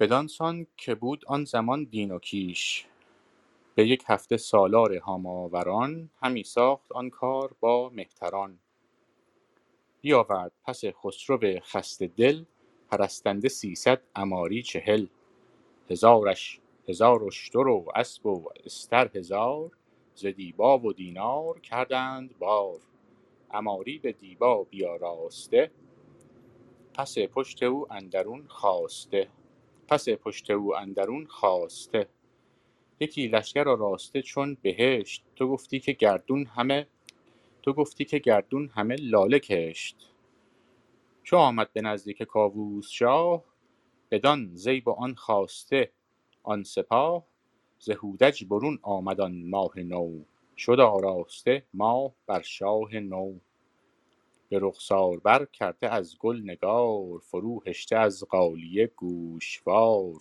بدان 0.00 0.26
سان 0.26 0.66
که 0.76 0.94
بود 0.94 1.24
آن 1.26 1.44
زمان 1.44 1.84
دین 1.84 2.10
و 2.10 2.18
کیش. 2.18 2.86
به 3.74 3.86
یک 3.88 4.04
هفته 4.06 4.36
سالار 4.36 4.96
هاماوران 4.96 6.10
همی 6.22 6.44
ساخت 6.44 6.92
آن 6.92 7.10
کار 7.10 7.54
با 7.60 7.90
مهتران. 7.90 8.58
بیاورد 10.00 10.52
پس 10.64 10.84
خسرو 10.84 11.60
خسته 11.60 12.06
دل 12.06 12.44
پرستنده 12.90 13.48
سیصد 13.48 14.00
عماری 14.16 14.62
چهل. 14.62 15.06
هزارش 15.90 16.60
هزار 16.88 17.24
اشتر 17.24 17.68
و 17.68 17.84
اسب 17.94 18.26
و 18.26 18.48
استر 18.64 19.10
هزار 19.18 19.70
ز 20.14 20.26
دیبا 20.26 20.78
و 20.78 20.92
دینار 20.92 21.60
کردند 21.60 22.38
بار 22.38 22.80
عماری 23.50 23.98
به 23.98 24.12
دیبا 24.12 24.64
بیاراسته 24.64 25.70
پس 26.94 27.18
پشت 27.18 27.62
او 27.62 27.92
اندرون 27.92 28.44
خواسته 28.48 29.28
پس 29.88 30.08
پشت 30.08 30.50
او 30.50 30.76
اندرون 30.76 31.26
خواسته 31.26 32.08
یکی 33.00 33.28
لشکر 33.28 33.68
آراسته 33.68 34.22
چون 34.22 34.56
بهشت 34.62 35.24
تو 35.36 35.48
گفتی 35.48 35.80
که 35.80 35.92
گردون 35.92 36.46
همه 36.46 36.86
تو 37.62 37.72
گفتی 37.72 38.04
که 38.04 38.18
گردون 38.18 38.68
همه 38.68 38.96
لاله 38.96 39.38
کشت. 39.38 40.10
چو 41.22 41.36
آمد 41.36 41.72
به 41.72 41.80
نزدیک 41.80 42.22
کاووس 42.22 42.88
شاه 42.90 43.44
بدان 44.10 44.50
زیب 44.54 44.88
و 44.88 44.90
آن 44.90 45.14
خواسته 45.14 45.92
آن 46.44 46.64
سپاه 46.64 47.24
ز 47.80 47.90
هودج 47.90 48.44
برون 48.44 48.80
آمد 48.82 49.20
آن 49.20 49.50
ماه 49.50 49.78
نو 49.80 50.22
شد 50.56 50.80
آراسته 50.80 51.64
ماه 51.74 52.12
بر 52.26 52.42
شاه 52.42 52.94
نو. 52.94 53.34
به 54.50 54.58
رخسار 54.62 55.20
بر 55.20 55.44
کرده 55.44 55.90
از 55.90 56.18
گل 56.18 56.40
نگار 56.44 57.18
فرو 57.18 57.62
هشته 57.66 57.96
از 57.96 58.24
غالیه 58.30 58.86
گوشوار. 58.96 60.14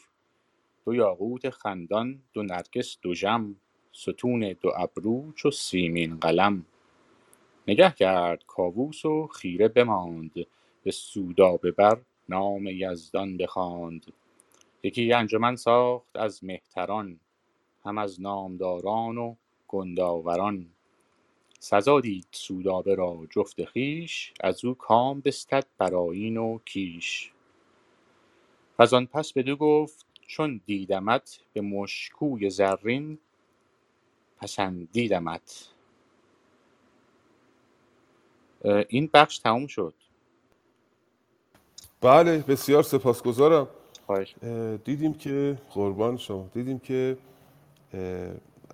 دو 0.85 0.95
یاقوت 0.95 1.49
خندان 1.49 2.23
دو 2.33 2.43
نرگس 2.43 2.97
دژم 3.03 3.55
ستون 3.93 4.55
دو 4.61 4.71
ابرو 4.77 5.33
چو 5.35 5.51
سیمین 5.51 6.17
قلم. 6.19 6.65
نگه 7.67 7.91
کرد 7.91 8.43
کاووس 8.47 9.05
و 9.05 9.27
خیره 9.27 9.67
بماند 9.67 10.31
به 10.83 10.91
سودابه 10.91 11.71
بر 11.71 12.01
نام 12.29 12.67
یزدان 12.67 13.37
بخواند. 13.37 14.13
یکی 14.83 15.13
انجمن 15.13 15.55
ساخت 15.55 16.15
از 16.15 16.43
مهتران 16.43 17.19
هم 17.85 17.97
از 17.97 18.21
نامداران 18.21 19.17
و 19.17 19.35
گندآوران 19.67 20.65
سزا 21.59 21.99
دید 21.99 22.27
سودابه 22.31 22.95
را 22.95 23.27
جفت 23.29 23.65
خویش 23.65 24.33
از 24.39 24.65
او 24.65 24.73
کام 24.73 25.21
بستد 25.21 25.65
بر 25.77 25.95
آیین 25.95 26.37
و 26.37 26.59
کیش. 26.65 27.31
وزان 28.79 29.05
پس 29.05 29.33
بدو 29.33 29.55
گفت 29.55 30.05
چون 30.27 30.61
دیدمت 30.65 31.39
به 31.53 31.61
مشکوی 31.61 32.49
زرین 32.49 33.17
پسندیدمت. 34.37 35.69
این 38.89 39.09
بخش 39.13 39.37
تموم 39.37 39.67
شد. 39.67 39.93
بله 42.01 42.37
بسیار 42.37 42.83
سپاسگزارم. 42.83 43.67
خواهش 44.05 44.35
اه، 44.43 44.77
دیدیم 44.77 45.13
که 45.13 45.57
قربان 45.73 46.17
شما. 46.17 46.49
دیدیم 46.53 46.79
که 46.79 47.17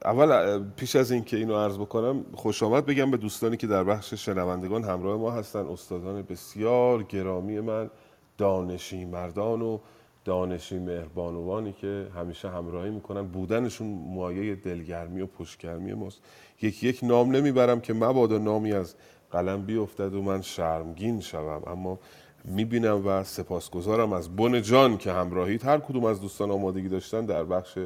اول 0.06 0.60
پیش 0.76 0.96
از 0.96 1.12
اینکه 1.12 1.38
اینو 1.38 1.56
عرض 1.56 1.78
بکنم 1.78 2.26
خوش 2.34 2.64
آمد 2.64 2.86
بگم 2.86 3.12
به 3.12 3.18
دوستانی 3.18 3.58
که 3.58 3.68
در 3.68 3.84
بخش 3.84 4.14
شنوندگان 4.14 4.84
همراه 4.84 5.18
ما 5.18 5.32
هستن. 5.32 5.66
استادان 5.66 6.22
بسیار 6.22 7.04
گرامی 7.04 7.60
من 7.60 7.90
دانشی 8.38 9.06
مردان 9.06 9.62
و 9.62 9.80
دانشی 10.26 10.80
مهربانوانی 10.80 11.74
که 11.74 12.08
همیشه 12.16 12.50
همراهی 12.50 12.90
می‌کنن. 12.92 13.22
بودنشون 13.22 13.88
مایه 14.08 14.56
دلگرمی 14.56 15.22
و 15.22 15.28
پشتگرمی 15.28 15.94
ماست. 15.94 16.22
یکی 16.62 16.88
یک 16.88 17.00
نام 17.04 17.36
نمی‌برم 17.36 17.82
که 17.82 17.94
مبادا 17.94 18.38
نامی 18.38 18.74
از 18.74 18.96
قلم 19.32 19.66
بیفتد 19.66 20.14
و 20.14 20.22
من 20.22 20.42
شرمگین 20.42 21.20
شوم. 21.20 21.64
اما 21.68 22.00
می‌بینم 22.46 23.08
و 23.08 23.24
سپاسگزارم 23.24 24.14
از 24.14 24.36
بن 24.36 24.62
جان 24.62 24.98
که 24.98 25.12
همراهید 25.12 25.66
هر 25.66 25.78
کدوم 25.78 26.06
از 26.06 26.22
دوستان 26.22 26.52
آمادگی 26.52 26.90
داشتن 26.90 27.26
در 27.26 27.44
بخش 27.44 27.78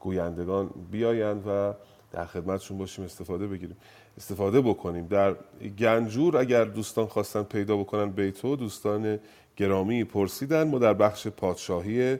گویندگان 0.00 0.70
بیایند 0.90 1.46
و 1.46 1.72
در 2.12 2.26
خدمتشون 2.26 2.78
باشیم 2.78 3.04
استفاده 3.04 3.46
بگیریم 3.46 3.76
استفاده 4.16 4.60
بکنیم. 4.60 5.06
در 5.06 5.34
گنجور 5.78 6.36
اگر 6.36 6.64
دوستان 6.64 7.06
خواستن 7.06 7.42
پیدا 7.42 7.76
بکنن 7.76 8.10
بیتو 8.10 8.56
دوستان 8.56 9.18
گرامی 9.56 10.04
پرسیدن. 10.04 10.68
ما 10.68 10.78
در 10.78 10.94
بخش 10.94 11.26
پادشاهی 11.26 12.16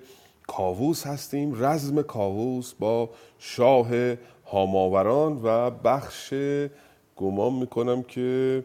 کاووس 0.47 1.07
هستیم. 1.07 1.65
رزم 1.65 2.03
کاووس 2.03 2.75
با 2.75 3.11
شاه 3.39 3.89
هاماوران 4.47 5.41
و 5.43 5.71
بخش 5.71 6.35
گمان 7.17 7.53
می‌کنم 7.53 8.03
که 8.03 8.65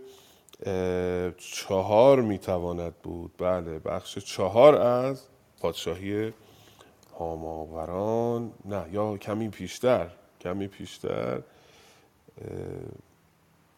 چهار 1.37 2.21
می‌تواند 2.21 2.93
بود. 3.03 3.31
بله 3.37 3.79
بخش 3.79 4.17
چهار 4.17 4.75
از 4.75 5.23
پادشاهی 5.61 6.33
هاماوران. 7.19 8.51
نه 8.65 8.85
یا 8.91 9.17
کمی 9.17 9.49
پیشتر 9.49 10.07
کمی 10.41 10.67
پیشتر. 10.67 11.41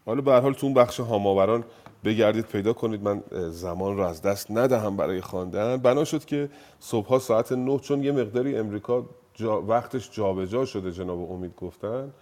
حالا 0.05 0.21
به 0.21 0.31
هر 0.31 0.39
حال 0.39 0.53
تو 0.53 0.65
اون 0.65 0.73
بخش 0.73 0.99
هاماوران 0.99 1.63
بگردید 2.03 2.45
پیدا 2.45 2.73
کنید. 2.73 3.03
من 3.03 3.23
زمان 3.49 3.97
رو 3.97 4.03
از 4.03 4.21
دست 4.21 4.51
ندهم 4.51 4.97
برای 4.97 5.21
خواندن. 5.21 5.77
بنا 5.77 6.03
شد 6.03 6.25
که 6.25 6.49
صبحها 6.79 7.19
ساعت 7.19 7.51
نه 7.51 7.79
چون 7.79 8.03
یه 8.03 8.11
مقداری 8.11 8.57
امریکا 8.57 9.05
جا 9.33 9.61
وقتش 9.61 10.11
جابجا 10.11 10.65
شده 10.65 10.91
جناب 10.91 11.31
امید 11.31 11.55
گفتن 11.55 12.13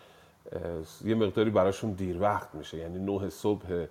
یه 1.05 1.15
مقداری 1.15 1.49
براشون 1.49 1.91
دیر 1.91 2.21
وقت 2.21 2.55
میشه. 2.55 2.77
یعنی 2.77 2.99
نه 2.99 3.29
صبح 3.29 3.85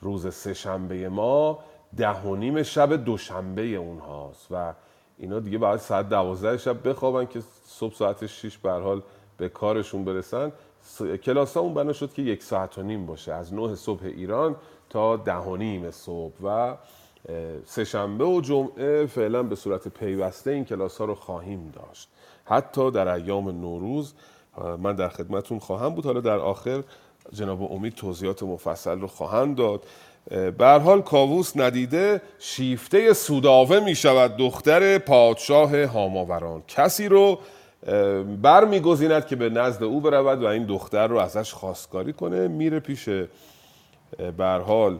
روز 0.00 0.34
سه 0.34 0.54
شنبه 0.54 1.08
ما 1.08 1.58
ده 1.96 2.20
و 2.20 2.36
نیم 2.36 2.62
شب 2.62 3.04
دوشنبه 3.04 3.62
اونهاست 3.62 4.46
و 4.50 4.74
اینا 5.18 5.40
دیگه 5.40 5.58
بعد 5.58 5.78
ساعت 5.78 6.08
دوازده 6.08 6.56
شب 6.56 6.88
بخوابن 6.88 7.26
که 7.26 7.40
صبح 7.64 7.94
ساعت 7.94 8.26
6 8.26 8.58
به 8.58 8.70
حال 8.70 9.02
به 9.36 9.48
کارشون 9.48 10.04
برسن. 10.04 10.52
کلاس 11.22 11.56
اون 11.56 11.74
بنا 11.74 11.92
شد 11.92 12.12
که 12.12 12.22
یک 12.22 12.42
ساعت 12.42 12.78
و 12.78 12.82
نیم 12.82 13.06
باشه. 13.06 13.32
از 13.32 13.54
نه 13.54 13.74
صبح 13.74 14.04
ایران 14.04 14.56
تا 14.90 15.16
ده 15.16 15.36
و 15.36 15.56
نیم 15.56 15.90
صبح 15.90 16.34
و 16.42 16.46
اه، 16.46 16.76
سهشنبه 17.64 18.24
و 18.24 18.40
جمعه 18.40 19.06
فعلا 19.06 19.42
به 19.42 19.54
صورت 19.54 19.88
پیوسته 19.88 20.50
این 20.50 20.64
کلاس 20.64 20.98
ها 20.98 21.04
رو 21.04 21.14
خواهیم 21.14 21.72
داشت. 21.74 22.08
حتی 22.44 22.90
در 22.90 23.08
ایام 23.08 23.48
نوروز 23.48 24.14
من 24.78 24.96
در 24.96 25.08
خدمتون 25.08 25.58
خواهم 25.58 25.94
بود. 25.94 26.06
حالا 26.06 26.20
در 26.20 26.38
آخر 26.38 26.82
جناب 27.32 27.72
امید 27.72 27.94
توضیحات 27.94 28.42
مفصل 28.42 29.00
رو 29.00 29.06
خواهند 29.06 29.56
داد. 29.56 29.82
هر 30.60 30.78
حال 30.78 31.02
کاووس 31.02 31.56
ندیده 31.56 32.22
شیفته 32.38 33.12
سوداوه 33.12 33.80
می 33.80 33.94
شود 33.94 34.36
دختر 34.36 34.98
پادشاه 34.98 35.84
هاماوران. 35.84 36.62
کسی 36.68 37.08
رو 37.08 37.38
اه، 37.86 38.22
برمیگزیند 38.22 39.26
که 39.26 39.36
به 39.36 39.50
نزد 39.50 39.82
او 39.82 40.00
برود 40.00 40.42
و 40.42 40.46
این 40.46 40.64
دختر 40.66 41.06
رو 41.06 41.18
ازش 41.18 41.52
خواستگاری 41.52 42.12
کنه. 42.12 42.48
میره 42.48 42.80
پیش 42.80 43.08
هر 44.38 44.58
حال 44.58 44.98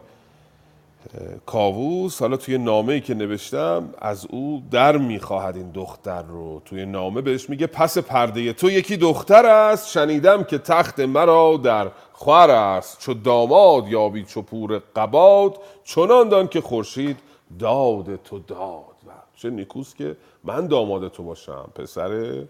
کاووس 1.47 2.21
حالا 2.21 2.37
توی 2.37 2.59
نامه 2.59 2.93
ای 2.93 3.01
که 3.01 3.15
نوشتم 3.15 3.95
از 3.99 4.27
او 4.31 4.63
در 4.71 4.97
می‌خواهد 4.97 5.57
این 5.57 5.71
دختر 5.71 6.23
رو. 6.23 6.63
توی 6.65 6.87
نامه 6.87 7.21
بهش 7.21 7.51
میگه 7.51 7.67
پس 7.67 7.99
پرده 7.99 8.53
تو 8.53 8.71
یکی 8.71 8.97
دختر 8.97 9.47
است. 9.47 9.91
شنیدم 9.91 10.45
که 10.45 10.59
تخت 10.59 11.01
مرا 11.01 11.57
در 11.57 11.91
خور 12.13 12.51
است. 12.51 12.99
چو 12.99 13.15
داماد 13.15 13.89
یابی 13.89 14.25
چو 14.25 14.43
پور 14.43 14.83
قباد. 14.97 15.59
چنان 15.85 16.29
دان 16.29 16.49
که 16.49 16.61
خورشید 16.61 17.19
داد 17.59 18.23
تو 18.23 18.39
داد. 18.39 18.95
و 19.07 19.11
چه 19.37 19.51
نیکوست 19.51 19.97
که 19.97 20.17
من 20.45 20.67
داماد 20.67 21.09
تو 21.09 21.23
باشم 21.23 21.71
پسر 21.75 22.43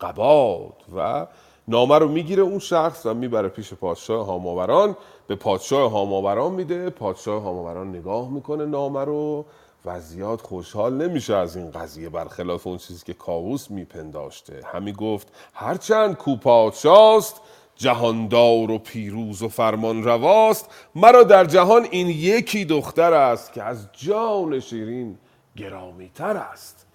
قباد. 0.00 0.76
و 0.96 1.26
نامه 1.68 1.98
رو 1.98 2.08
می‌گیره 2.08 2.42
اون 2.42 2.58
شخص 2.58 3.06
و 3.06 3.14
می‌بره 3.14 3.48
پیش 3.48 3.74
پادشاه 3.74 4.26
هاماوران. 4.26 4.96
به 5.26 5.34
پادشاه 5.34 5.90
هاماوران 5.90 6.52
میده. 6.52 6.90
پادشاه 6.90 7.42
هاماوران 7.42 7.88
نگاه 7.88 8.30
می‌کنه 8.30 8.66
نامه 8.66 9.04
رو 9.04 9.44
و 9.84 10.00
زیاد 10.00 10.40
خوشحال 10.40 11.08
نمیشه 11.08 11.34
از 11.34 11.56
این 11.56 11.70
قضیه 11.70 12.08
برخلاف 12.08 12.66
اون 12.66 12.78
چیزی 12.78 13.04
که 13.04 13.14
کاووس 13.14 13.70
میپنداشته. 13.70 14.62
همی 14.72 14.92
گفت 14.92 15.28
هرچند 15.54 16.16
کو 16.16 16.36
پادشاست 16.36 17.40
جهاندار 17.76 18.70
و 18.70 18.78
پیروز 18.78 19.42
و 19.42 19.48
فرمان 19.48 20.04
رواست 20.04 20.70
مرا 20.94 21.22
در 21.22 21.44
جهان 21.44 21.86
این 21.90 22.08
یکی 22.08 22.64
دختر 22.64 23.12
است 23.12 23.52
که 23.52 23.62
از 23.62 23.86
جان 23.92 24.60
شیرین 24.60 25.18
گرامیتر 25.56 26.36
است. 26.36 26.86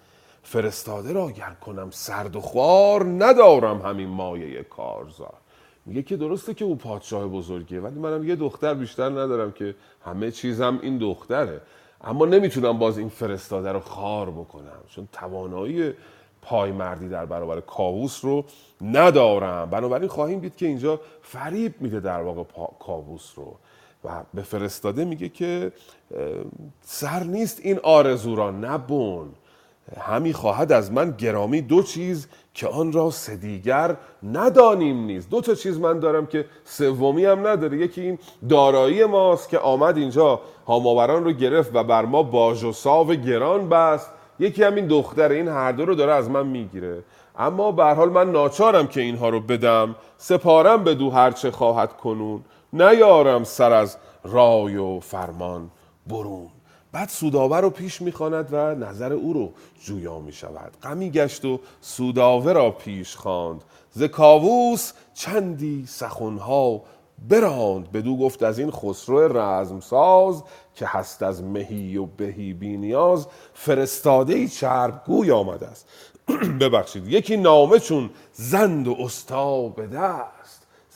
فرستاده 0.44 1.14
را 1.14 1.32
گر 1.32 1.56
کنم 1.66 1.90
سرد 1.92 2.36
و 2.36 2.42
خوار 2.42 3.06
ندارم 3.06 3.82
همین 3.82 4.10
مایه 4.10 4.64
کارزار. 4.64 5.34
میگه 5.88 6.04
که 6.04 6.18
درسته 6.18 6.54
که 6.54 6.66
او 6.66 6.76
پادشاه 6.76 7.28
بزرگیه 7.28 7.80
ولی 7.80 8.00
منم 8.00 8.28
یه 8.28 8.36
دختر 8.36 8.74
بیشتر 8.74 9.10
ندارم 9.10 9.52
که 9.52 9.76
همه 10.06 10.32
چیزم 10.32 10.80
این 10.82 10.98
دختره. 10.98 11.62
اما 12.04 12.26
نمی‌تونم 12.26 12.78
باز 12.78 12.98
این 12.98 13.10
فرستاده 13.10 13.72
رو 13.72 13.80
خار 13.80 14.32
بکنم 14.32 14.84
چون 14.88 15.08
توانایی 15.12 15.94
پایمردی 16.42 17.10
در 17.10 17.26
برابر 17.26 17.62
کاووس 17.62 18.26
رو 18.26 18.46
ندارم. 18.82 19.70
بنابراین 19.70 20.08
خواهیم 20.08 20.40
دید 20.40 20.56
که 20.56 20.66
اینجا 20.66 21.02
فریب 21.22 21.82
میده 21.82 22.00
در 22.00 22.22
واقع 22.22 22.44
پا- 22.44 22.76
کاووس 22.80 23.32
رو. 23.36 23.56
و 24.04 24.24
به 24.34 24.42
فرستاده 24.42 25.06
میگه 25.06 25.30
که 25.30 25.72
سر 26.82 27.24
نیست 27.24 27.60
این 27.64 27.80
آرزو 27.84 28.36
را 28.36 28.52
نبون 28.52 29.30
همی 30.00 30.34
خواهد 30.34 30.72
از 30.72 30.92
من 30.92 31.16
گرامی 31.18 31.62
دو 31.62 31.84
چیز 31.84 32.28
که 32.54 32.68
آن 32.68 32.92
را 32.92 33.10
سدیگر 33.10 33.96
ندانیم 34.24 35.06
نیست 35.06 35.30
دو 35.30 35.42
تا 35.42 35.56
چیز 35.56 35.80
من 35.80 36.00
دارم 36.00 36.26
که 36.26 36.46
سومی 36.64 37.26
هم 37.26 37.48
نداره. 37.48 37.78
یکی 37.78 38.02
این 38.02 38.20
دارایی 38.50 39.06
ماست 39.06 39.50
که 39.50 39.60
آمد 39.60 39.98
اینجا 39.98 40.42
هاماوران 40.68 41.24
رو 41.24 41.32
گرفت 41.32 41.72
و 41.74 41.84
بر 41.84 42.06
ما 42.06 42.24
باج 42.24 42.64
و 42.64 42.72
ساو 42.72 43.16
گران 43.16 43.70
بست. 43.70 44.12
یکی 44.40 44.64
هم 44.64 44.76
این 44.76 44.88
دختر 44.88 45.32
این 45.32 45.48
هر 45.48 45.72
دو 45.72 45.86
رو 45.86 45.96
داره 45.96 46.14
از 46.14 46.30
من 46.30 46.48
می‌گیره. 46.48 47.04
اما 47.38 47.72
به 47.72 47.84
حال 47.84 48.10
من 48.10 48.32
ناچارم 48.32 48.88
که 48.88 49.02
اینها 49.02 49.30
رو 49.30 49.40
بدم. 49.40 49.96
سپارم 50.18 50.84
به 50.84 50.96
دو 50.96 51.10
هرچه 51.10 51.52
خواهد 51.52 51.98
کنون. 51.98 52.44
نیارم 52.74 53.44
سر 53.44 53.72
از 53.74 53.98
رای 54.24 54.78
و 54.78 55.00
فرمان 55.00 55.70
برون. 56.08 56.48
بعد 56.92 57.10
سوداوه 57.10 57.60
رو 57.60 57.70
پیش 57.70 58.02
می‌خواند 58.02 58.50
و 58.52 58.76
نظر 58.76 59.14
او 59.14 59.34
رو 59.34 59.52
جویا 59.84 60.20
می 60.20 60.34
شود 60.34 60.72
غمی 60.84 61.12
گشت 61.12 61.46
و 61.46 61.60
سوداوه 61.82 62.54
را 62.54 62.72
پیش 62.72 63.16
خواند. 63.16 63.64
ز 63.92 64.04
کاووس 64.04 64.94
چندی 65.14 65.86
سخنها 65.88 66.82
براند. 67.30 67.92
بدو 67.92 68.18
گفت 68.18 68.44
از 68.44 68.60
این 68.60 68.72
خسرو 68.72 69.38
رزمساز 69.38 70.44
که 70.76 70.86
هست 70.88 71.24
از 71.24 71.44
مهی 71.44 71.98
و 71.98 72.06
بهی 72.06 72.54
بی 72.54 72.78
نیاز 72.78 73.28
فرستاده 73.54 74.34
ای 74.34 74.48
چربگوی 74.48 75.32
آمده 75.32 75.68
است. 75.68 75.88
ببخشید 76.62 77.08
یکی 77.08 77.38
نامه 77.38 77.80
چون 77.80 78.10
زند 78.34 78.88
و 78.88 78.96
استا 79.00 79.68
به 79.68 79.88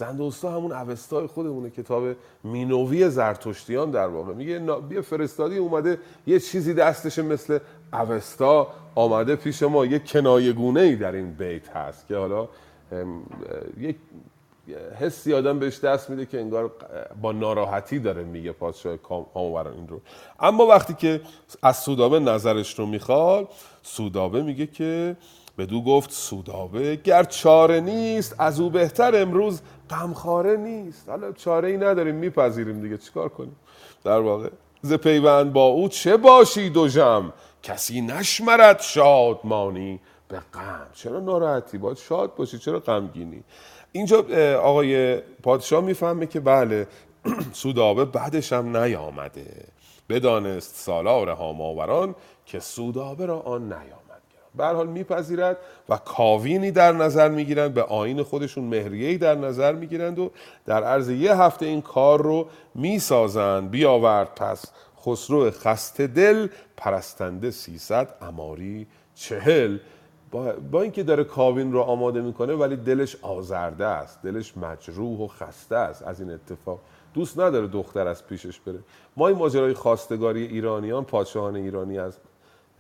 دست 0.02 0.10
زند 0.12 0.20
و 0.20 0.24
استا 0.24 0.52
همون 0.52 0.72
اوستای 0.72 1.28
خودمونه 1.28 1.70
کتاب 1.70 2.04
مینوی 2.44 3.10
زرتشتیان 3.10 3.92
در 3.92 4.08
واقع. 4.08 4.34
میگه 4.34 4.60
بیا 4.90 5.02
فرستادی 5.02 5.58
اومده 5.58 5.98
یه 6.28 6.40
چیزی 6.40 6.74
دستشه 6.74 7.22
مثل 7.22 7.60
اوستا 7.94 8.68
آمده 8.96 9.36
پیش 9.36 9.64
ما 9.64 9.86
یه 9.86 10.00
کنایه 10.00 10.54
گونه 10.54 10.80
ای 10.82 10.96
در 10.96 11.12
این 11.12 11.34
بیت 11.34 11.70
هست 11.70 12.08
که 12.08 12.16
حالا 12.16 12.48
یک 13.80 13.96
حسی 15.00 15.34
آدم 15.34 15.60
بهش 15.60 15.80
دست 15.80 16.10
میده 16.10 16.26
که 16.26 16.40
انگار 16.40 16.72
با 17.22 17.32
ناراحتی 17.32 18.00
داره 18.00 18.24
میگه 18.24 18.52
پادشاه 18.52 18.98
کام- 18.98 19.26
هاماوران 19.36 19.74
این 19.74 19.88
رو. 19.88 20.02
اما 20.40 20.66
وقتی 20.66 20.94
که 20.94 21.22
از 21.64 21.78
سودابه 21.78 22.20
نظرش 22.20 22.80
رو 22.80 22.86
می‌خواد 22.86 23.48
سودابه 23.84 24.44
میگه 24.44 24.68
که 24.68 25.16
بدو 25.58 25.82
گفت 25.82 26.12
سودابه 26.12 26.96
گر 26.96 27.24
چاره 27.24 27.80
نیست 27.80 28.36
از 28.40 28.60
او 28.60 28.70
بهتر 28.70 29.22
امروز 29.22 29.62
غمخواره 29.90 30.58
نیست. 30.58 31.10
حالا 31.10 31.32
چاره 31.32 31.68
ای 31.70 31.78
نداریم 31.78 32.16
میپذیریم 32.16 32.82
دیگه 32.82 32.98
چیکار 32.98 33.30
کنیم؟ 33.30 33.56
در 34.04 34.20
واقع 34.20 34.50
ز 34.82 34.94
پیوند 34.94 35.54
با 35.54 35.66
او 35.66 35.90
چه 35.90 36.18
باشی 36.18 36.70
دو 36.70 36.88
جم 36.88 37.34
کسی 37.64 38.02
نشمرد 38.02 38.82
شادمانی 38.82 40.00
به 40.28 40.40
غم. 40.54 40.88
چرا 40.94 41.20
ناراحتی؟ 41.20 41.78
باید 41.78 41.98
شاد 41.98 42.36
باشی 42.36 42.58
چرا 42.60 42.80
غمگینی؟ 42.80 43.44
اینجا 43.92 44.26
آقای 44.58 45.18
پادشاه 45.18 45.84
می‌فهمه 45.84 46.26
که 46.26 46.40
بله 46.40 46.88
سودابه 47.54 48.06
بعدش 48.06 48.54
هم 48.54 48.78
نیامده. 48.78 49.66
بدانست 50.10 50.76
سالار 50.76 51.30
هاماوران 51.30 52.16
که 52.46 52.60
سودابه 52.60 53.26
را 53.26 53.40
آن 53.40 53.64
نیامد 53.64 54.11
به 54.56 54.66
حال 54.66 54.88
میپذیرد 54.88 55.58
و 55.90 55.98
کاوینی 55.98 56.72
در 56.72 56.92
نظر 56.92 57.30
می‌گیرند 57.30 57.74
به 57.74 57.84
آین 57.84 58.24
خودشون 58.24 58.64
مهریه‌ای 58.64 59.18
در 59.18 59.36
نظر 59.36 59.74
می‌گیرند 59.74 60.20
و 60.20 60.32
در 60.66 60.84
عرض 60.84 61.10
یه 61.10 61.36
هفته 61.36 61.66
این 61.66 61.82
کار 61.82 62.22
رو 62.22 62.48
می‌سازند. 62.76 63.70
بیاورد 63.70 64.36
پس 64.36 64.66
خسرو 65.06 65.52
خسته 65.52 66.08
دل 66.08 66.48
پرستنده 66.78 67.52
300 67.52 68.16
اماری 68.22 68.88
چهل. 69.16 69.78
با, 70.32 70.54
با 70.72 70.82
اینکه 70.82 71.04
داره 71.04 71.24
کاوین 71.24 71.72
رو 71.72 71.82
آماده 71.82 72.22
می‌کنه 72.22 72.54
ولی 72.54 72.76
دلش 72.76 73.16
آزرده 73.22 73.86
است 73.86 74.22
دلش 74.24 74.58
مجروح 74.58 75.20
و 75.20 75.28
خسته 75.28 75.76
است. 75.76 76.04
از 76.04 76.22
این 76.22 76.32
اتفاق 76.32 76.80
دوست 77.14 77.40
نداره 77.40 77.68
دختر 77.68 78.08
از 78.08 78.28
پیشش 78.28 78.60
بره. 78.60 78.80
ما 79.18 79.28
این 79.28 79.38
ماجرای 79.38 79.74
خواستگاری 79.74 80.46
ایرانیان 80.46 81.06
پادشاهان 81.06 81.56
ایرانی 81.56 82.00
از 82.00 82.18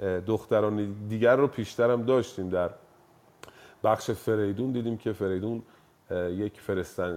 دختران 0.01 0.95
دیگر 1.09 1.35
رو 1.35 1.47
پیشتر 1.47 1.91
هم 1.91 2.03
داشتیم 2.03 2.49
در 2.49 2.69
بخش 3.83 4.11
فریدون 4.11 4.71
دیدیم 4.71 4.97
که 4.97 5.13
فریدون 5.13 5.61
یک. 6.11 6.61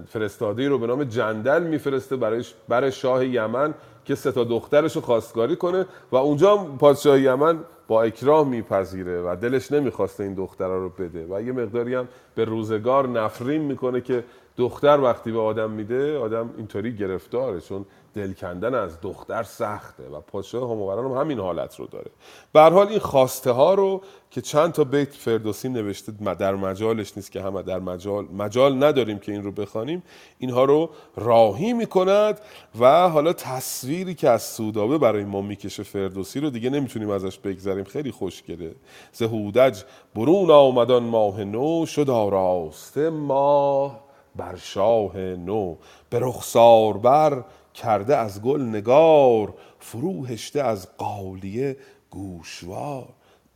فرستاده 0.07 0.69
رو 0.69 0.79
به 0.79 0.87
نام 0.87 1.05
جندل 1.05 1.63
میفرسته 1.63 2.17
برای 2.17 2.45
برای 2.69 2.93
شاه 2.93 3.27
یمن 3.27 3.75
که 4.05 4.15
سه 4.15 4.33
تا 4.33 4.45
دخترش 4.45 4.97
رو 4.97 5.03
خواستگاری 5.03 5.57
کنه 5.57 5.87
و 6.13 6.17
اونجا 6.17 6.57
پادشاه 6.57 7.21
یمن 7.21 7.59
با 7.89 8.03
اکراه 8.03 8.49
میپذیره 8.49 9.23
و 9.23 9.37
دلش 9.37 9.73
نمی‌خواسته 9.73 10.25
این 10.25 10.35
دخترها 10.35 10.77
رو 10.77 10.89
بده 10.89 11.27
و 11.31 11.43
یه 11.43 11.53
مقداری 11.53 11.95
هم 11.95 12.09
به 12.35 12.45
روزگار 12.45 13.09
نفرین 13.09 13.63
می‌کنه 13.63 14.01
که 14.01 14.25
دختر 14.57 15.01
وقتی 15.01 15.33
به 15.33 15.39
آدم 15.39 15.71
میده 15.71 16.19
آدم 16.19 16.51
اینطوری 16.57 16.97
گرفتاره 16.97 17.61
چون 17.61 17.87
دل 18.15 18.33
کندن 18.33 18.75
از 18.75 19.01
دختر 19.01 19.43
سخته 19.43 20.09
و 20.09 20.21
پادشاه 20.21 20.69
هاماوران 20.69 21.13
هم 21.13 21.21
همین 21.21 21.39
حالت 21.39 21.77
رو 21.77 21.87
داره. 21.87 22.11
به 22.53 22.61
حال 22.61 22.89
این 22.89 22.99
خواسته 22.99 23.51
ها 23.51 23.75
رو 23.75 24.03
که 24.31 24.41
چند 24.41 24.73
تا 24.73 24.85
بیت 24.85 25.15
فردوسی 25.15 25.69
نوشته 25.69 26.13
در 26.39 26.55
مجالش 26.55 27.17
نیست 27.17 27.33
که 27.33 27.43
همه 27.43 27.63
در 27.63 27.79
مجال 27.79 28.25
مجال 28.25 28.85
نداریم 28.85 29.19
که 29.19 29.33
این 29.33 29.43
رو 29.43 29.53
بخوانیم 29.53 30.03
اینها 30.39 30.65
رو 30.65 30.91
راهی 31.17 31.73
می‌کند 31.73 32.41
و 32.81 33.09
حالا 33.09 33.33
تصویری 33.33 34.15
که 34.15 34.31
از 34.31 34.43
سودابه 34.43 34.99
برای 34.99 35.25
ما 35.25 35.41
می‌کشه 35.41 35.83
فردوسی 35.83 36.41
رو 36.41 36.51
دیگه 36.51 36.71
نمی‌تونیم 36.71 37.11
ازش 37.11 37.39
بگذریم. 37.39 37.85
خیلی 37.85 38.11
خوشگله. 38.11 38.75
ز 39.13 39.23
هودج 39.23 39.83
برون 40.15 40.51
آمدان 40.51 41.03
ماه 41.03 41.45
نو 41.45 41.87
شد 41.87 42.11
آراسته 42.11 43.11
ماه 43.11 44.05
بر 44.37 44.57
شاه 44.57 45.17
نو. 45.19 45.77
به 46.11 46.19
رخسار 46.19 46.97
بر 46.97 47.45
کرده 47.75 48.17
از 48.17 48.43
گل 48.43 48.63
نگار 48.63 49.55
فرو 49.79 50.27
هشته 50.27 50.63
از 50.63 50.97
قالیه 50.97 51.77
گوشوار. 52.11 53.09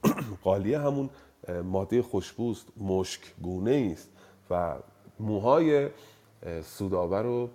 قالیه 0.45 0.79
همون 0.79 1.11
ماده 1.65 2.03
خوشبوست 2.03 2.67
مشک 2.77 3.21
گونه 3.43 3.91
است 3.93 4.09
و 4.51 4.75
موهای 5.21 5.89
سودابه 6.63 7.23
رو 7.23 7.49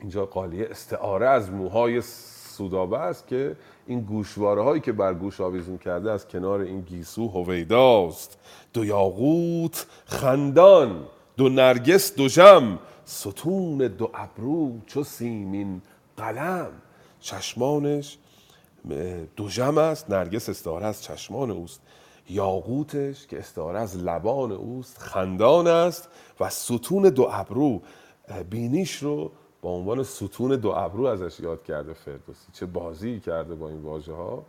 اینجا 0.00 0.26
قالیه 0.26 0.68
استعاره 0.70 1.28
از 1.28 1.50
موهای 1.50 2.00
سودابه 2.00 2.98
است 2.98 3.26
که 3.26 3.56
این 3.86 4.00
گوشواره 4.00 4.62
هایی 4.62 4.80
که 4.80 4.92
بر 4.92 5.14
گوش 5.14 5.40
آویزون 5.40 5.78
کرده 5.78 6.10
از 6.10 6.28
کنار 6.28 6.60
این 6.60 6.80
گیسو 6.80 7.28
هویداست 7.28 8.38
دو 8.72 8.84
یاقوت 8.84 9.86
خندان 10.06 11.04
دو 11.36 11.48
نرگس 11.48 12.14
دو 12.14 12.28
جم 12.28 12.78
ستون 13.08 13.78
دو 13.78 14.10
ابرو 14.14 14.80
چو 14.86 15.04
سیمین 15.04 15.82
قلم. 16.16 16.70
چشمانش 17.20 18.18
دو 19.36 19.48
جم 19.48 19.78
است. 19.78 20.10
نرگس 20.10 20.48
استعاره 20.48 20.86
از 20.86 21.02
چشمان 21.02 21.50
اوست. 21.50 21.82
یاقوتش 22.28 23.26
که 23.26 23.38
استعاره 23.38 23.78
از 23.78 23.96
لبان 23.96 24.52
اوست 24.52 24.98
خندان 24.98 25.66
است 25.66 26.08
و 26.40 26.48
ستون 26.48 27.02
دو 27.02 27.28
ابرو 27.32 27.82
بینیش 28.50 29.02
رو 29.02 29.32
با 29.62 29.70
عنوان 29.70 30.02
ستون 30.02 30.56
دو 30.56 30.70
ابرو 30.70 31.04
ازش 31.04 31.40
یاد 31.40 31.62
کرده 31.62 31.92
فردوسی. 31.92 32.46
چه 32.52 32.66
بازی 32.66 33.20
کرده 33.20 33.54
با 33.54 33.68
این 33.68 33.82
واژه 33.82 34.12
ها 34.12 34.44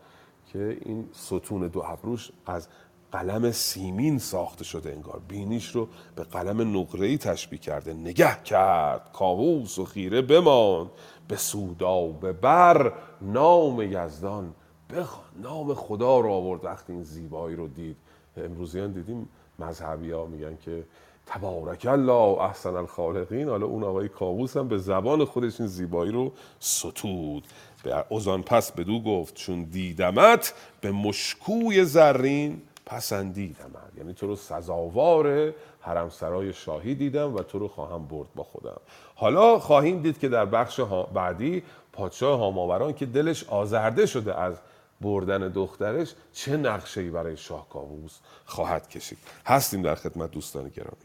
که 0.53 0.78
این 0.82 1.10
ستون 1.12 1.68
دو 1.68 1.84
ابروش 1.86 2.32
از 2.45 2.68
قلم 3.12 3.51
سیمین 3.51 4.20
ساخته 4.20 4.64
شده 4.64 4.91
انگار. 4.91 5.22
بینیش 5.28 5.68
رو 5.72 5.88
به 6.16 6.24
قلم 6.24 6.78
نقره‌ای 6.78 7.18
تشبیه 7.18 7.60
کرده. 7.60 7.93
نگه 7.93 8.43
کرد 8.43 9.12
کاووس 9.14 9.80
و 9.80 9.86
خیره 9.86 10.22
بماند. 10.22 10.89
به 11.28 11.36
سودا 11.36 12.07
به 12.07 12.32
بر 12.34 12.93
نام 13.22 13.82
یزدان 13.82 14.53
بخوان. 14.93 15.26
نام 15.41 15.74
خدا 15.74 16.20
رو 16.20 16.32
آورد 16.32 16.66
وقتی 16.66 16.93
این 16.93 17.03
زیبایی 17.03 17.55
رو 17.55 17.68
دید. 17.68 17.97
امروزیان 18.38 18.91
دیدیم 18.91 19.30
مذهبی 19.60 20.12
ها 20.12 20.26
میگن 20.26 20.57
که 20.66 20.84
تبارک 21.26 21.88
الله 21.89 22.41
احسن 22.41 22.76
الخالقین. 22.76 23.49
حالا 23.49 23.66
اون 23.66 23.84
آقای 23.84 24.10
کاووس 24.10 24.57
هم 24.57 24.68
به 24.68 24.78
زبان 24.78 25.26
خودش 25.26 25.60
این 25.60 25.70
زیبایی 25.70 26.12
رو 26.12 26.32
ستود. 26.60 27.47
به 27.84 28.05
اوزان 28.10 28.43
پس 28.43 28.72
بدو 28.72 28.99
گفت 28.99 29.36
چون 29.36 29.64
دیدمت 29.64 30.53
به 30.82 30.91
مشکوی 30.91 31.86
زرین 31.86 32.62
پسندیدمت 32.89 33.91
یعنی 33.97 34.13
تو 34.13 34.27
رو 34.27 34.35
سزاوار 34.35 35.53
حرم 35.81 36.09
سرای 36.09 36.53
شاهی 36.53 36.95
دیدم 36.95 37.35
و 37.35 37.43
تو 37.43 37.59
رو 37.59 37.67
خواهم 37.67 38.07
برد 38.07 38.27
با 38.35 38.43
خودم. 38.43 38.81
حالا 39.15 39.59
خواهیم 39.59 40.01
دید 40.01 40.19
که 40.19 40.29
در 40.29 40.45
بخش 40.45 40.79
بعدی 41.13 41.63
پادشاه 41.93 42.39
هاماوران 42.39 42.93
که 42.93 43.05
دلش 43.05 43.43
آزرده 43.43 44.05
شده 44.05 44.39
از 44.39 44.55
بردن 45.01 45.49
دخترش 45.49 46.15
چه 46.33 46.57
نقشه 46.57 47.01
ای 47.01 47.09
برای 47.09 47.37
شاه 47.37 47.69
کاووس 47.69 48.19
خواهد 48.45 48.89
کشید؟ 48.89 49.17
هستیم 49.45 49.81
در 49.81 49.95
خدمت 49.95 50.31
دوستان 50.31 50.69
گرامی. 50.69 50.97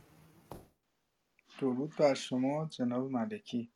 درود 1.61 1.93
بر 1.99 2.15
شما 2.15 2.67
جناب 2.71 3.11
ملکی. 3.11 3.71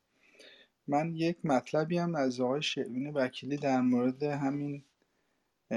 من 0.87 1.15
یک 1.15 1.37
مطلبی 1.45 1.99
هم 1.99 2.15
از 2.15 2.41
آقای 2.41 2.63
شعبین 2.63 3.13
وکیلی 3.15 3.57
در 3.57 3.81
مورد 3.81 4.23
همین 4.23 4.83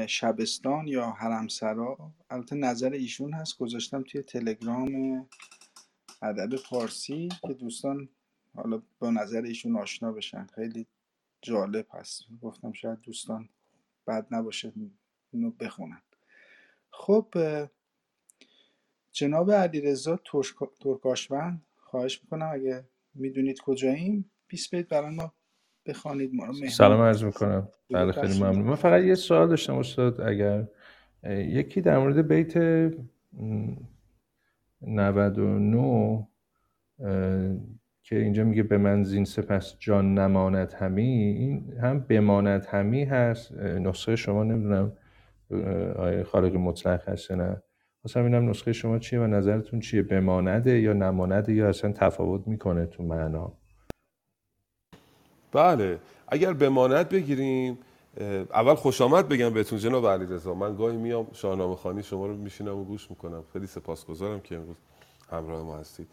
شبستان 0.08 0.88
یا 0.88 1.12
حرمسرا. 1.12 2.14
البته 2.30 2.56
نظر 2.56 2.92
ایشون 2.92 3.34
هست 3.34 3.58
گذاشتم 3.58 4.04
توی 4.04 4.22
تلگرام 4.22 5.30
ادب 6.22 6.56
پارسی 6.56 7.30
که 7.48 7.54
دوستان 7.54 8.10
حالا 8.56 8.82
با 9.00 9.12
نظر 9.12 9.42
ایشون 9.42 9.78
آشنا 9.78 10.12
بشن. 10.12 10.48
خیلی 10.56 10.88
جالب 11.42 11.88
هست. 11.92 12.24
گفتم 12.42 12.72
شاید 12.72 13.02
دوستان 13.02 13.50
بد 14.08 14.28
نباشه 14.32 14.74
اینو 15.32 15.52
بخونن. 15.52 16.02
خب 16.92 17.36
جناب 19.12 19.52
علیرضا 19.52 20.16
ترک- 20.18 20.80
ترکاشوند 20.82 21.66
خواهش 21.78 22.22
می‌کنم 22.24 22.50
اگه 22.54 22.88
می‌دونید 23.14 23.62
کجاییم 23.62 24.32
20 24.48 24.76
بیت 24.76 24.88
برای 24.88 25.16
ما 25.16 25.34
بخوانید 25.86 26.34
ما 26.34 26.45
رو. 26.45 26.53
سلام 26.53 27.01
عرض 27.01 27.23
می‌کنم. 27.23 27.67
بله 27.91 28.11
خیلی 28.11 28.39
ممنون. 28.39 28.61
من 28.61 28.75
فقط 28.75 29.03
یه 29.03 29.15
سوال 29.15 29.49
داشتم 29.49 29.75
استاد 29.75 30.21
اگر 30.21 30.67
یکی 31.29 31.82
در 31.82 31.97
مورد 31.97 32.27
بیت 32.27 32.57
م، 32.57 32.91
99 34.82 36.27
اه، 36.99 37.55
که 38.03 38.15
اینجا 38.15 38.43
میگه 38.43 38.63
به 38.63 38.77
من 38.77 39.03
زین 39.03 39.25
سپس 39.25 39.75
جان 39.79 40.13
نماند 40.19 40.73
همی 40.73 41.03
این 41.03 41.73
هم 41.82 41.99
بماند 41.99 42.65
همی 42.65 43.03
هست. 43.03 43.51
نسخه 43.61 44.15
شما 44.15 44.43
نمی‌دونم 44.43 44.93
آیا 45.95 46.23
خالق 46.23 46.55
مطلق 46.55 47.09
هست 47.09 47.32
نه. 47.32 47.61
خواستم 48.01 48.21
ببینم 48.21 48.49
نسخه 48.49 48.73
شما 48.73 48.99
چیه 48.99 49.19
و 49.19 49.27
نظرتون 49.27 49.79
چیه؟ 49.79 50.01
بمانده 50.03 50.79
یا 50.79 50.93
نمانده 50.93 51.53
یا 51.53 51.69
اصلا 51.69 51.91
تفاوت 51.91 52.47
می‌کنه 52.47 52.86
تو 52.86 53.03
معنا؟ 53.03 53.53
بله. 55.52 55.99
اگر 56.28 56.54
بماند 56.54 57.10
بگیریم 57.10 57.78
اول 58.54 58.76
خوش 58.76 59.02
آمد 59.02 59.28
بگم 59.28 59.49
بهتون 59.49 59.80
جناب 59.80 60.08
علیرضا. 60.08 60.54
من 60.54 60.76
گاهی 60.76 60.97
میام 60.97 61.28
شاهنامه 61.34 61.76
خانی 61.76 62.04
شما 62.04 62.26
رو 62.26 62.38
میشینم 62.38 62.78
و 62.78 62.84
گوش 62.84 63.10
می‌کنم. 63.10 63.43
خیلی 63.54 63.68
سپاسگزارم 63.68 64.39
که 64.39 64.56
امروز 64.56 64.76
همراه 65.32 65.64
ما 65.64 65.78
هستید. 65.78 66.08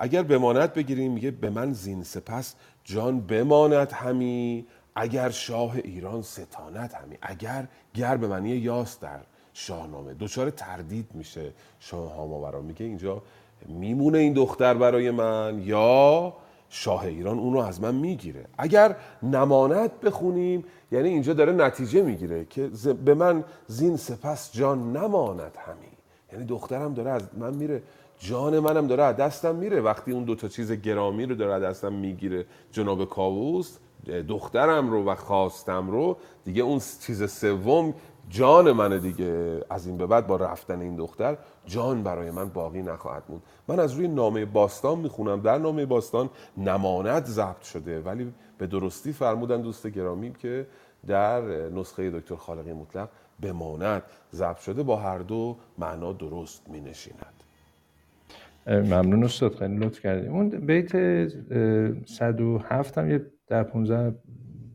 اگر 0.00 0.22
بماند 0.22 0.72
بگیریم 0.72 1.12
میگه 1.12 1.30
به 1.30 1.50
من 1.50 1.72
زین 1.72 2.02
سپس 2.02 2.54
جان 2.84 3.20
بماند 3.20 3.92
همی 3.92 4.66
اگر 4.94 5.30
شاه 5.30 5.76
ایران 5.76 6.22
ستاند 6.22 6.92
همی. 6.92 7.16
اگر 7.22 7.66
گر 7.94 8.16
به 8.16 8.26
معنی 8.28 8.50
یاس 8.50 9.00
در 9.00 9.20
شاهنامه. 9.54 10.14
دچار 10.20 10.50
تردید 10.50 11.06
میشه 11.14 11.52
شاه 11.80 12.14
هاماورا. 12.14 12.60
میگه 12.60 12.86
اینجا 12.86 13.22
میمونه 13.68 14.18
این 14.18 14.32
دختر 14.32 14.74
برای 14.74 15.10
من 15.10 15.62
یا 15.64 16.34
شاه 16.74 17.04
ایران 17.04 17.38
اونو 17.38 17.58
از 17.58 17.80
من 17.80 17.94
می‌گیره. 17.94 18.44
اگر 18.58 18.96
نماند 19.22 20.00
بخونیم 20.00 20.64
یعنی 20.92 21.08
اینجا 21.08 21.32
داره 21.32 21.52
نتیجه 21.52 22.02
می‌گیره 22.02 22.44
که 22.44 22.70
به 23.04 23.14
من 23.14 23.44
زین 23.66 23.96
سپس 23.96 24.52
جان 24.52 24.96
نماند 24.96 25.56
همی. 25.66 25.92
یعنی 26.32 26.44
دخترم 26.44 26.94
داره 26.94 27.10
از 27.10 27.22
من 27.38 27.54
میره 27.54 27.82
جان 28.18 28.58
منم 28.58 28.86
داره 28.86 29.02
از 29.02 29.16
دستم 29.16 29.54
میره. 29.54 29.80
وقتی 29.80 30.12
اون 30.12 30.24
دوتا 30.24 30.48
چیز 30.48 30.72
گرامی 30.72 31.26
رو 31.26 31.34
داره 31.34 31.52
از 31.52 31.62
دستم 31.62 31.92
می‌گیره 31.92 32.46
جناب 32.70 33.08
کاووس 33.08 33.76
دخترم 34.28 34.90
رو 34.90 35.04
و 35.04 35.14
خواستم 35.14 35.90
رو 35.90 36.16
دیگه 36.44 36.62
اون 36.62 36.80
چیز 37.06 37.30
سوم 37.30 37.94
جان 38.28 38.72
منه 38.72 38.98
دیگه. 38.98 39.60
از 39.70 39.86
این 39.86 39.96
به 39.96 40.06
بعد 40.06 40.26
با 40.26 40.36
رفتن 40.36 40.80
این 40.80 40.96
دختر 40.96 41.36
جان 41.66 42.02
برای 42.02 42.30
من 42.30 42.48
باقی 42.48 42.82
نخواهد 42.82 43.22
موند 43.28 43.42
من 43.68 43.80
از 43.80 43.92
روی 43.92 44.08
نامه 44.08 44.44
باستان 44.44 44.98
می‌خونم. 44.98 45.40
در 45.40 45.58
نامه 45.58 45.86
باستان 45.86 46.30
نماند 46.56 47.24
ضبط 47.24 47.62
شده. 47.62 48.00
ولی 48.00 48.34
به 48.58 48.66
درستی 48.66 49.12
فرمودن 49.12 49.60
دوست 49.60 49.86
گرامی 49.86 50.32
که 50.32 50.66
در 51.06 51.40
نسخه 51.68 52.10
دکتر 52.10 52.36
خالقی 52.36 52.72
مطلق 52.72 53.08
بماند. 53.42 54.02
ضبط 54.32 54.58
شده 54.58 54.82
با 54.82 54.96
هر 54.96 55.18
دو 55.18 55.56
معنا 55.78 56.12
درست 56.12 56.68
می 56.68 56.80
نشیند 56.80 57.34
ممنون 58.66 59.24
استاد 59.24 59.54
خیلی 59.54 59.76
لطف 59.76 60.00
کردیم 60.00 60.32
اون 60.32 60.48
بیت 60.48 60.94
اه، 60.94 62.04
107 62.06 62.98
هم 62.98 63.10
یه 63.10 63.26
ده 63.46 63.62
15 63.62 64.14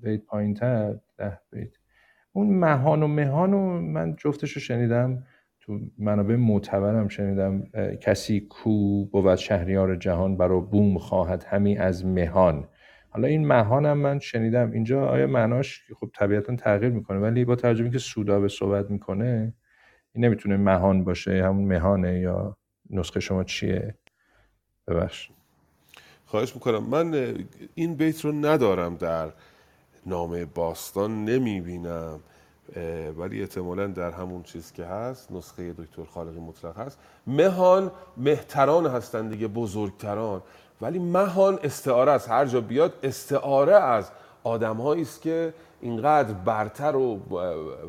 بیت 0.02 0.26
پایین 0.26 0.54
تر 0.54 0.96
ده 1.18 1.40
بیت. 1.52 1.77
اون 2.38 2.50
مهان 2.50 3.04
و 3.04 3.08
مهان 3.08 3.54
و 3.54 3.82
من 3.82 4.16
جفتش 4.16 4.52
رو 4.52 4.62
شنیدم 4.62 5.24
تو 5.60 5.80
منابع 5.98 6.36
معتبرم 6.36 7.08
شنیدم 7.08 7.64
کسی 8.02 8.40
کو 8.40 9.06
بود 9.06 9.36
شهریار 9.36 9.96
جهان 9.96 10.38
برا 10.38 10.60
بوم 10.60 10.98
خواهد 10.98 11.46
همی 11.50 11.78
از 11.78 12.06
مهان. 12.06 12.68
حالا 13.10 13.28
این 13.28 13.48
مهان 13.48 13.86
هم 13.86 13.98
من 13.98 14.20
شنیدم. 14.20 14.72
اینجا 14.72 15.08
آیا 15.08 15.28
معناش 15.28 15.82
خب 16.00 16.10
طبیعتا 16.16 16.56
تغییر 16.56 16.92
می‌کنه 16.92 17.20
ولی 17.20 17.46
با 17.46 17.56
به 17.56 17.68
اینکه 17.68 17.98
سودا 17.98 18.40
به 18.40 18.48
صحبت 18.48 18.92
می‌کنه 18.92 19.54
این 20.14 20.26
نمی‌تونه 20.26 20.58
مهان 20.58 21.04
باشه 21.04 21.44
همون 21.44 21.68
مهانه 21.68 22.20
یا 22.20 22.58
نسخه 22.90 23.20
شما 23.20 23.44
چیه؟ 23.44 23.96
ببخش 24.88 25.30
خواهش 26.26 26.56
می‌کنم. 26.56 26.84
من 26.84 27.36
این 27.76 27.96
بیت 27.96 28.26
رو 28.26 28.32
ندارم 28.32 28.96
در 28.96 29.30
نامه 30.08 30.46
باستان 30.46 31.26
نمی 31.26 31.62
بینم 31.62 32.20
ولی 33.18 33.42
احتمالا 33.42 33.88
در 33.88 34.12
همون 34.12 34.44
چیز 34.44 34.72
که 34.72 34.86
هست 34.86 35.32
نسخه 35.32 35.74
دکتر 35.74 36.04
خالقی 36.04 36.40
مطلق 36.40 36.78
هست. 36.78 37.00
مهان 37.28 37.92
مهتران 38.18 38.86
هستن 38.86 39.30
دیگه 39.30 39.48
بزرگتران. 39.48 40.42
ولی 40.82 41.00
مهان 41.00 41.60
استعاره 41.64 42.12
است. 42.12 42.30
هر 42.30 42.46
جا 42.46 42.62
بیاد 42.62 42.94
استعاره 43.04 43.74
از 43.74 44.12
آدم 44.44 44.82
است 44.82 45.22
که 45.22 45.54
اینقدر 45.82 46.34
برتر 46.34 46.96
و 46.96 47.20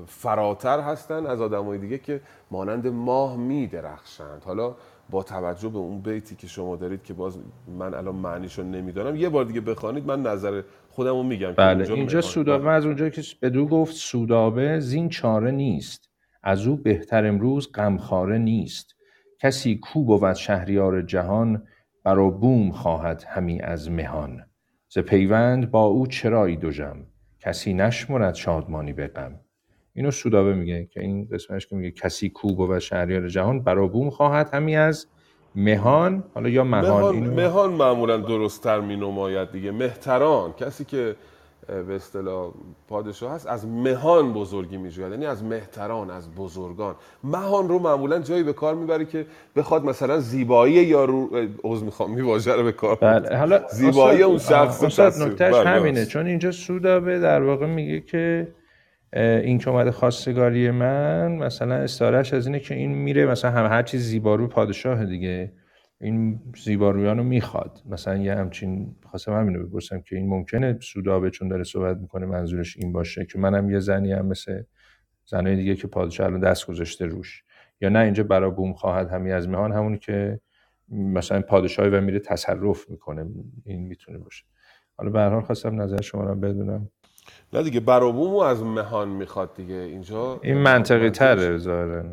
فراتر 0.06 0.80
هستن 0.80 1.26
از 1.26 1.40
آدم 1.40 1.76
دیگه 1.76 1.98
که 1.98 2.20
مانند 2.50 2.86
ماه 2.86 3.36
می 3.36 3.66
درخشند 3.66 4.42
حالا 4.44 4.74
با 5.10 5.22
توجه 5.22 5.68
به 5.68 5.78
اون 5.78 6.00
بیتی 6.00 6.36
که 6.36 6.46
شما 6.46 6.76
دارید 6.76 7.02
که 7.02 7.14
باز 7.14 7.38
من 7.78 7.94
الان 7.94 8.14
معنیشو 8.14 8.62
نمی‌دانم 8.62 9.16
یه 9.16 9.28
بار 9.28 9.44
دیگه 9.44 9.60
بخوانید 9.60 10.06
من 10.06 10.22
نظر 10.22 10.62
خودمو 10.98 11.22
میگم 11.22 11.52
بله 11.52 11.78
اونجا 11.78 11.94
اینجا 11.94 12.20
سودابه 12.20 12.70
از 12.70 12.86
اونجا 12.86 13.08
که 13.08 13.22
بدو 13.42 13.66
گفت 13.66 13.94
سودابه 13.94 14.80
زین 14.80 15.08
چاره 15.08 15.50
نیست. 15.50 16.10
از 16.42 16.66
او 16.66 16.76
بهتر 16.76 17.26
امروز 17.26 17.72
غمخواره 17.72 18.38
نیست. 18.38 18.94
کسی 19.38 19.76
کو 19.76 20.04
بود 20.04 20.32
شهریار 20.32 21.02
جهان 21.02 21.62
برا 22.04 22.30
بوم 22.30 22.70
خواهد 22.70 23.24
همی 23.28 23.60
از 23.60 23.90
مهان. 23.90 24.46
ز 24.88 24.98
پیوند 24.98 25.70
با 25.70 25.84
او 25.84 26.06
چرایی 26.06 26.56
دوژم 26.56 27.06
کسی 27.40 27.74
نشمرد 27.74 28.34
شادمانی 28.34 28.92
به 28.92 29.06
غم. 29.06 29.40
اینو 29.94 30.10
سودابه 30.10 30.54
میگه 30.54 30.86
که 30.86 31.00
این 31.00 31.28
قسمتش 31.32 31.66
که 31.66 31.76
میگه 31.76 31.90
کسی 31.90 32.28
کو 32.28 32.54
بود 32.54 32.78
شهریار 32.78 33.28
جهان 33.28 33.62
برا 33.62 33.88
بوم 33.88 34.10
خواهد 34.10 34.50
همی 34.54 34.76
از 34.76 35.06
مهان 35.54 36.22
حالا 36.34 36.48
یا 36.48 36.64
مهان 36.64 36.84
مهان, 36.84 37.14
اینو 37.14 37.34
مهان 37.34 37.72
معمولا 37.72 38.16
درستتر 38.16 38.80
می 38.80 38.96
نماید 38.96 39.52
دیگه 39.52 39.70
مهتران 39.70 40.52
کسی 40.52 40.84
که 40.84 41.16
به 41.88 41.96
اصطلاح 41.96 42.50
پادشاه 42.88 43.32
هست 43.32 43.46
از 43.46 43.66
مهان 43.66 44.32
بزرگی 44.32 44.76
می 44.76 44.90
جوید 44.90 45.12
یعنی 45.12 45.26
از 45.26 45.44
مهتران 45.44 46.10
از 46.10 46.34
بزرگان 46.34 46.94
مهان 47.24 47.68
رو 47.68 47.78
معمولا 47.78 48.18
جایی 48.18 48.42
به 48.42 48.52
کار 48.52 48.74
می‌بره 48.74 49.04
که 49.04 49.26
بخواد 49.56 49.84
مثلا 49.84 50.20
زیبایی 50.20 50.74
یا 50.74 51.04
رو 51.04 51.28
عذر 51.64 51.84
می‌خوام 51.84 52.14
می 52.14 52.20
واژه 52.20 52.52
رو 52.52 52.62
به 52.62 52.72
کار 52.72 52.94
بله. 52.94 53.36
حالا 53.36 53.60
زیبایی 53.72 54.22
اون 54.22 54.38
شخص. 54.38 55.00
نکتهش 55.00 55.54
بله، 55.54 55.68
همینه. 55.68 56.06
چون 56.06 56.26
اینجا 56.26 56.50
سودابه 56.50 57.18
در 57.18 57.42
واقع 57.42 57.66
میگه 57.66 58.00
که 58.00 58.48
این 59.12 59.58
که 59.58 59.70
اومده 59.70 59.90
خواستگاری 59.90 60.70
من 60.70 61.32
مثلا 61.32 61.74
استارش 61.74 62.34
از 62.34 62.46
اینه 62.46 62.60
که 62.60 62.74
این 62.74 62.92
میره 62.92 63.26
مثلا 63.26 63.50
هم 63.50 63.66
هر 63.66 63.82
چیز 63.82 64.02
زیبارو 64.02 64.48
پادشاه 64.48 65.04
دیگه 65.04 65.52
این 66.00 66.40
زیبارویان 66.64 67.18
رو 67.18 67.24
می‌خواد. 67.24 67.82
مثلا 67.86 68.16
یه 68.16 68.34
همچین 68.34 68.96
خواستم 69.10 69.32
همینو 69.32 69.66
بپرسم 69.66 70.00
که 70.00 70.16
این 70.16 70.28
ممکنه 70.28 70.78
سودابه 70.80 71.30
چون 71.30 71.48
داره 71.48 71.64
صحبت 71.64 71.96
می‌کنه 71.96 72.26
منظورش 72.26 72.76
این 72.76 72.92
باشه 72.92 73.26
که 73.26 73.38
منم 73.38 73.70
یه 73.70 73.78
زنی 73.78 74.12
هم 74.12 74.26
مثل 74.26 74.62
زنای 75.26 75.56
دیگه 75.56 75.74
که 75.74 75.86
پادشاه 75.86 76.26
الان 76.26 76.40
دست 76.40 76.66
گذاشته 76.66 77.06
روش. 77.06 77.44
یا 77.80 77.88
نه 77.88 77.98
اینجا 77.98 78.22
برا 78.22 78.50
بوم 78.50 78.72
خواهد 78.72 79.10
همی 79.10 79.32
از 79.32 79.48
مهان 79.48 79.72
همونی 79.72 79.98
که 79.98 80.40
مثلا 80.88 81.42
پادشاهی 81.42 81.90
و 81.90 82.00
میره 82.00 82.18
تصرف 82.18 82.90
می‌کنه. 82.90 83.26
این 83.64 83.82
می‌تونه 83.82 84.18
باشه. 84.18 84.44
حالا 84.96 85.10
به 85.10 85.18
هر 85.20 85.28
حال 85.28 85.42
خواستم 85.42 85.82
نظر 85.82 86.00
شما 86.00 86.24
رو 86.24 86.34
بدونم. 86.34 86.88
نه 87.52 87.62
دیگه 87.62 87.80
برابومو 87.80 88.38
از 88.38 88.62
مهان 88.62 89.08
می‌خواد 89.08 89.54
دیگه. 89.54 89.74
اینجا 89.74 90.40
این 90.42 90.58
منطقی 90.58 91.10
تره 91.10 91.58
ظاهرا. 91.58 92.04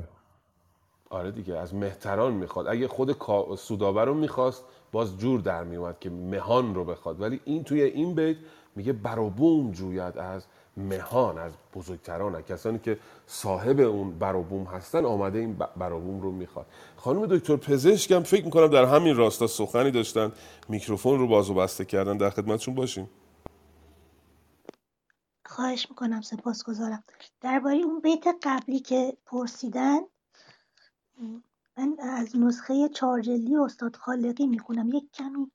آره 1.10 1.32
دیگه 1.32 1.58
از 1.58 1.76
مهتران 1.76 2.34
می‌خواد. 2.34 2.68
اگه 2.68 2.88
خود 2.88 3.16
سودابه 3.58 4.06
رو 4.06 4.14
می‌خواست 4.14 4.64
باز 4.92 5.18
جور 5.18 5.40
در 5.40 5.64
میومد 5.64 6.00
که 6.00 6.10
مهان 6.10 6.76
رو 6.76 6.84
بخواد. 6.84 7.22
ولی 7.22 7.40
این 7.46 7.64
توی 7.64 7.82
این 7.82 8.16
بیت 8.16 8.38
میگه 8.76 8.94
برابوم 8.94 9.72
جوید 9.72 10.18
از 10.18 10.46
مهان 10.78 11.38
از 11.38 11.52
بزرگتران. 11.76 12.36
از 12.36 12.44
کسانی 12.44 12.80
که 12.80 12.98
صاحب 13.28 13.80
اون 13.80 14.20
برابوم 14.20 14.64
هستن 14.64 15.06
آمده 15.06 15.40
این 15.40 15.58
برابوم 15.78 16.22
رو 16.22 16.32
می‌خواد. 16.32 16.66
خانم 16.98 17.26
دکتر 17.26 17.56
پزشکم 17.56 18.24
فکر 18.24 18.46
می‌کنم 18.46 18.68
در 18.68 18.86
همین 18.86 19.16
راستا 19.16 19.48
سخنی 19.48 19.92
داشتن. 19.92 20.32
میکروفون 20.70 21.20
رو 21.20 21.28
باز 21.28 21.50
و 21.50 21.54
بسته 21.54 21.86
کردن. 21.86 22.18
در 22.18 22.30
خدمتشون 22.30 22.76
باشیم. 22.76 23.10
خواهش 25.56 25.90
می‌کنم 25.90 26.22
سپاسگزارم. 26.22 27.04
درباره 27.42 27.78
اون 27.78 28.00
بیت 28.00 28.28
قبلی 28.44 28.80
که 28.80 29.18
پرسیدن 29.26 30.00
من 31.78 31.96
از 32.00 32.36
نسخه 32.36 32.90
چارجلی 32.90 33.56
استاد 33.56 33.96
خالقی 33.96 34.48
می‌خونم. 34.48 34.94
یک 34.94 35.12
کمی 35.12 35.52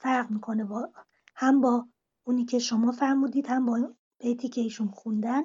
فرق 0.00 0.30
می‌کنه 0.30 0.64
با 0.64 0.90
هم 1.34 1.60
با 1.60 1.86
اونی 2.24 2.44
که 2.44 2.58
شما 2.58 2.92
فرمودید 2.92 3.46
هم 3.46 3.66
با 3.66 3.94
بیتی 4.18 4.48
که 4.48 4.60
ایشون 4.60 4.88
خوندن. 4.88 5.42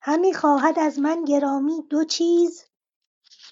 همی 0.00 0.34
خواهد 0.34 0.78
از 0.78 0.98
من 0.98 1.24
گرامی 1.24 1.82
دو 1.90 2.04
چیز 2.04 2.64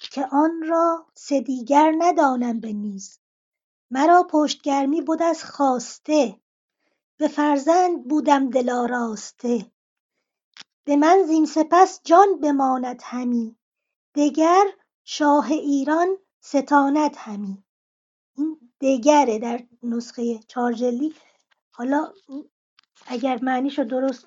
که 0.00 0.26
آن 0.32 0.62
را 0.68 1.06
سه 1.14 1.40
دیگر 1.40 1.94
ندانم 1.98 2.60
به 2.60 2.72
نیز. 2.72 3.18
مرا 3.90 4.26
پشتگرمی 4.30 5.00
بد 5.02 5.22
از 5.22 5.44
خواسته 5.44 6.40
به 7.18 7.28
فرزند 7.28 8.08
بودم 8.08 8.50
دل 8.50 8.70
آراسته 8.70 9.70
به 10.84 10.96
من 10.96 11.22
زین 11.26 11.46
سپس 11.46 12.00
جان 12.04 12.40
بماند 12.40 13.00
همی. 13.04 13.56
دگر 14.14 14.64
شاه 15.04 15.50
ایران 15.50 16.18
ستاند 16.40 17.16
همی. 17.16 17.64
این 18.36 18.72
دگره 18.80 19.38
در 19.38 19.64
نسخه 19.82 20.38
چارجلی. 20.38 21.14
حالا 21.70 22.12
اگر 23.06 23.38
معنیشو 23.42 23.84
درست 23.84 24.26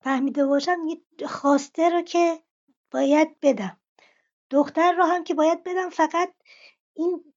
فهمیده 0.00 0.46
باشم 0.46 0.78
یه 0.88 1.26
خواسته 1.26 1.88
رو 1.88 2.02
که 2.02 2.42
باید 2.90 3.40
بدم. 3.40 3.80
دختر 4.50 4.92
رو 4.92 5.04
هم 5.04 5.24
که 5.24 5.34
باید 5.34 5.62
بدم 5.62 5.90
فقط 5.90 6.34
این 6.94 7.34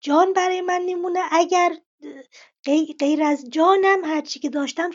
جان 0.00 0.32
برای 0.32 0.60
من 0.60 0.82
میمونه. 0.82 1.20
اگر 1.30 1.76
غیر 2.98 3.22
از 3.22 3.44
جانم 3.50 4.04
هرچی 4.04 4.40
که 4.40 4.50
داشتم 4.50 4.90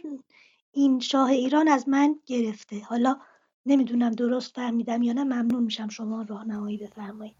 این 0.72 1.00
شاه 1.00 1.30
ایران 1.30 1.68
از 1.68 1.90
من 1.90 2.16
گرفته. 2.26 2.80
حالا 2.80 3.18
نمی‌دونم 3.66 4.12
درست 4.12 4.56
فهمیدم 4.56 5.02
یا 5.02 5.14
نه 5.14 5.24
ممنون 5.24 5.64
میشم 5.64 5.88
شما 5.88 6.26
راهنمایی 6.30 6.78
بفرمایید. 6.78 7.36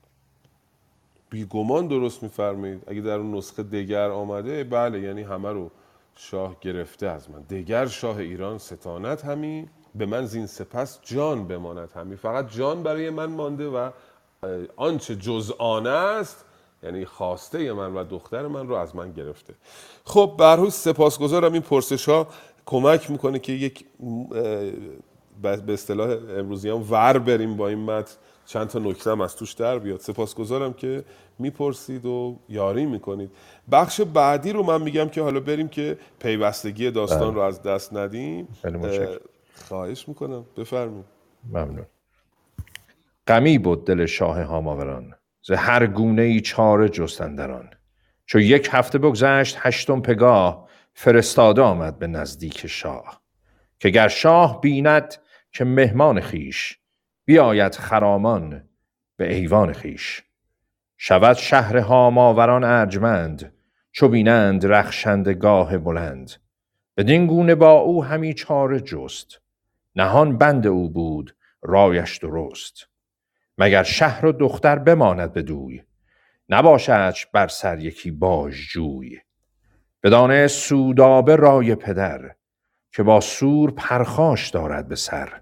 بیگمان 1.30 1.88
درست 1.88 2.24
میفرمایید. 2.24 2.84
اگه 2.88 3.02
در 3.02 3.16
اون 3.16 3.36
نسخه 3.36 3.64
دگر 3.64 4.10
آمده 4.10 4.64
بله 4.64 5.02
یعنی 5.02 5.22
همه 5.22 5.50
رو 5.50 5.72
شاه 6.16 6.58
گرفته 6.62 7.08
از 7.08 7.32
من. 7.32 7.42
دگر 7.42 7.88
شاه 7.88 8.18
ایران 8.18 8.58
ستانت 8.58 9.26
همی 9.26 9.70
به 9.96 10.06
من 10.06 10.26
زین 10.26 10.46
سپس 10.46 11.00
جان 11.02 11.48
بماند 11.48 11.92
همی. 11.96 12.16
فقط 12.16 12.52
جان 12.52 12.84
برای 12.84 13.10
من 13.10 13.26
مانده 13.26 13.68
و 13.68 13.92
آنچه 14.76 15.16
جز 15.16 15.52
آن 15.60 15.88
است 15.88 16.46
یعنی 16.84 17.06
خواسته 17.06 17.74
من 17.74 17.94
و 17.94 18.04
دختر 18.04 18.48
من 18.48 18.68
رو 18.68 18.76
از 18.76 18.96
من 18.96 19.12
گرفته. 19.12 19.54
خب 20.06 20.36
برهوش 20.40 20.74
سپاسگزارم. 20.74 21.54
این 21.54 21.62
پرسش 21.62 22.10
ها 22.10 22.28
کمک 22.66 23.12
می‌کنه 23.12 23.40
که 23.40 23.54
یک 23.54 23.86
به 25.42 25.74
اصطلاح 25.74 26.18
امروزی 26.38 26.70
هم 26.70 26.92
ور 26.92 27.18
بریم 27.18 27.58
با 27.58 27.68
این 27.68 27.80
متن. 27.80 28.16
چند 28.46 28.68
تا 28.68 28.80
نکته 28.80 29.12
هم 29.12 29.22
از 29.22 29.36
توش 29.36 29.54
در 29.54 29.80
بیاد. 29.80 30.00
سپاسگزارم 30.00 30.74
که 30.74 31.04
می‌پرسید 31.40 32.06
و 32.06 32.40
یاری 32.50 32.86
می‌کنید. 32.86 33.32
بخش 33.72 34.02
بعدی 34.02 34.52
رو 34.52 34.64
من 34.64 34.82
میگم 34.82 35.10
که 35.10 35.22
حالا 35.22 35.40
بریم 35.40 35.68
که 35.68 35.98
پیوستگی 36.20 36.92
داستان 36.92 37.20
بله. 37.20 37.34
رو 37.34 37.42
از 37.42 37.64
دست 37.64 37.94
ندیم. 37.94 38.48
خواهش 39.68 40.08
می‌کنم. 40.08 40.46
بفرمایید. 40.58 41.06
ممنون. 41.50 41.86
غمی 43.28 43.58
بود 43.58 43.86
دل 43.86 44.06
شاه 44.06 44.42
هاماوران 44.42 45.16
ز 45.44 45.52
هر 45.52 45.88
گونه 45.88 46.22
ای 46.22 46.42
چاره 46.42 46.90
جستندران 46.90 47.70
چو 48.26 48.40
یک 48.40 48.70
هفته 48.72 48.98
بگذشت 48.98 49.58
هشتم 49.60 50.02
پگاه 50.02 50.70
فرستاده 50.94 51.62
آمد 51.62 52.00
به 52.00 52.08
نزدیک 52.08 52.68
شاه 52.68 53.22
که 53.80 53.90
گر 53.90 54.08
شاه 54.08 54.62
بیند 54.62 55.16
که 55.52 55.66
مهمان 55.66 56.22
خیش 56.22 56.80
بیاید 57.26 57.76
خرامان 57.76 58.70
به 59.18 59.34
ایوان 59.36 59.74
خیش. 59.74 60.24
شود 60.98 61.36
شهر 61.36 61.78
هاماوران 61.78 62.64
ارجمند 62.64 63.54
چو 63.92 64.08
بینند 64.08 64.66
رخشندگاه 64.66 65.78
بلند. 65.78 66.32
بدین 66.98 67.28
گونه 67.28 67.56
با 67.56 67.72
او 67.72 68.04
همی 68.04 68.34
چاره 68.34 68.80
جست. 68.80 69.42
نهان 69.96 70.38
بند 70.38 70.68
او 70.68 70.90
بود 70.90 71.36
رایش 71.62 72.18
درست. 72.18 72.88
مگر 73.58 73.84
شهر 73.84 74.26
و 74.26 74.32
دختر 74.32 74.80
بماند 74.80 75.34
بدوی 75.34 75.84
نباشدش 76.50 77.26
بر 77.26 77.48
سر 77.48 77.80
یکی 77.80 78.12
باژ 78.12 78.70
جوی. 78.70 79.20
بدانست 80.04 80.60
سودابه 80.60 81.36
رای 81.36 81.76
پدر 81.76 82.36
که 82.92 83.04
با 83.04 83.20
سور 83.20 83.72
پرخاش 83.72 84.50
دارد 84.50 84.88
به 84.88 84.96
سر. 84.96 85.42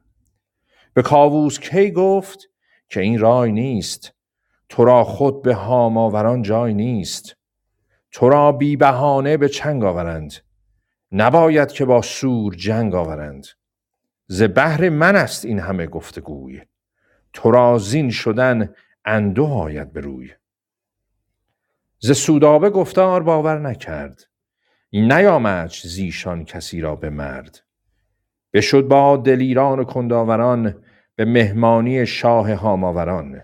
به 0.93 1.01
کاووس 1.01 1.59
کی 1.59 1.91
گفت 1.91 2.49
که 2.89 3.01
این 3.01 3.19
رای 3.19 3.51
نیست؟ 3.51 4.13
تو 4.69 4.85
را 4.85 5.03
خود 5.03 5.41
به 5.41 5.53
هاماوران 5.53 6.41
جای 6.41 6.73
نیست. 6.73 7.35
تو 8.11 8.29
را 8.29 8.51
بی 8.51 8.75
بهانه 8.75 9.37
به 9.37 9.49
چنگ 9.49 9.83
آورند. 9.83 10.33
نباید 11.11 11.71
که 11.71 11.85
با 11.85 12.01
سور 12.01 12.55
جنگ 12.55 12.95
آورند. 12.95 13.47
ز 14.27 14.43
بهر 14.43 14.89
من 14.89 15.15
است 15.15 15.45
این 15.45 15.59
همه 15.59 15.87
گفتگوی. 15.87 16.61
تو 17.33 17.77
زین 17.79 18.09
شدن 18.09 18.73
انده 19.05 19.41
آید 19.41 19.93
به 19.93 20.01
روی. 20.01 20.31
ز 21.99 22.11
سودابه 22.11 22.69
گفتار 22.69 23.23
باور 23.23 23.59
نکرد. 23.59 24.23
نیامدش 24.93 25.87
زیشان 25.87 26.45
کسی 26.45 26.81
را 26.81 26.95
به 26.95 27.09
مرد. 27.09 27.63
بشد 28.53 28.87
با 28.87 29.17
دلیران 29.17 29.79
و 29.79 29.83
کنداوران 29.83 30.83
به 31.15 31.25
مهمانی 31.25 32.05
شاه 32.05 32.53
هاماوران. 32.53 33.41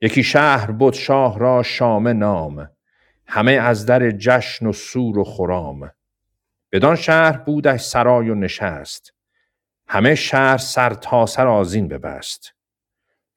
یکی 0.00 0.22
شهر 0.22 0.70
بود 0.70 0.94
شاه 0.94 1.38
را 1.38 1.62
شامه 1.62 2.12
نام. 2.12 2.70
همه 3.26 3.52
از 3.52 3.86
در 3.86 4.10
جشن 4.10 4.66
و 4.66 4.72
سور 4.72 5.18
و 5.18 5.24
خرام. 5.24 5.90
بدان 6.72 6.96
شهر 6.96 7.36
بودش 7.38 7.80
سرای 7.80 8.30
و 8.30 8.34
نشست. 8.34 9.14
همه 9.88 10.14
شهر 10.14 10.56
سر 10.56 10.94
تا 10.94 11.26
سر 11.26 11.46
آذین 11.46 11.88
ببست. 11.88 12.54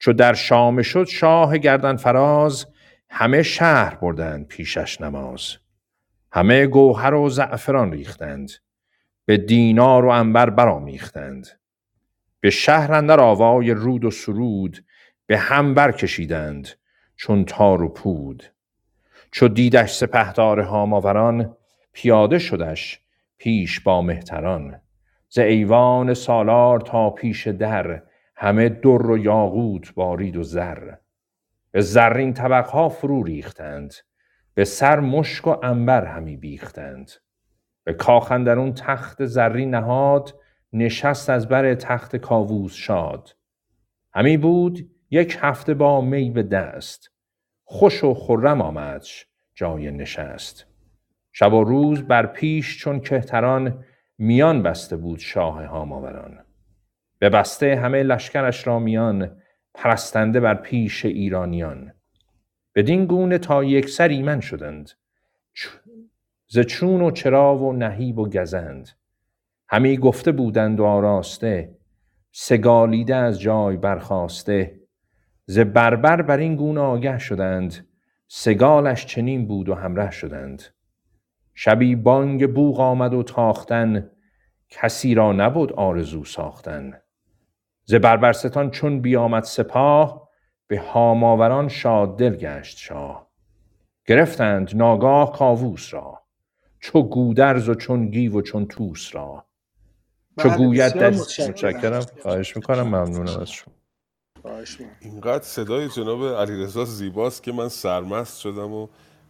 چو 0.04 0.12
در 0.12 0.34
شام 0.34 0.82
شد 0.82 1.04
شاه 1.04 1.58
گردن 1.58 1.96
فراز 1.96 2.66
همه 3.10 3.42
شهر 3.42 3.94
بردند 3.94 4.46
پیشش 4.46 5.00
نماز. 5.00 5.56
همه 6.32 6.66
گوهر 6.66 7.14
و 7.14 7.28
زعفران 7.28 7.92
ریختند 7.92 8.50
به 9.24 9.36
دینار 9.36 10.04
و 10.04 10.12
عنبر 10.12 10.50
برآمیختند. 10.50 11.46
به 12.40 12.50
شهر 12.50 12.92
اندر 12.92 13.20
آوای 13.20 13.70
رود 13.70 14.04
و 14.04 14.10
سرود 14.10 14.84
به 15.26 15.38
هم 15.38 15.74
برکشیدند 15.74 16.68
چون 17.16 17.44
تار 17.44 17.82
و 17.82 17.88
پود. 17.88 18.44
چو 19.30 19.48
دیدش 19.48 19.92
سپهدار 19.92 20.60
هاماوران 20.60 21.56
پیاده 21.92 22.38
شدش 22.38 23.00
پیش 23.38 23.80
با 23.80 24.02
مهتران. 24.02 24.80
ز 25.28 25.38
ایوان 25.38 26.14
سالار 26.14 26.80
تا 26.80 27.10
پیش 27.10 27.48
در 27.48 28.02
همه 28.44 28.68
در 28.68 29.10
و 29.10 29.18
یاقوت 29.18 29.94
بارید 29.94 30.36
و 30.36 30.42
زر. 30.42 30.94
به 31.70 31.80
زرین 31.80 32.32
طبقها 32.32 32.88
فرو 32.88 33.22
ریختند 33.22 33.94
به 34.54 34.64
سر 34.64 35.00
مشک 35.00 35.46
و 35.46 35.50
عنبر 35.50 36.04
همی 36.04 36.36
بیختند. 36.36 37.10
به 37.84 37.92
کاخ 37.92 38.32
اندرون 38.32 38.74
تخت 38.74 39.24
زرین 39.24 39.70
نهاد 39.70 40.34
نشست 40.72 41.30
از 41.30 41.48
بر 41.48 41.74
تخت 41.74 42.16
کاووس 42.16 42.74
شاد. 42.74 43.36
همی 44.14 44.36
بود 44.36 44.90
یک 45.10 45.38
هفته 45.40 45.74
با 45.74 46.00
می 46.00 46.30
به 46.30 46.42
دست. 46.42 47.10
خوش 47.64 48.04
و 48.04 48.14
خرم 48.14 48.60
آمدش 48.60 49.26
جای 49.54 49.90
نشست. 49.90 50.66
شب 51.32 51.52
و 51.52 51.64
روز 51.64 52.02
بر 52.02 52.26
پیش 52.26 52.78
چون 52.78 53.00
کهتران 53.00 53.84
میان 54.18 54.62
بسته 54.62 54.96
بود 54.96 55.18
شاه 55.18 55.64
هاماوران. 55.64 56.43
به 57.24 57.30
بسته 57.30 57.76
همه 57.76 58.02
لشکرش 58.02 58.66
را 58.66 58.78
میان 58.78 59.36
پرستنده 59.74 60.40
بر 60.40 60.54
پیش 60.54 61.04
ایرانیان. 61.04 61.92
بدین 62.74 63.06
گونه 63.06 63.38
تا 63.38 63.64
یکسر 63.64 64.08
ایمن 64.08 64.40
شدند. 64.40 64.90
ز 66.48 66.58
چون 66.58 67.02
و 67.02 67.10
چرا 67.10 67.56
و 67.56 67.72
نهیب 67.72 68.18
و 68.18 68.28
گزند. 68.28 68.88
همی 69.68 69.96
گفته 69.96 70.32
بودند 70.32 70.80
و 70.80 70.84
آراسته 70.84 71.76
سگالیده 72.32 73.16
از 73.16 73.40
جای 73.40 73.76
برخاسته. 73.76 74.80
ز 75.46 75.58
بربر 75.58 76.22
بر 76.22 76.38
این 76.38 76.56
گونه 76.56 76.80
آگه 76.80 77.18
شدند 77.18 77.88
سگالش 78.28 79.06
چنین 79.06 79.46
بود 79.46 79.68
و 79.68 79.74
همره 79.74 80.10
شدند. 80.10 80.62
شبی 81.54 81.96
بانگ 81.96 82.54
بوق 82.54 82.80
آمد 82.80 83.14
و 83.14 83.22
تاختن 83.22 84.10
کسی 84.68 85.14
را 85.14 85.32
نبود 85.32 85.72
آرزو 85.72 86.24
ساختن. 86.24 87.03
ز 87.84 87.94
بربرستان 87.94 88.70
چون 88.70 89.00
بیامد 89.00 89.42
سپاه 89.42 90.28
به 90.66 90.78
هاماوران 90.78 91.68
شاد 91.68 92.18
دل 92.18 92.36
گشت 92.36 92.78
شاه. 92.78 93.30
گرفتند 94.06 94.76
ناگاه 94.76 95.32
کاووس 95.32 95.94
را 95.94 96.20
چو 96.80 97.02
گودرز 97.02 97.68
و 97.68 97.74
چون 97.74 98.10
گیو 98.10 98.38
و 98.38 98.42
چون 98.42 98.66
توس 98.66 99.14
را. 99.14 99.44
چو 100.38 100.48
بله 100.48 100.56
گوید 100.56 100.92
در 100.92 101.10
متشکرم. 101.10 102.04
خواهش 102.22 102.56
می‌کنم 102.56 102.82
ممنونم 102.82 103.40
از 103.40 103.50
شما. 103.50 103.74
خواهش 104.42 104.80
می‌کنم. 104.80 104.96
اینقدر 105.00 105.44
صدای 105.44 105.88
جناب 105.88 106.24
علیرضا 106.24 106.84
زیباست 106.84 107.42
که 107.42 107.52
من 107.52 107.68
سرمست 107.68 108.40
شدم 108.40 108.72
و 108.72 108.88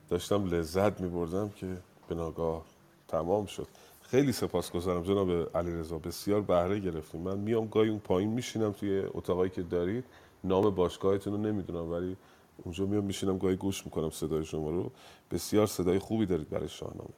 داشتم 0.08 0.44
لذت 0.44 1.00
میبردم 1.00 1.50
که 1.56 1.66
به 2.08 2.14
ناگاه 2.14 2.62
تمام 3.08 3.46
شد. 3.46 3.68
خیلی 4.08 4.32
سپاسگزارم 4.32 5.02
جناب 5.02 5.56
علیرضا. 5.56 5.98
بسیار 5.98 6.40
بهره 6.40 6.78
گرفتیم. 6.78 7.20
من 7.20 7.38
میام 7.38 7.66
گاهی 7.66 7.88
اون 7.88 7.98
پایین 7.98 8.30
میشینم 8.30 8.72
توی 8.72 9.02
اتاقایی 9.14 9.50
که 9.50 9.62
دارید. 9.62 10.04
نام 10.44 10.70
باشگاهتون 10.70 11.32
رو 11.32 11.38
نمی‌دونم 11.38 11.92
ولی 11.92 12.16
اونجا 12.64 12.86
میام 12.86 13.04
میشینم 13.04 13.38
گاهی 13.38 13.56
گوش 13.56 13.84
می‌کنم 13.84 14.10
صدای 14.10 14.44
شما 14.44 14.70
رو. 14.70 14.90
بسیار 15.30 15.66
صدای 15.66 15.98
خوبی 15.98 16.26
دارید 16.26 16.50
برای 16.50 16.68
شاهنامه. 16.68 17.10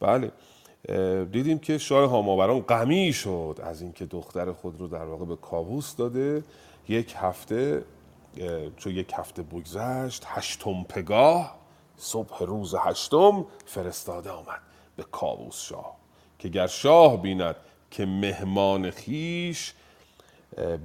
بله 0.00 0.32
دیدیم 1.24 1.58
که 1.58 1.78
شاه 1.78 2.10
هاماوران 2.10 2.60
غمی 2.60 3.12
شد 3.12 3.60
از 3.62 3.82
اینکه 3.82 4.06
دختر 4.06 4.52
خود 4.52 4.80
رو 4.80 4.88
در 4.88 5.04
واقع 5.04 5.24
به 5.24 5.36
کاووس 5.36 5.96
داده. 5.96 6.44
یک 6.88 7.14
هفته 7.18 7.84
اه، 8.38 8.70
چو 8.76 8.90
یک 8.90 9.12
هفته 9.14 9.42
بگذشت 9.42 10.22
هشتم 10.26 10.82
پگاه 10.88 11.58
صبح 11.96 12.42
روز 12.42 12.74
هشتم 12.78 13.46
فرستاده 13.66 14.30
آمد 14.30 14.60
به 14.96 15.04
کاووس 15.12 15.60
شاه. 15.60 16.03
که 16.44 16.50
گر 16.50 16.66
شاه 16.66 17.22
بیند 17.22 17.56
که 17.90 18.06
مهمان 18.06 18.90
خیش 18.90 19.74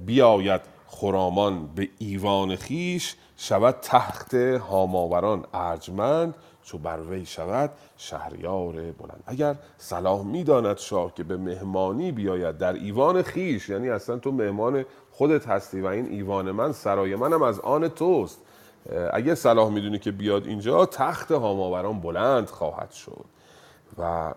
بیاید 0.06 0.60
خرامان 0.86 1.66
به 1.66 1.88
ایوان 1.98 2.56
خیش 2.56 3.16
شود 3.36 3.76
تخت 3.82 4.34
هاماوران 4.34 5.44
ارجمند 5.54 6.34
چو 6.62 6.78
بر 6.78 7.00
وی 7.00 7.26
شود 7.26 7.70
شهریار 7.96 8.72
بلند. 8.72 9.22
اگر 9.26 9.56
صلاح 9.78 10.22
می‌داند 10.22 10.78
شاه 10.78 11.14
که 11.14 11.24
به 11.24 11.36
مهمانی 11.36 12.12
بیاید 12.12 12.58
در 12.58 12.72
ایوان 12.72 13.22
خیش 13.22 13.68
یعنی 13.68 13.90
اصلا 13.90 14.18
تو 14.18 14.32
مهمان 14.32 14.84
خودت 15.10 15.48
هستی 15.48 15.80
و 15.80 15.86
این 15.86 16.06
ایوان 16.06 16.50
من 16.50 16.72
سرای 16.72 17.16
منم 17.16 17.42
از 17.42 17.60
آن 17.60 17.88
توست. 17.88 18.38
اگه 19.12 19.34
صلاح 19.34 19.70
می‌دونی 19.70 19.98
که 19.98 20.12
بیاد 20.12 20.46
اینجا 20.46 20.86
تخت 20.86 21.32
هاماوران 21.32 22.00
بلند 22.00 22.46
خواهد 22.46 22.90
شد. 22.90 23.24
و 23.98 24.34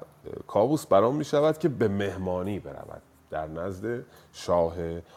کاووس 0.47 0.85
برام 0.85 1.15
می 1.15 1.25
شود 1.25 1.57
که 1.57 1.69
به 1.69 1.87
مهمانی 1.87 2.59
برود. 2.59 3.01
در 3.33 3.47
نزد 3.47 4.05
شاه 4.33 4.75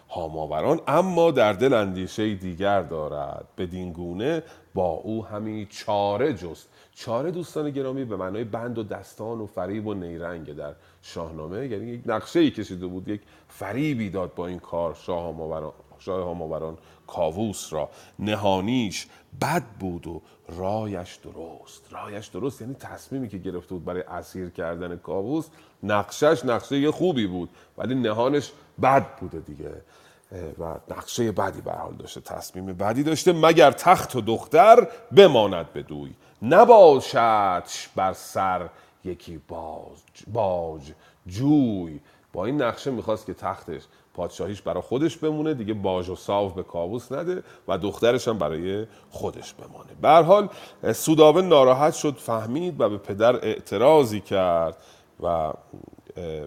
هاماوران 0.08 0.80
اما 0.88 1.30
در 1.30 1.52
دل 1.52 1.74
اندیشه 1.74 2.34
دیگر 2.34 2.82
دارد. 2.82 3.46
بدین 3.58 3.92
گونه 3.92 4.42
با 4.74 4.88
او 4.88 5.26
همی 5.26 5.66
چاره 5.70 6.34
جست. 6.34 6.68
چاره 6.94 7.30
دوستان 7.30 7.70
گرامی 7.70 8.04
به 8.04 8.16
معنای 8.16 8.44
بند 8.44 8.78
و 8.78 8.82
دستان 8.82 9.40
و 9.40 9.46
فریب 9.46 9.86
و 9.86 9.94
نیرنگ 9.94 10.52
در 10.52 10.74
شاهنامه. 11.02 11.66
یعنی 11.66 11.86
یک 11.86 12.02
نقشه 12.06 12.40
ای 12.40 12.50
کشیده 12.50 12.86
بود 12.86 13.08
یک 13.08 13.20
فریبی 13.48 14.10
داد 14.10 14.34
با 14.34 14.46
این 14.46 14.58
کار 14.58 14.94
شاه 14.94 15.22
هاماوران 15.22 15.72
شاه 15.98 16.24
هاماوران. 16.24 16.78
کاووس 17.06 17.72
را. 17.72 17.90
نهانیش 18.18 19.06
بد 19.40 19.64
بود 19.80 20.06
و 20.06 20.22
رایش 20.48 21.14
درست. 21.14 21.92
رایش 21.92 22.26
درست 22.26 22.60
یعنی 22.60 22.74
تصمیمی 22.74 23.28
که 23.28 23.38
گرفته 23.38 23.74
بود 23.74 23.84
برای 23.84 24.02
اسیر 24.02 24.50
کردن 24.50 24.96
کاووس 24.96 25.46
نقشش 25.82 26.44
نقشه 26.44 26.90
خوبی 26.90 27.26
بود 27.26 27.50
ولی 27.78 27.94
نهانش 27.94 28.52
بد 28.82 29.16
بوده 29.16 29.40
دیگه. 29.40 29.70
و 30.58 30.74
نقشه 30.90 31.32
بدی 31.32 31.60
به 31.60 31.72
حال 31.72 31.94
داشته 31.94 32.20
تصمیم 32.20 32.66
بدی 32.66 33.02
داشته 33.02 33.32
مگر 33.32 33.70
تخت 33.70 34.16
و 34.16 34.20
دختر 34.20 34.88
بماند 35.16 35.72
بدوی 35.72 36.14
نباشدش 36.42 37.88
بر 37.96 38.12
سر 38.12 38.68
یکی 39.04 39.40
باز 39.48 40.02
باج 40.32 40.92
جوی. 41.26 42.00
با 42.32 42.44
این 42.44 42.62
نقشه 42.62 42.90
می‌خواست 42.90 43.26
که 43.26 43.34
تختش 43.34 43.82
پادشاهیش 44.16 44.62
برای 44.62 44.82
خودش 44.82 45.16
بمونه 45.16 45.54
دیگه 45.54 45.74
باج 45.74 46.08
و 46.08 46.16
ساو 46.16 46.48
به 46.48 46.62
کاووس 46.62 47.12
نده 47.12 47.42
و 47.68 47.78
دخترش 47.78 48.28
هم 48.28 48.38
برای 48.38 48.86
خودش 49.10 49.54
بمانه. 49.54 49.90
به 50.02 50.26
حال 50.26 50.48
سوداوه 50.92 51.42
ناراحت 51.42 51.94
شد 51.94 52.14
فهمید 52.16 52.80
و 52.80 52.88
به 52.88 52.98
پدر 52.98 53.36
اعتراضی 53.36 54.20
کرد 54.20 54.76
و 55.22 55.52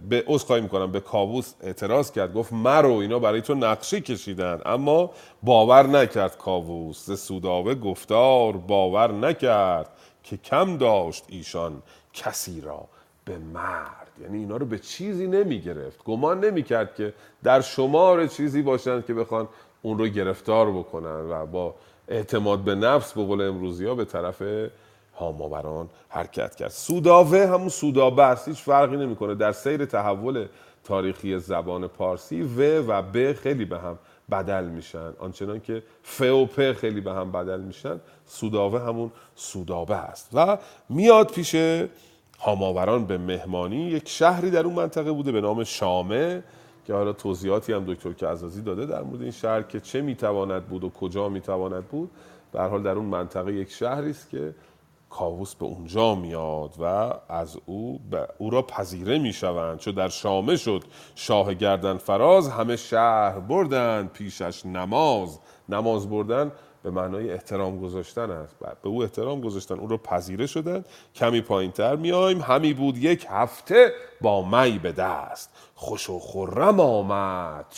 به 0.10 0.24
عذرخواهی 0.28 0.62
می‌کنم 0.62 0.92
به 0.92 1.00
کاووس 1.00 1.54
اعتراض 1.62 2.12
کرد. 2.12 2.34
گفت 2.34 2.54
مرو 2.54 2.94
اینا 2.94 3.20
برای 3.20 3.42
تو 3.42 3.54
نقشه 3.54 4.02
کشیدن. 4.02 4.62
اما 4.66 5.12
باور 5.44 5.88
نکرد 5.88 6.38
کاووس 6.38 7.06
ز 7.06 7.20
سوداوه 7.20 7.76
گفتار 7.76 8.58
باور 8.58 9.12
نکرد 9.12 9.90
که 10.24 10.38
کم 10.38 10.78
داشت 10.78 11.26
ایشان 11.28 11.82
کسی 12.14 12.62
را 12.62 12.86
به 13.26 13.38
مرد 13.38 14.09
یعنی 14.22 14.38
اینا 14.38 14.58
رو 14.58 14.66
به 14.66 14.80
چیزی 14.80 15.28
نمی 15.28 15.62
گرفت 15.62 16.04
گمان 16.04 16.46
نمی 16.46 16.64
کرد 16.64 16.96
که 16.96 17.14
در 17.44 17.62
شمار 17.62 18.28
چیزی 18.28 18.62
باشند 18.62 19.06
که 19.06 19.14
بخوان 19.14 19.48
اون 19.82 19.98
رو 19.98 20.08
گرفتار 20.08 20.72
بکنن 20.72 21.30
و 21.30 21.46
با 21.46 21.76
اعتماد 22.08 22.60
به 22.60 22.76
نفس 22.76 23.14
به 23.14 23.24
قول 23.24 23.42
امروزی 23.42 23.86
ها 23.86 23.96
به 23.96 24.06
طرف 24.06 24.44
هاماوران 25.16 25.90
حرکت 26.10 26.56
کرد. 26.56 26.70
سوداوه 26.70 27.48
همون 27.48 27.70
سودابه 27.70 28.24
است 28.24 28.48
هیچ 28.48 28.58
فرقی 28.58 28.98
نمی‌کنه. 28.98 29.36
در 29.36 29.52
سیر 29.52 29.86
تحول 29.86 30.48
تاریخی 30.84 31.40
زبان 31.40 31.88
پارسی 31.88 32.42
و 32.42 32.82
و 32.82 33.02
ب 33.02 33.34
خیلی 33.34 33.66
به 33.66 33.80
هم 33.80 34.00
بدل 34.32 34.64
میشن. 34.64 35.14
آنچنان 35.20 35.60
که 35.60 35.84
ف 36.04 36.22
و 36.22 36.46
پ 36.46 36.74
خیلی 36.74 37.02
به 37.02 37.12
هم 37.12 37.32
بدل 37.32 37.60
میشن 37.60 38.00
سوداوه 38.26 38.82
همون 38.82 39.12
سودابه 39.36 39.96
است. 39.96 40.30
و 40.34 40.58
میاد 40.90 41.32
پیش 41.32 41.56
هاماوران 42.40 43.06
به 43.06 43.18
مهمانی 43.18 43.78
یک 43.78 44.10
شهری 44.10 44.52
در 44.52 44.66
اون 44.66 44.76
منطقه 44.76 45.12
بوده 45.12 45.32
به 45.32 45.42
نام 45.42 45.64
شامه 45.64 46.44
که 46.86 46.94
حالا 46.94 47.14
توضیحاتی 47.14 47.74
هم 47.74 47.86
دکتر 47.94 48.14
کعزازی 48.14 48.62
داده 48.62 48.86
در 48.86 49.02
مورد 49.02 49.22
این 49.22 49.32
شهر 49.32 49.62
که 49.62 49.80
چه 49.80 50.02
می‌تواند 50.02 50.66
بود 50.66 50.84
و 50.84 50.90
کجا 50.90 51.30
می‌تواند 51.30 51.86
بود. 51.86 52.12
هر 52.54 52.68
حال 52.68 52.84
در 52.84 52.92
اون 52.92 53.06
منطقه 53.06 53.54
یک 53.54 53.72
شهری 53.72 54.10
است 54.10 54.30
که 54.30 54.56
کاووس 55.10 55.56
به 55.56 55.66
اونجا 55.66 56.16
میاد 56.16 56.74
و 56.80 57.14
از 57.30 57.58
او 57.66 58.00
به 58.12 58.28
او 58.38 58.50
را 58.50 58.62
پذیره 58.62 59.20
می‌شوند. 59.20 59.78
چو 59.78 59.92
در 59.92 60.10
شامه 60.10 60.58
شد 60.58 60.84
شاه 61.16 61.54
گردن 61.54 61.98
فراز 61.98 62.50
همه 62.50 62.76
شهر 62.76 63.40
بردند 63.40 64.12
پیشش 64.12 64.66
نماز 64.66 65.40
نماز 65.70 66.10
بردن 66.10 66.52
به 66.84 66.92
معنای 66.92 67.32
احترام 67.32 67.80
گذاشتن 67.80 68.32
است. 68.32 68.56
به 68.60 68.90
او 68.90 69.04
احترام 69.04 69.42
گذاشتن. 69.42 69.80
او 69.80 69.88
را 69.88 69.98
پذیره 69.98 70.48
شدن. 70.48 70.84
کمی 71.16 71.42
پایین 71.42 71.72
تر 71.72 71.96
میایم. 71.96 72.42
همی 72.42 72.74
بود 72.74 72.98
یک 72.98 73.28
هفته 73.30 73.94
با 74.22 74.46
می 74.50 74.80
به 74.80 74.92
دست. 74.92 75.50
خوش 75.76 76.10
و 76.10 76.20
خرم 76.20 76.80
آمد. 76.80 77.76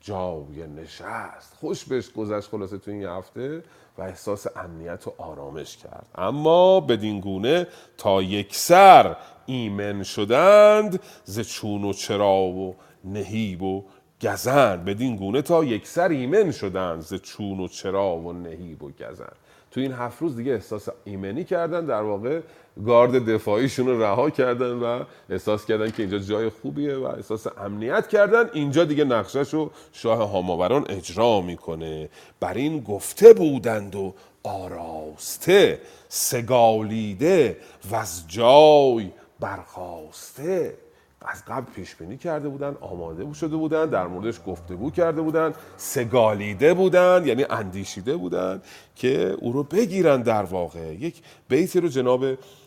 جای 0.00 0.66
نشست. 0.76 1.54
خوش 1.60 1.84
بهش 1.84 2.10
گذشت 2.12 2.48
خلاصه 2.48 2.78
تو 2.78 2.90
این 2.90 3.04
هفته 3.04 3.62
و 3.98 4.02
احساس 4.02 4.46
امنیت 4.56 5.06
و 5.06 5.12
آرامش 5.18 5.76
کرد. 5.76 6.06
اما 6.14 6.80
بدین 6.80 7.20
گونه 7.20 7.66
تا 7.96 8.22
یک 8.22 8.56
سر 8.56 9.16
ایمن 9.46 10.02
شدند 10.02 11.00
ز 11.24 11.40
چون 11.40 11.84
و 11.84 11.92
چرا 11.92 12.34
و 12.34 12.76
نهیب 13.04 13.62
و 13.62 13.84
گزند 14.22 14.84
بدین 14.84 15.16
گونه 15.16 15.42
تا 15.42 15.64
یک 15.64 15.86
سر 15.86 16.08
ایمن 16.08 16.50
شدند 16.50 17.00
ز 17.00 17.14
چون 17.14 17.60
و 17.60 17.68
چرا 17.68 18.16
و 18.16 18.32
نهیب 18.32 18.82
و 18.82 18.90
گزند. 18.90 19.36
تو 19.70 19.80
این 19.80 19.92
هفت 19.92 20.22
روز 20.22 20.36
دیگه 20.36 20.52
احساس 20.52 20.88
ایمنی 21.04 21.44
کردن 21.44 21.86
در 21.86 22.02
واقع 22.02 22.40
گارد 22.86 23.30
دفاعیشون 23.30 23.86
رو 23.86 24.02
رها 24.02 24.30
کردن 24.30 24.72
و 24.72 25.04
احساس 25.30 25.66
کردن 25.66 25.90
که 25.90 26.02
اینجا 26.02 26.18
جای 26.18 26.48
خوبیه 26.48 26.96
و 26.96 27.04
احساس 27.04 27.46
امنیت 27.58 28.08
کردن. 28.08 28.50
اینجا 28.52 28.84
دیگه 28.84 29.04
نقشش 29.04 29.54
رو 29.54 29.70
شاه 29.92 30.30
هاماوران 30.30 30.86
اجرا 30.88 31.40
می‌کنه. 31.40 32.08
بر 32.40 32.54
این 32.54 32.80
گفته 32.80 33.32
بودند 33.32 33.96
و 33.96 34.14
آراسته 34.42 35.80
سگالیده 36.08 37.56
و 37.90 37.96
از 37.96 38.28
جای 38.28 39.10
برخواسته. 39.40 40.74
از 41.20 41.44
قبل 41.44 41.72
پیش 41.72 41.94
بینی 41.94 42.16
کرده 42.16 42.48
بودن 42.48 42.76
آماده 42.80 43.32
شده 43.32 43.56
بودن 43.56 43.86
در 43.86 44.06
موردش 44.06 44.40
گفتگو 44.46 44.90
کرده 44.90 45.22
بودن 45.22 45.54
سگالیده 45.76 46.74
بودن 46.74 47.22
یعنی 47.26 47.44
اندیشیده 47.50 48.16
بودن 48.16 48.62
که 48.96 49.36
او 49.40 49.52
رو 49.52 49.62
بگیرن 49.62 50.22
در 50.22 50.42
واقع. 50.42 50.94
یک 50.94 51.22
بیتی 51.48 51.80
رو 51.80 51.88
جناب 51.88 52.24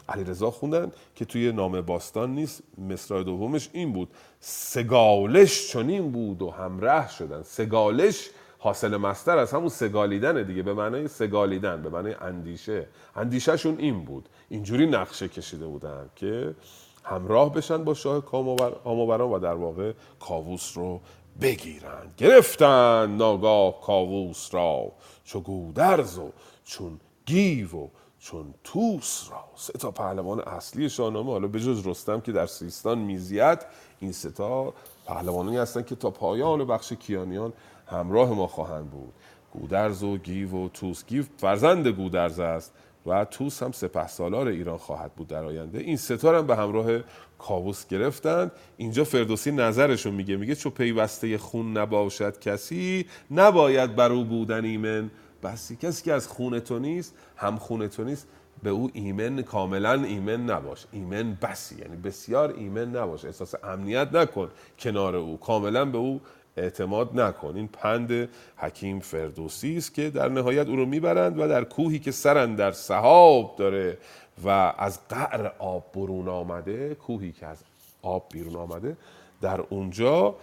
علیرضا 0.10 0.52
خوندن 0.52 0.92
که 1.16 1.26
توی 1.26 1.52
نام 1.52 1.82
باستان 1.82 2.36
نیست 2.36 2.64
مصرع 2.90 3.24
دومش 3.24 3.70
این 3.74 3.94
بود. 3.94 4.10
سگالش 4.40 5.72
چنین 5.72 6.12
بود 6.12 6.42
و 6.42 6.52
همراه 6.52 7.10
شدن. 7.10 7.44
سگالش 7.44 8.30
حاصل 8.60 8.98
مستر 8.98 9.38
از 9.38 9.52
همون 9.52 9.70
سگالیدن 9.70 10.44
دیگه 10.44 10.64
به 10.64 10.74
معنای 10.74 11.08
سگالیدن 11.08 11.82
به 11.82 11.90
معنای 11.90 12.14
اندیشه. 12.14 12.88
اندیشهشون 13.16 13.76
این 13.78 14.06
بود. 14.06 14.30
اینجوری 14.50 14.88
نقشه 14.88 15.28
کشیده 15.28 15.66
بودن 15.66 16.10
که 16.16 16.56
همراه 17.04 17.54
بشن 17.54 17.84
با 17.84 17.94
شاه 17.94 18.22
کاموبر- 18.22 18.76
آموبران 18.84 19.32
و 19.32 19.40
در 19.40 19.54
واقع 19.54 19.94
کاووس 20.20 20.78
رو 20.78 21.00
بگیرند 21.42 22.14
گرفتن 22.18 23.16
ناگاه 23.18 23.82
کاووس 23.82 24.54
را. 24.54 24.92
چو 25.24 25.40
گودرز 25.40 26.18
و 26.18 26.30
چون 26.64 27.00
گیو 27.26 27.76
و 27.76 27.88
چون 28.20 28.54
توس 28.64 29.28
را. 29.32 29.44
سه 29.56 29.74
تا 29.74 29.92
پهلوان 29.92 30.40
اصلی 30.40 30.90
شاهنامه 30.90 31.32
حالا 31.32 31.48
بجز 31.48 31.88
رستم 31.88 32.22
که 32.22 32.32
در 32.32 32.46
سیستان 32.46 32.98
میزید 32.98 33.60
این 34.00 34.12
سه 34.12 34.32
تا 34.32 34.74
پهلوانی 35.06 35.58
هستند 35.58 35.86
که 35.86 35.96
تا 35.96 36.10
پایان 36.10 36.66
بخش 36.66 36.94
کیانیان 36.94 37.54
همراه 37.88 38.30
ما 38.34 38.48
خواهند 38.48 38.90
بود. 38.90 39.14
گودرز 39.54 40.04
و 40.04 40.18
گیو 40.18 40.56
و 40.66 40.70
توس 40.70 41.06
گیو 41.06 41.24
فرزند 41.38 41.88
گودرز 41.88 42.40
است. 42.40 42.74
و 43.06 43.26
توس 43.26 43.64
هم 43.64 43.72
سپه 43.72 44.08
سالار 44.08 44.48
ایران 44.48 44.78
خواهد 44.78 45.14
بود 45.14 45.28
در 45.28 45.44
آینده. 45.44 45.80
این 45.80 45.98
سه 45.98 46.13
تا 46.13 46.20
رو 46.20 46.36
هم 46.36 46.48
به 46.48 46.56
همراه 46.56 47.00
کاووس 47.40 47.88
گرفتند. 47.88 48.52
اینجا 48.78 49.04
فردوسی 49.04 49.52
نظرشو 49.52 50.12
میگه 50.12 50.38
میگه 50.38 50.56
چو 50.56 50.70
پیوسته 50.70 51.38
خون 51.38 51.78
نباشد 51.78 52.40
کسی 52.40 53.06
نباید 53.32 53.96
بر 53.96 54.12
او 54.12 54.24
بودن 54.24 54.66
ایمن. 54.66 55.12
بسی 55.44 55.76
کسی 55.76 56.04
که 56.04 56.14
از 56.14 56.28
خون 56.28 56.60
تو 56.60 56.80
نیست 56.80 57.16
هم 57.36 57.56
خون 57.56 57.88
تو 57.88 58.04
نیست 58.04 58.28
به 58.64 58.70
او 58.70 58.90
ایمن 58.94 59.42
کاملا 59.42 59.94
ایمن 60.04 60.46
نباش. 60.50 60.86
ایمن 60.92 61.38
بسی 61.42 61.76
یعنی 61.76 61.96
بسیار 61.96 62.54
ایمن 62.58 62.96
نباش. 62.96 63.26
احساس 63.26 63.56
امنیت 63.64 64.14
نکن 64.14 64.50
کنار 64.80 65.16
او. 65.16 65.38
کاملا 65.38 65.86
به 65.86 65.98
او 65.98 66.22
اعتماد 66.58 67.20
نکن. 67.20 67.56
این 67.56 67.68
پند 67.68 68.30
حکیم 68.58 69.00
فردوسی 69.00 69.78
است 69.78 69.94
که 69.94 70.10
در 70.10 70.30
نهایت 70.30 70.68
او 70.68 70.76
رو 70.76 70.86
می‌برند 70.86 71.40
و 71.40 71.48
در 71.48 71.64
کوهی 71.64 72.00
که 72.00 72.12
سرن 72.12 72.56
در 72.56 72.72
سحاب 72.72 73.56
داره 73.58 73.98
و 74.44 74.74
از 74.78 75.00
قعر 75.10 75.52
آب 75.60 75.92
برون 75.96 76.28
آمده 76.28 76.96
کوهی 76.96 77.32
که 77.32 77.48
از 77.48 77.64
آب 78.02 78.26
بیرون 78.32 78.56
آمده 78.56 78.98
در 79.42 79.62
اونجا 79.70 80.36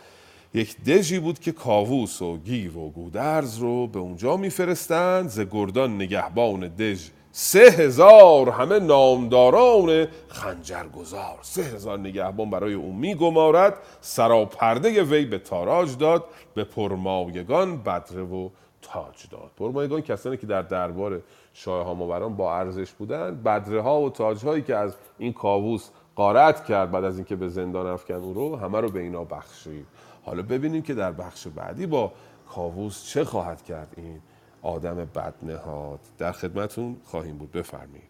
یک 0.55 0.85
دژی 0.85 1.19
بود 1.19 1.39
که 1.39 1.53
کاووس 1.53 2.23
و 2.23 2.37
گیو 2.37 2.79
و 2.79 2.91
گودرز 2.91 3.59
رو 3.59 3.87
به 3.87 3.99
اونجا 3.99 4.37
میفرستند. 4.37 5.29
ز 5.29 5.41
گردان 5.41 5.95
نگهبان 5.95 6.69
دژ 6.69 7.09
سه 7.41 7.71
هزار 7.71 8.51
همه 8.51 8.79
نامداران 8.79 10.07
خنجرگزار. 10.29 11.39
سه 11.43 11.63
هزار 11.63 11.99
نگهبان 11.99 12.51
برای 12.51 12.75
او 12.75 12.93
میگمارد 12.93 13.75
سراپرده 14.01 15.03
وی 15.03 15.25
به 15.25 15.39
تاراج 15.39 15.99
داد 15.99 16.25
به 16.55 16.65
پرمایگان 16.65 17.77
بدره 17.83 18.23
و 18.23 18.49
تاج 18.83 19.29
داد. 19.31 19.51
پرمایگان 19.57 20.01
کسانی 20.01 20.37
که 20.37 20.47
در 20.47 20.63
دربار 20.63 21.23
شاه 21.53 21.87
هاماوران 21.87 22.37
با 22.37 22.57
ارزش 22.57 22.91
بودند 22.91 23.43
بدره 23.43 23.81
ها 23.83 24.01
و 24.01 24.11
تاج 24.11 24.45
هایی 24.45 24.63
که 24.63 24.77
از 24.77 24.97
این 25.19 25.33
کاووس 25.33 25.89
قارت 26.17 26.65
کرد 26.65 26.91
بعد 26.91 27.05
از 27.05 27.17
اینکه 27.17 27.37
به 27.37 27.49
زندان 27.49 27.87
افکن 27.87 28.15
او 28.15 28.35
رو 28.35 28.57
همه 28.57 28.81
رو 28.81 28.91
به 28.91 29.01
اینا 29.01 29.25
بخشید. 29.25 29.87
حالا 30.25 30.43
ببینیم 30.43 30.83
که 30.83 30.95
در 30.95 31.13
بخش 31.13 31.47
بعدی 31.49 31.87
با 31.87 32.13
کاووس 32.55 33.05
چه 33.05 33.25
خواهد 33.25 33.65
کرد 33.65 33.95
این 33.97 34.21
آدم 34.63 34.95
بدنهاد. 34.95 36.01
در 36.19 36.33
خدمتون 36.33 37.01
خواهیم 37.05 37.39
بود. 37.39 37.53
بفرمایید. 37.53 38.09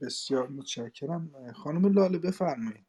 بسیار 0.00 0.48
متشکرم. 0.48 1.52
خانم 1.52 1.92
لاله 1.92 2.18
بفرمایید. 2.18 2.86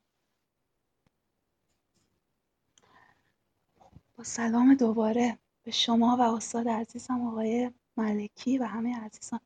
با 4.17 4.23
سلام 4.23 4.75
دوباره 4.75 5.37
به 5.63 5.71
شما 5.71 6.17
و 6.19 6.21
استاد 6.21 6.67
عزیزم 6.67 7.21
آقای 7.21 7.71
ملکی 7.97 8.57
و 8.57 8.63
همه 8.63 8.95
عزیزان. 8.99 9.39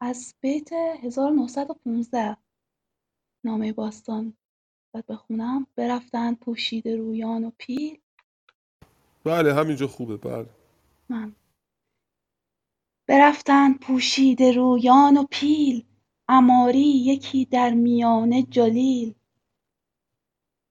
از 0.00 0.34
بیت 0.40 0.72
1915 0.72 2.36
نامه 3.44 3.72
باستان 3.72 4.34
باید 4.92 5.06
بخونم. 5.06 5.66
برفتند 5.76 6.38
پوشیده 6.38 6.96
رویان 6.96 7.44
و 7.44 7.50
پیل. 7.58 7.98
بله 9.24 9.54
همینجا 9.54 9.86
خوبه. 9.86 10.16
بله. 10.16 10.57
من 11.10 11.32
برفتند 13.08 13.80
پوشیده 13.80 14.52
رویان 14.52 15.16
و 15.16 15.24
پیل 15.30 15.84
عماری 16.28 16.80
یکی 16.80 17.44
در 17.44 17.70
میانه 17.70 18.42
جلیل. 18.42 19.14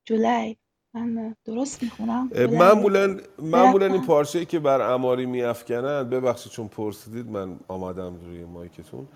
جلی 0.05 0.57
من 0.93 1.35
درست 1.45 1.83
می‌خونم؟ 1.83 2.29
معمولا 2.51 3.17
معمولا 3.39 3.85
این. 3.85 4.05
پارچه‌ای 4.05 4.45
که 4.45 4.59
بر 4.59 4.81
اماری 4.81 5.25
میافکنند 5.25 6.09
ببخشید 6.09 6.51
چون 6.51 6.67
پرسیدید 6.67 7.27
من 7.27 7.59
آمدم 7.67 8.15
روی 8.15 8.45
مایکتون. 8.45 9.07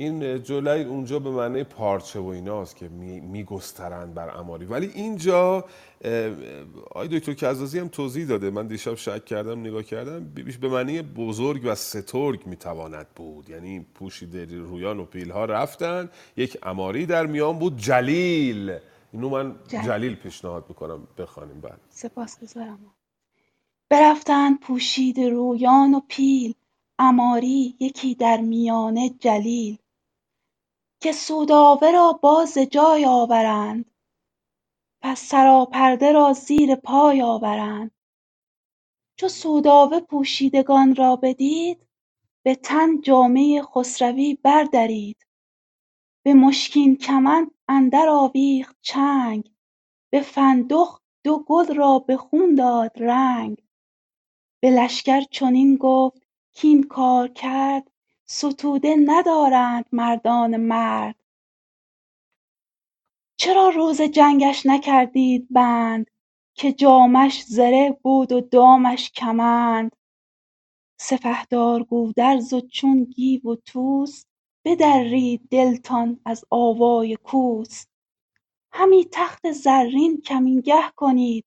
این 0.00 0.42
جلی 0.42 0.84
اونجا 0.84 1.18
به 1.18 1.30
معنی 1.30 1.64
پارچه 1.64 2.18
و 2.20 2.26
ایناست 2.26 2.76
که 2.76 2.88
می- 2.88 3.20
میگسترند 3.20 4.14
بر 4.14 4.38
اماری. 4.38 4.64
ولی 4.64 4.86
اینجا 4.94 5.64
آقای 6.90 7.08
دکتر 7.08 7.32
کزازی 7.34 7.78
هم 7.78 7.88
توضیح 7.88 8.26
داده. 8.26 8.50
من 8.50 8.66
دیشب 8.66 8.94
شک 8.94 9.24
کردم 9.24 9.60
نگاه 9.60 9.82
کردم. 9.82 10.24
بیش 10.24 10.58
به 10.58 10.68
معنی 10.68 11.02
بزرگ 11.02 11.62
و 11.64 11.74
سترگ 11.74 12.46
می‌تواند 12.46 13.06
بود. 13.16 13.50
یعنی 13.50 13.86
پوشیده 13.94 14.44
رویان 14.44 15.00
و 15.00 15.04
پیلها 15.04 15.44
رفتن. 15.44 16.10
یک 16.36 16.58
اماری 16.62 17.06
در 17.06 17.26
میان 17.26 17.58
بود. 17.58 17.76
جلیل. 17.76 18.78
اینو 19.12 19.28
من 19.28 19.56
جلیل. 19.68 19.84
جلیل 19.86 20.14
پیشنهاد 20.14 20.64
می‌کنم 20.68 21.08
بخوانیم. 21.18 21.60
بعد 21.60 21.80
سپاسگزارم. 21.90 22.78
برفتند 23.90 24.60
پوشیده 24.60 25.28
رویان 25.28 25.94
و 25.94 26.00
پیل. 26.08 26.54
عماری 26.98 27.74
یکی 27.80 28.14
در 28.14 28.40
میانه 28.40 29.10
جلیل. 29.20 29.78
که 31.02 31.12
سودابه 31.12 31.92
را 31.92 32.12
باز 32.22 32.58
جای 32.58 33.04
آورند 33.06 33.92
پس 35.02 35.20
سراپرده 35.20 36.12
را 36.12 36.32
زیر 36.32 36.76
پای 36.76 37.22
آورند. 37.22 37.90
چو 39.18 39.28
سودابه 39.28 40.00
پوشیدگان 40.00 40.94
را 40.96 41.16
بدید 41.16 41.86
به 42.44 42.54
تن 42.54 43.00
جامه 43.00 43.62
خسروی 43.62 44.34
بردرید. 44.44 45.26
به 46.24 46.34
مشکین 46.34 46.96
کمند 46.96 47.50
اندر 47.68 48.08
آویخت 48.08 48.76
چنگ 48.82 49.52
به 50.12 50.22
فندق 50.22 51.00
دو 51.24 51.44
گل 51.48 51.74
را 51.76 51.98
به 51.98 52.16
خون 52.16 52.54
داد 52.54 52.92
رنگ. 53.02 53.62
به 54.62 54.70
لشکر 54.70 55.22
چنین 55.22 55.76
گفت 55.76 56.22
کاین 56.62 56.82
کار 56.84 57.28
کرد 57.28 57.89
ستوده 58.32 58.96
ندارند 59.04 59.84
مردان 59.92 60.56
مرد. 60.56 61.16
چرا 63.36 63.68
روز 63.68 64.02
جنگش 64.02 64.66
نکردید 64.66 65.46
بند 65.50 66.10
که 66.54 66.72
جامش 66.72 67.44
زره 67.44 67.98
بود 68.02 68.32
و 68.32 68.40
دامش 68.40 69.10
کمند؟ 69.10 69.96
سپهدار 71.00 71.82
گودرز 71.84 72.52
و 72.52 72.60
چون 72.60 73.04
گیو 73.04 73.40
و 73.50 73.56
طوس 73.56 74.24
بدرید 74.64 75.48
دلتان 75.50 76.20
از 76.24 76.44
آوای 76.50 77.16
کوس. 77.16 77.86
همی 78.72 79.08
تخت 79.12 79.52
زرین 79.52 80.20
کمینگه 80.20 80.92
کنید 80.96 81.44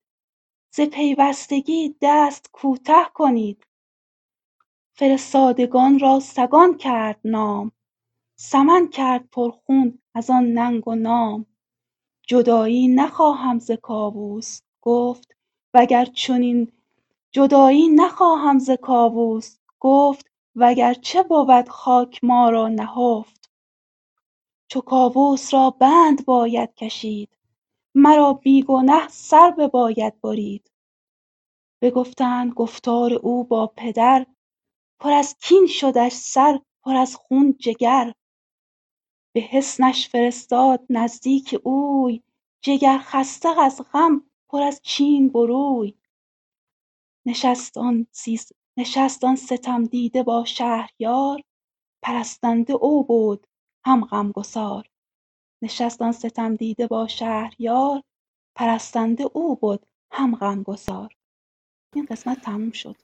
ز 0.74 0.80
پیوستگی 0.80 1.96
دست 2.00 2.50
کوته 2.52 3.04
کنید. 3.14 3.66
فرستادگان 4.96 5.98
را 5.98 6.20
سگان 6.20 6.76
کرد 6.76 7.20
نام. 7.24 7.72
سمن 8.36 8.88
کرد 8.88 9.28
پرخون 9.32 9.98
از 10.14 10.30
آن 10.30 10.44
ننگ 10.44 10.88
و 10.88 10.94
نام. 10.94 11.46
جدایی 12.28 12.88
نخواهم 12.88 13.58
ز 13.58 13.70
کاووس 13.70 14.60
گفت. 14.82 15.36
وگر 15.74 16.04
چنین 16.04 16.72
جدایی 17.32 17.88
نخواهم 17.88 18.58
ز 18.58 18.70
کاووس 18.70 19.58
گفت. 19.80 20.30
وگرچه 20.56 21.22
بود 21.22 21.68
خاک 21.68 22.24
ما 22.24 22.50
را 22.50 22.68
نهفت. 22.68 23.50
چو 24.68 24.80
کاووس 24.80 25.54
را 25.54 25.70
بند 25.70 26.24
باید 26.24 26.74
کشید 26.74 27.28
مرا 27.94 28.32
بی 28.32 28.62
گنه 28.62 29.08
سر 29.08 29.50
بباید 29.50 30.20
برید. 30.20 30.70
بگفتند 31.82 32.52
گفتار 32.52 33.12
او 33.12 33.44
با 33.44 33.66
پدر 33.76 34.26
پر 35.00 35.12
از 35.12 35.36
کین 35.42 35.66
شدش 35.66 36.12
سر 36.12 36.60
پر 36.82 36.96
از 36.96 37.16
خون 37.16 37.56
جگر. 37.58 38.12
به 39.34 39.40
حصنش 39.40 40.08
فرستاد 40.08 40.86
نزدیک 40.90 41.60
اوی 41.62 42.22
جگر 42.62 42.98
خسته 42.98 43.60
از 43.60 43.80
غم 43.92 44.30
پر 44.48 44.62
از 44.62 44.80
چین 44.82 45.28
بروی. 45.28 45.94
نشست 47.26 49.24
آن 49.24 49.36
ستم 49.36 49.84
دیده 49.84 50.22
با 50.22 50.44
شهریار 50.44 51.42
پرستنده 52.02 52.72
او 52.72 53.04
بود 53.04 53.46
هم 53.84 54.04
غمگسار. 54.04 54.88
نشست 55.62 56.02
آن 56.02 56.12
ستم 56.12 56.54
دیده 56.56 56.86
با 56.86 57.06
شهریار 57.08 58.02
پرستنده 58.56 59.24
او 59.32 59.56
بود 59.56 59.86
هم 60.10 60.36
غمگسار. 60.36 61.16
این 61.94 62.04
قسمت 62.04 62.40
تموم 62.40 62.70
شد. 62.70 63.03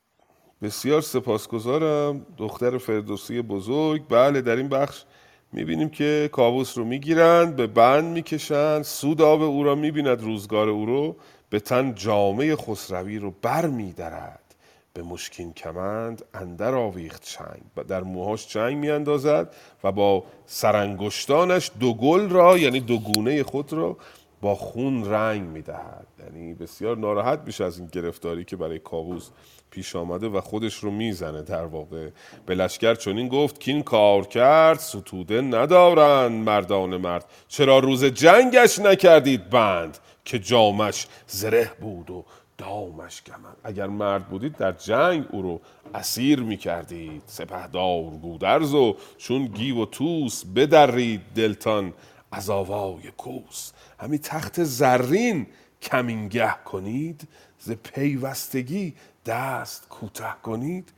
بسیار 0.63 1.01
سپاسگزارم. 1.01 2.27
دختر 2.37 2.79
فردوسی 2.79 3.43
بزرگ. 3.43 4.03
بله 4.09 4.41
در 4.41 4.57
این 4.57 4.69
بخش 4.69 5.05
می‌بینیم 5.53 5.89
که 5.89 6.29
کاووس 6.33 6.79
رو 6.79 6.85
می‌گیرند 6.85 7.57
به 7.57 7.67
بند 7.67 8.05
می‌کشند 8.05 8.83
سوداب 8.83 9.43
او 9.43 9.65
را 9.65 9.75
می‌بیند 9.75 10.23
روزگار 10.23 10.69
او 10.69 10.87
رو 10.87 11.17
به 11.51 11.61
تن 11.61 11.95
جامعه 11.95 12.57
خسروی 12.57 13.19
رو 13.19 13.35
بر 13.43 13.67
میدرد 13.67 14.55
به 14.93 15.03
مشکین 15.03 15.53
کمند 15.53 16.25
اندر 16.35 16.75
آویخت 16.75 17.23
چنگ. 17.23 17.63
و 17.77 17.85
در 17.85 18.03
موهاش 18.03 18.49
چنگ 18.49 18.77
میاندازد 18.77 19.55
و 19.85 19.93
با 19.93 20.25
سرانگشتانش 20.47 21.71
دو 21.81 21.95
گل 21.95 22.29
را 22.29 22.59
یعنی 22.59 22.81
دو 22.81 22.99
گونه 22.99 23.43
خود 23.43 23.73
را 23.73 23.97
با 24.41 24.55
خون 24.55 25.05
رنگ 25.05 25.43
می‌دهد. 25.43 26.07
یعنی 26.19 26.55
بسیار 26.55 26.97
ناراحت 26.97 27.41
میشه 27.47 27.65
از 27.65 27.79
این 27.79 27.89
گرفتاری 27.93 28.45
که 28.45 28.57
برای 28.57 28.79
کاووس 28.79 29.29
پیش 29.71 29.97
آمده 29.97 30.29
و 30.29 30.41
خودش 30.41 30.75
رو 30.75 30.91
می‌زنه 30.91 31.43
در 31.43 31.65
واقع. 31.65 32.09
به 32.47 32.55
لشکر 32.55 32.95
چنین 32.95 33.29
گفت 33.29 33.61
که 33.61 33.73
این 33.73 33.83
کار 33.83 34.27
کرد 34.27 34.79
ستوده 34.79 35.41
ندارند 35.41 36.45
مردان 36.49 36.97
مرد. 36.97 37.25
چرا 37.49 37.79
روز 37.79 38.05
جنگش 38.05 38.79
نکردید 38.79 39.51
بند؟ 39.51 39.99
که 40.25 40.39
جامش 40.39 41.07
زره 41.27 41.71
بود 41.81 42.11
و 42.11 42.25
دامش 42.59 43.23
کمند 43.23 43.57
اگر 43.65 43.87
مرد 43.87 44.29
بودید 44.29 44.57
در 44.57 44.73
جنگ 44.73 45.27
او 45.31 45.43
رو 45.43 45.61
اسیر 45.95 46.41
می‌کردید. 46.41 47.23
سپهدار 47.27 48.11
گودرز 48.23 48.75
و 48.75 48.97
چون 49.19 49.47
گیو 49.47 49.83
و 49.83 49.87
توس 49.87 50.45
بدرید 50.45 51.21
دلتان 51.35 51.93
از 52.33 52.51
آوای 52.51 53.11
کوس. 53.17 53.73
همین 54.01 54.19
تخت 54.19 54.65
زرین 54.65 55.47
کمینگه 55.83 56.55
کنید 56.65 57.29
ز 57.59 57.71
پیوستگی 57.71 58.95
دست 59.27 59.89
کوته 59.89 60.35
کنید. 60.43 60.93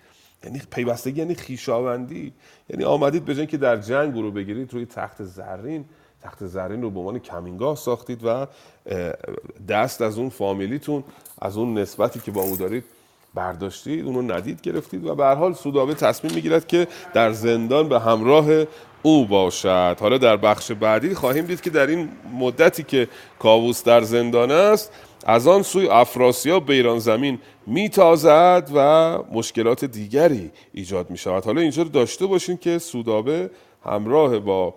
یعنی 0.45 0.63
پیوستگی 0.71 1.19
یعنی 1.19 1.35
خیشاوندی. 1.35 2.33
یعنی 2.69 2.85
آمدید 2.85 3.25
به 3.25 3.47
که 3.47 3.57
در 3.57 3.77
جنگ 3.77 4.15
رو 4.15 4.31
بگیرید 4.31 4.75
روی 4.75 4.87
تخت 4.87 5.23
زرین. 5.23 5.85
تخت 6.23 6.47
زرین 6.47 6.83
رو 6.83 6.91
به 6.91 6.99
عنوان 6.99 7.19
کمینگاه 7.19 7.77
ساختید 7.77 8.21
و 8.25 8.47
دست 9.69 10.03
از 10.03 10.19
اون 10.19 10.29
فامیلیتون 10.29 11.05
از 11.41 11.57
اون 11.57 11.79
نسبتی 11.79 12.21
که 12.21 12.31
با 12.31 12.43
او 12.43 12.57
دارید 12.57 12.85
برداشتید 13.35 14.07
اونو 14.07 14.35
ندید 14.35 14.61
گرفتید 14.61 15.07
و 15.07 15.15
به 15.15 15.27
حال 15.27 15.55
سودابه 15.55 15.95
تصمیم 15.95 16.35
می‌گیرد 16.35 16.67
که 16.67 16.89
در 17.15 17.33
زندان 17.33 17.89
به 17.89 18.01
همراه 18.01 18.65
او 19.03 19.27
باشد. 19.27 19.97
حالا 20.01 20.19
در 20.19 20.37
بخش 20.37 20.73
بعدی 20.73 21.15
خواهیم 21.15 21.47
دید 21.47 21.61
که 21.61 21.71
در 21.71 21.87
این 21.87 22.09
مدتی 22.33 22.83
که 22.83 23.09
کاووس 23.39 23.85
در 23.85 24.01
زندان 24.01 24.51
است 24.51 24.93
از 25.27 25.47
آن 25.47 25.63
سوی 25.63 25.89
افراسیاب 25.89 26.67
به 26.67 26.75
ایران 26.75 26.99
زمین 26.99 27.39
میتازد 27.67 28.71
و 28.75 29.19
مشکلات 29.33 29.85
دیگری 29.85 30.51
ایجاد 30.73 31.11
می 31.11 31.19
شود 31.19 31.45
حالا 31.45 31.61
اینجا 31.61 31.83
رو 31.83 31.89
داشته 31.89 32.27
باشین 32.27 32.57
که 32.57 32.79
سودابه 32.79 33.51
همراه 33.85 34.39
با 34.39 34.75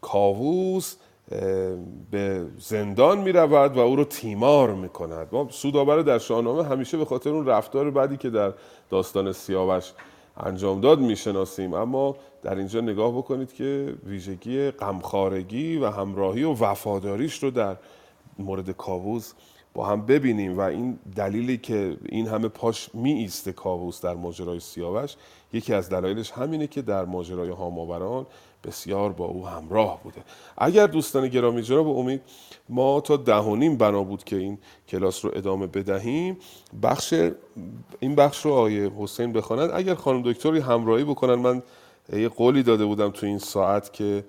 کاووس 0.00 0.96
به 2.10 2.46
زندان 2.58 3.18
می 3.18 3.32
رود 3.32 3.76
و 3.76 3.80
او 3.80 3.96
رو 3.96 4.04
تیمار 4.04 4.74
می 4.74 4.88
کند 4.88 5.28
ما 5.32 5.48
سودابه 5.50 5.94
رو 5.94 6.02
در 6.02 6.18
شاهنامه 6.18 6.64
همیشه 6.64 6.96
به 6.96 7.04
خاطر 7.04 7.30
اون 7.30 7.46
رفتار 7.46 7.90
بعدی 7.90 8.16
که 8.16 8.30
در 8.30 8.52
داستان 8.90 9.32
سیاوش 9.32 9.92
انجام 10.40 10.80
داد 10.80 11.00
می‌شناسیم. 11.00 11.74
اما 11.74 12.16
در 12.42 12.54
اینجا 12.54 12.80
نگاه 12.80 13.12
بکنید 13.12 13.52
که 13.52 13.94
ویژگی 14.06 14.70
غمخوارگی 14.70 15.76
و 15.76 15.90
همراهی 15.90 16.42
و 16.42 16.52
وفاداریش 16.52 17.42
رو 17.42 17.50
در 17.50 17.76
مورد 18.38 18.70
کاووس 18.70 19.32
با 19.76 19.86
هم 19.86 20.06
ببینیم 20.06 20.58
و 20.58 20.60
این 20.60 20.98
دلیلی 21.16 21.58
که 21.58 21.96
این 22.08 22.26
همه 22.26 22.48
پاش 22.48 22.90
می 22.94 23.12
ایسته 23.12 23.52
کاووس 23.52 24.00
در 24.00 24.14
ماجرای 24.14 24.60
سیاوش 24.60 25.14
یکی 25.52 25.74
از 25.74 25.88
دلایلش 25.88 26.30
همینه 26.30 26.66
که 26.66 26.82
در 26.82 27.04
ماجرای 27.04 27.48
هاماوران 27.48 28.26
بسیار 28.64 29.12
با 29.12 29.24
او 29.24 29.46
همراه 29.46 30.02
بوده. 30.02 30.20
اگر 30.58 30.86
دوستان 30.86 31.28
گرامی 31.28 31.62
جناب 31.62 31.88
امید 31.88 32.20
ما 32.68 33.00
تا 33.00 33.16
ده 33.16 33.76
بنا 33.76 34.04
بود 34.04 34.24
که 34.24 34.36
این 34.36 34.58
کلاس 34.88 35.24
رو 35.24 35.30
ادامه 35.34 35.66
بدهیم 35.66 36.36
بخش 36.82 37.14
این 38.00 38.14
بخش 38.14 38.44
رو 38.44 38.52
آقای 38.52 38.90
حسین 38.98 39.32
بخوانند 39.32 39.70
اگر 39.74 39.94
خانم 39.94 40.22
دکتری 40.22 40.58
همراهی 40.58 41.04
بکنن 41.04 41.34
من 41.34 41.62
یه 42.12 42.28
قولی 42.28 42.62
داده 42.62 42.84
بودم 42.84 43.10
تو 43.10 43.26
این 43.26 43.38
ساعت 43.38 43.92
که 43.92 44.24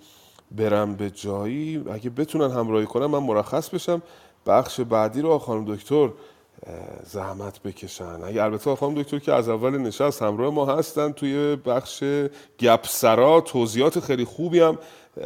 برم 0.51 0.95
به 0.95 1.09
جایی. 1.09 1.83
اگه 1.91 2.09
بتونن 2.09 2.51
همراهی 2.51 2.85
کنن 2.85 3.05
من 3.05 3.19
مرخص 3.19 3.69
بشم. 3.69 4.01
بخش 4.47 4.79
بعدی 4.81 5.21
رو 5.21 5.37
خانم 5.37 5.75
دکتر 5.75 6.09
زحمت 7.03 7.61
بکشن. 7.63 8.19
اگه 8.23 8.43
البته 8.43 8.75
خانم 8.75 9.01
دکتر 9.01 9.19
که 9.19 9.33
از 9.33 9.49
اول 9.49 9.77
نشست 9.77 10.21
همراه 10.21 10.53
ما 10.53 10.65
هستن 10.65 11.11
توی 11.11 11.55
بخش 11.55 12.03
گپسرا 12.59 13.41
توضیحات 13.41 13.99
خیلی 13.99 14.25
خوبی 14.25 14.59
هم 14.59 14.77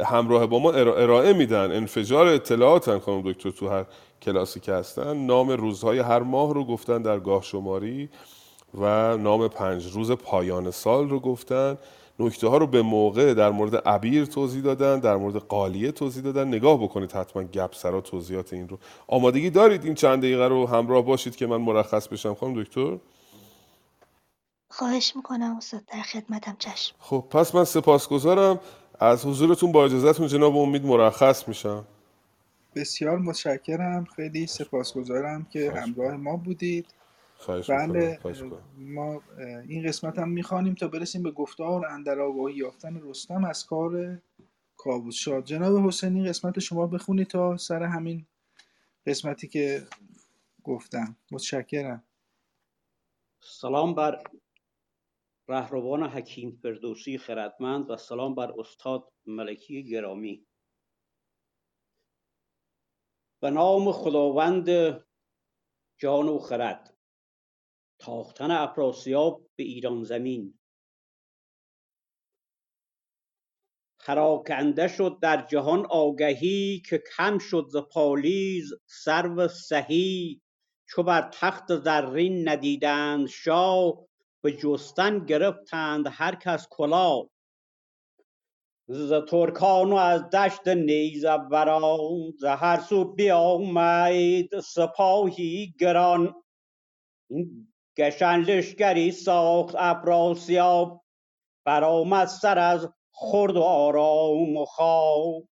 همراه 0.04 0.46
با 0.46 0.58
ما 0.58 0.72
ارا- 0.72 0.76
ارائه 0.76 1.32
میدن. 1.32 1.72
انفجار 1.72 2.26
اطلاعاتن 2.26 2.98
خانم 2.98 3.32
دکتر 3.32 3.50
تو 3.50 3.68
هر 3.68 3.84
کلاسی 4.22 4.60
که 4.60 4.72
هستن. 4.72 5.16
نام 5.16 5.50
روزهای 5.50 5.98
هر 5.98 6.18
ماه 6.18 6.54
رو 6.54 6.64
گفتن 6.64 7.02
در 7.02 7.20
گاه 7.20 7.42
شماری 7.42 8.08
و 8.80 9.16
نام 9.16 9.48
پنج 9.48 9.92
روز 9.92 10.10
پایان 10.10 10.70
سال 10.70 11.08
رو 11.08 11.20
گفتن. 11.20 11.78
نکته 12.18 12.48
ها 12.48 12.56
رو 12.56 12.66
به 12.66 12.82
موقع 12.82 13.34
در 13.34 13.50
مورد 13.50 13.76
عبیر 13.76 14.24
توضیح 14.24 14.62
دادن 14.62 14.98
در 15.00 15.16
مورد 15.16 15.36
قالیه 15.36 15.92
توضیح 15.92 16.22
دادن. 16.22 16.48
نگاه 16.48 16.82
بکنید 16.82 17.12
حتما 17.12 17.42
گپ 17.42 17.74
سرا 17.74 18.00
توضیحات 18.00 18.52
این 18.52 18.68
رو. 18.68 18.78
آمادگی 19.06 19.50
دارید 19.50 19.84
این 19.84 19.94
چند 19.94 20.18
دقیقه 20.18 20.48
رو 20.48 20.66
همراه 20.66 21.04
باشید 21.04 21.36
که 21.36 21.46
من 21.46 21.56
مرخص 21.56 22.08
بشم. 22.08 22.34
خانم 22.34 22.62
دکتر؟ 22.62 22.98
خواهش 24.68 25.16
می‌کنم 25.16 25.54
استاد 25.56 25.84
در 25.92 26.02
خدمتم. 26.02 26.56
چشم. 26.58 26.94
خب 26.98 27.24
پس 27.30 27.54
من 27.54 27.64
سپاسگزارم. 27.64 28.60
از 29.00 29.26
حضورتون 29.26 29.72
با 29.72 29.84
اجازهتون 29.84 30.26
جناب 30.26 30.56
امید 30.56 30.84
مرخص 30.84 31.48
میشم. 31.48 31.84
بسیار 32.74 33.18
متشکرم. 33.18 34.04
خیلی 34.16 34.46
سپاسگزارم 34.46 35.46
که 35.52 35.72
همراه 35.76 36.16
ما 36.16 36.36
بودید. 36.36 36.86
خواهش 37.42 37.70
بله 37.70 38.18
خواهش 38.22 38.42
ما 38.76 39.22
این 39.68 39.86
قسمت 39.88 40.18
هم 40.18 40.28
می‌خوانیم 40.28 40.74
تا 40.74 40.88
برسیم 40.88 41.22
به 41.22 41.30
گفتار 41.30 41.86
اندر 41.86 42.20
آگاهی 42.20 42.54
یافتن 42.54 43.00
رستم 43.02 43.44
از 43.44 43.66
کار 43.66 44.22
کاووس 44.76 45.14
شاد 45.14 45.44
جناب 45.44 45.86
حسینی 45.86 46.18
این 46.18 46.28
قسمت 46.28 46.58
شما 46.58 46.86
بخونید 46.86 47.26
تا 47.26 47.56
سر 47.56 47.82
همین 47.82 48.26
قسمتی 49.06 49.48
که 49.48 49.86
گفتم. 50.64 51.16
متشکرم. 51.32 52.04
سلام 53.40 53.94
بر 53.94 54.22
رهروان 55.48 56.02
حکیم 56.02 56.60
فردوسی 56.62 57.18
خردمند 57.18 57.90
و 57.90 57.96
سلام 57.96 58.34
بر 58.34 58.52
استاد 58.60 59.12
ملکی 59.26 59.84
گرامی. 59.84 60.46
به 63.42 63.50
نام 63.50 63.92
خداوند 63.92 64.68
جان 65.98 66.28
و 66.28 66.38
خرد. 66.38 66.91
تاختن 68.02 68.50
افراسیاب 68.50 69.46
به 69.56 69.64
ایران 69.64 70.04
زمین. 70.04 70.58
پراکنده 74.06 74.88
شد 74.88 75.18
در 75.22 75.46
جهان 75.46 75.86
آگهی 75.90 76.82
که 76.88 77.02
کم 77.16 77.38
شد 77.38 77.66
ز 77.68 77.76
پالیز 77.76 78.72
سرو 78.86 79.48
سهی. 79.48 80.40
چو 80.88 81.02
بر 81.02 81.30
تخت 81.32 81.76
زرین 81.76 82.48
ندیدند 82.48 83.26
شاه 83.28 83.94
به 84.42 84.52
جستن 84.52 85.24
گرفتند 85.24 86.06
هر 86.10 86.34
کس 86.34 86.66
کلاه. 86.70 87.28
ز 88.88 89.12
ترکان 89.28 89.92
و 89.92 89.96
از 89.96 90.30
دشت 90.30 90.68
نیزوران 90.68 92.32
ز 92.38 92.44
هر 92.44 92.80
سو 92.80 93.04
بیامید 93.04 94.60
سپاهی 94.60 95.74
گران. 95.80 96.34
گشن 97.96 98.40
لشکری 98.40 99.12
ساخت 99.12 99.74
افراسیاب 99.78 101.04
برآمد 101.64 102.26
سر 102.26 102.58
از 102.58 102.88
خورد 103.10 103.56
و 103.56 103.62
آرام 103.62 104.56
و 104.56 104.64
خواب. 104.64 105.48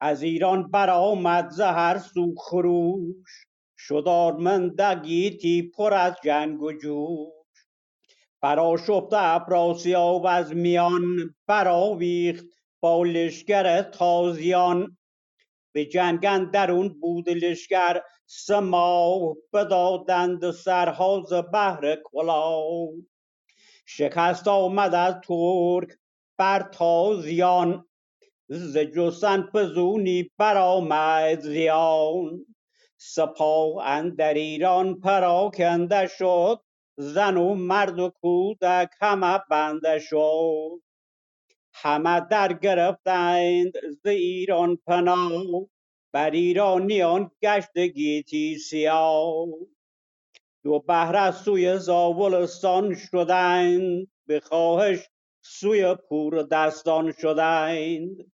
از 0.00 0.22
ایران 0.22 0.70
برآمد 0.70 1.50
ز 1.50 1.60
هر 1.60 1.98
سو 1.98 2.34
خروش. 2.38 3.46
شد 3.78 4.04
آرمنده 4.06 4.94
گیتی 4.94 5.62
پر 5.62 5.94
از 5.94 6.16
جنگ 6.24 6.62
و 6.62 6.72
جوش. 6.72 7.32
برآشفت 8.40 9.12
افراسیاب 9.12 10.26
از 10.26 10.54
میان 10.54 11.34
برآویخت 11.46 12.46
با 12.80 13.02
لشکر 13.02 13.82
تازیان. 13.82 14.96
به 15.72 15.86
جنگ 15.86 16.26
اندرون 16.26 16.88
بود 16.88 17.28
لشکر 17.28 18.00
سه 18.26 18.60
ماه 18.60 19.34
بدادند 19.52 20.50
سرها 20.50 21.22
ز 21.28 21.32
بهر 21.32 21.96
کلاه. 22.04 22.88
شکست 23.86 24.48
آمد 24.48 24.94
از 24.94 25.14
ترک 25.24 25.88
بر 26.38 26.62
تازیان 26.62 27.86
ز 28.48 28.78
جستن 28.78 29.50
فزونی 29.54 30.30
برآمد 30.38 31.40
زیان. 31.40 32.46
سپاه 32.98 33.86
اندر 33.86 34.34
ایران 34.34 35.00
پراکنده 35.00 36.06
شد 36.06 36.60
زن 36.96 37.36
و 37.36 37.54
مرد 37.54 37.98
و 37.98 38.10
کودک 38.10 38.90
همه 39.00 39.40
بنده 39.50 39.98
شد. 39.98 40.82
همه 41.74 42.20
در 42.30 42.52
گرفتند 42.52 43.72
ز 44.02 44.06
ایران 44.06 44.76
پناه. 44.76 45.66
بر 46.16 46.30
ایرانیان 46.30 47.30
گشت 47.42 47.78
گیتی 47.78 48.58
سیاه 48.58 49.46
دو 50.64 50.78
بهره 50.78 51.30
سوی 51.30 51.78
زاولستان 51.78 52.94
شدند 52.94 54.08
به 54.26 54.40
خواهش 54.40 54.98
سوی 55.40 55.94
پور 55.94 56.42
دستان 56.42 57.12
شدند. 57.12 58.32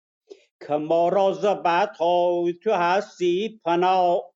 که 0.67 0.75
ما 0.75 1.09
را 1.09 1.33
بطای 1.65 2.53
تو 2.63 2.73
هستی 2.73 3.61
پناه 3.65 4.35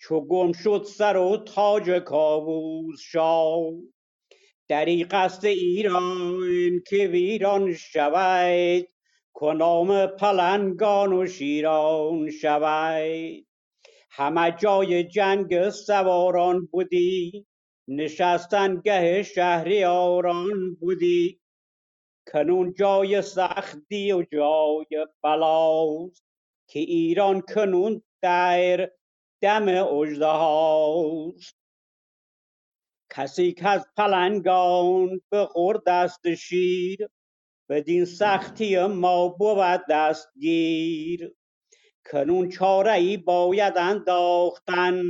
چو 0.00 0.20
گم 0.20 0.52
شد 0.52 0.86
سر 0.96 1.16
و 1.16 1.36
تاج 1.36 1.90
کاووس 1.90 3.00
شاه. 3.00 3.72
دریغ 4.68 5.14
است 5.14 5.44
ایران 5.44 6.82
که 6.86 7.06
ویران 7.06 7.74
شود. 7.74 8.91
کنام 9.34 10.06
پلنگان 10.06 11.12
و 11.12 11.26
شیران 11.26 12.30
شود 12.30 13.46
همه 14.10 14.56
جای 14.60 15.04
جنگ 15.04 15.70
سواران 15.70 16.66
بودی 16.66 17.46
نشستن 17.88 18.80
گه 18.80 19.22
شهریاران 19.22 20.74
بودی. 20.74 21.42
کنون 22.32 22.74
جای 22.74 23.22
سختی 23.22 24.12
و 24.12 24.22
جای 24.32 25.06
بلاست 25.22 26.24
که 26.68 26.78
ایران 26.78 27.40
کنون 27.40 28.02
در 28.22 28.90
دم 29.42 29.68
اژدهاست 29.68 31.56
کسی 33.10 33.52
کز 33.52 33.84
پلنگان 33.96 35.20
بخورد 35.32 35.82
دست 35.86 36.34
شیر 36.34 37.08
بدین 37.68 38.04
سختی 38.04 38.86
ما 38.86 39.28
بود 39.28 39.80
دستگیر 39.90 41.34
کنون 42.10 42.48
چاره 42.48 42.92
ای 42.92 43.16
باید 43.16 43.78
انداختن. 43.78 45.02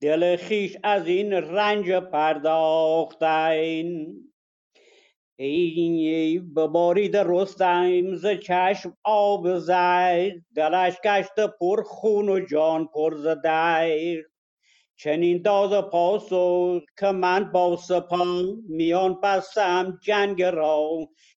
دل 0.00 0.36
خویش 0.36 0.76
از 0.82 1.06
این 1.06 1.32
رنج 1.32 1.90
پرداختن. 1.92 3.84
ای 5.40 6.38
ببارید 6.56 7.16
رستم 7.16 8.14
ز 8.14 8.26
چشم 8.26 8.96
آب 9.04 9.58
زد 9.58 10.30
دلش 10.56 10.96
گشته 11.04 11.46
پر 11.46 11.82
خون 11.82 12.28
و 12.28 12.46
جان 12.46 12.86
پر 12.86 13.16
ز 13.16 13.26
درد 13.44 14.37
چنین 15.00 15.42
داد 15.42 15.90
پاسخ 15.90 16.80
که 16.98 17.06
من 17.06 17.52
با 17.52 17.76
سپاه 17.76 18.42
میان 18.68 19.20
بستم 19.20 19.98
جنگ 20.02 20.42
را 20.42 20.88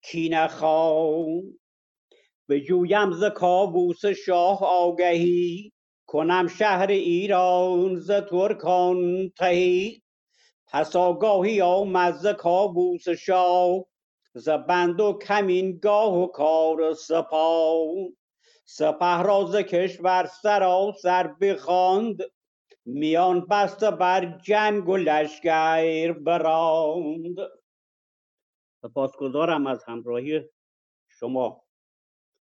کی 0.03 0.29
نخوام 0.29 1.41
بجویم 2.49 3.11
ز 3.11 3.23
کاووس 3.23 4.05
شاه 4.05 4.59
آگهی 4.63 5.71
کنم 6.07 6.47
شهر 6.47 6.87
ایران 6.87 7.95
ز 7.95 8.11
ترکان 8.11 9.29
تهی. 9.29 10.01
پس 10.67 10.95
آگاهی 10.95 11.61
آمد 11.61 12.13
ز 12.15 12.27
کاووس 12.27 13.09
شاه 13.09 13.85
ز 14.33 14.49
بند 14.49 15.01
و 15.01 15.19
کمینگاه 15.27 16.17
و 16.17 16.27
کار 16.27 16.93
سپاه. 16.93 17.87
سپه 18.65 19.23
را 19.23 19.45
ز 19.45 19.55
کشور 19.55 20.29
سراسر 20.41 21.27
بخواند 21.41 22.17
میان 22.93 23.47
بسته 23.47 23.91
بر 23.91 24.39
جنگ 24.39 24.89
و 24.89 24.97
لشکر 24.97 26.13
براند. 26.13 27.37
سپاسگزارم 28.81 29.67
از 29.67 29.83
همراهی 29.87 30.49
شما 31.09 31.65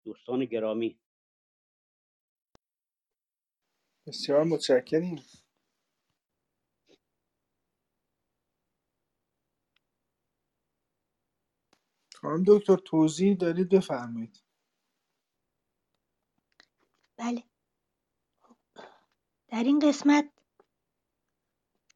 دوستان 0.04 0.44
گرامی. 0.44 1.00
بسیار 4.06 4.44
متشکریم. 4.44 5.22
خانم 12.14 12.44
دکتر 12.46 12.76
توضیح 12.76 13.36
دارید 13.36 13.68
بفرمایید. 13.68 14.44
بله. 17.18 17.44
در 19.52 19.64
این 19.64 19.78
قسمت 19.78 20.30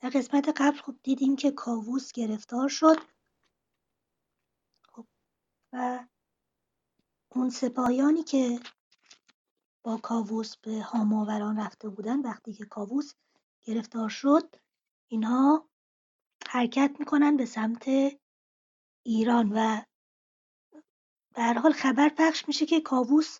در 0.00 0.10
قسمت 0.10 0.48
قبل 0.56 0.76
خب 0.76 0.94
دیدیم 1.02 1.36
که 1.36 1.50
کاووس 1.50 2.12
گرفتار 2.12 2.68
شد. 2.68 2.96
خب 4.88 5.06
و 5.72 6.06
اون 7.28 7.50
سپاهیانی 7.50 8.22
که 8.22 8.60
با 9.82 9.96
کاووس 9.96 10.56
به 10.56 10.80
هاماوران 10.80 11.60
رفته 11.60 11.88
بودن 11.88 12.20
وقتی 12.20 12.52
که 12.52 12.64
کاووس 12.64 13.12
گرفتار 13.64 14.08
شد 14.08 14.56
اینها 15.08 15.68
حرکت 16.48 16.96
می‌کنن 16.98 17.36
به 17.36 17.46
سمت 17.46 17.88
ایران 19.02 19.52
و 19.52 19.82
به 21.34 21.42
هر 21.42 21.58
حال 21.58 21.72
خبر 21.72 22.08
پخش 22.08 22.48
میشه 22.48 22.66
که 22.66 22.80
کاووس 22.80 23.38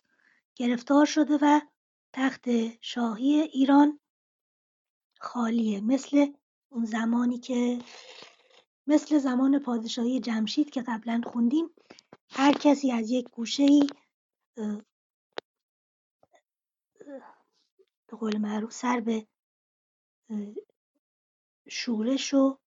گرفتار 0.55 1.05
شده 1.05 1.37
و 1.41 1.61
تخت 2.13 2.45
شاهی 2.81 3.41
ایران 3.41 3.99
خالیه. 5.19 5.81
مثل 5.81 6.33
اون 6.69 6.85
زمانی 6.85 7.37
که 7.37 7.79
مثل 8.87 9.17
زمان 9.17 9.59
پادشاهی 9.59 10.19
جمشید 10.19 10.69
که 10.69 10.81
قبلا 10.81 11.21
خوندیم 11.25 11.69
هر 12.29 12.53
کسی 12.53 12.91
از 12.91 13.11
یک 13.11 13.29
گوشه 13.29 13.63
ای 13.63 13.89
به 18.07 18.17
قول 18.19 18.37
معروف 18.37 18.71
سر 18.71 18.99
به 18.99 19.27
شورش 21.69 22.33
و 22.33 22.57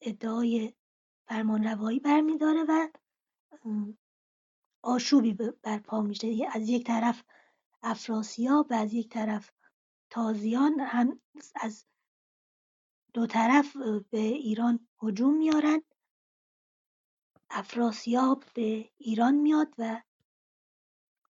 ادعای 0.00 0.74
فرمانروایی 1.26 2.00
برمیداره 2.00 2.64
و 2.68 2.88
آشوبی 4.82 5.32
برپا 5.62 6.00
میشه. 6.00 6.48
از 6.52 6.68
یک 6.68 6.86
طرف 6.86 7.24
افراسیاب 7.82 8.66
و 8.70 8.74
از 8.74 8.94
یک 8.94 9.08
طرف 9.08 9.52
تازیان 10.10 10.80
هم 10.80 11.20
از 11.54 11.86
دو 13.14 13.26
طرف 13.26 13.76
به 14.10 14.18
ایران 14.18 14.88
هجوم 15.02 15.34
میارن 15.34 15.82
افراسیاب 17.50 18.44
به 18.54 18.90
ایران 18.98 19.34
میاد 19.34 19.74
و 19.78 20.02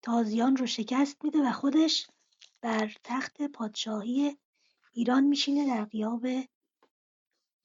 تازیان 0.03 0.57
رو 0.57 0.67
شکست 0.67 1.25
میده 1.25 1.39
و 1.49 1.53
خودش 1.53 2.07
بر 2.61 2.95
تخت 3.05 3.43
پادشاهی 3.43 4.39
ایران 4.93 5.25
میشینه 5.25 5.67
در 5.67 5.85
غیاب 5.85 6.27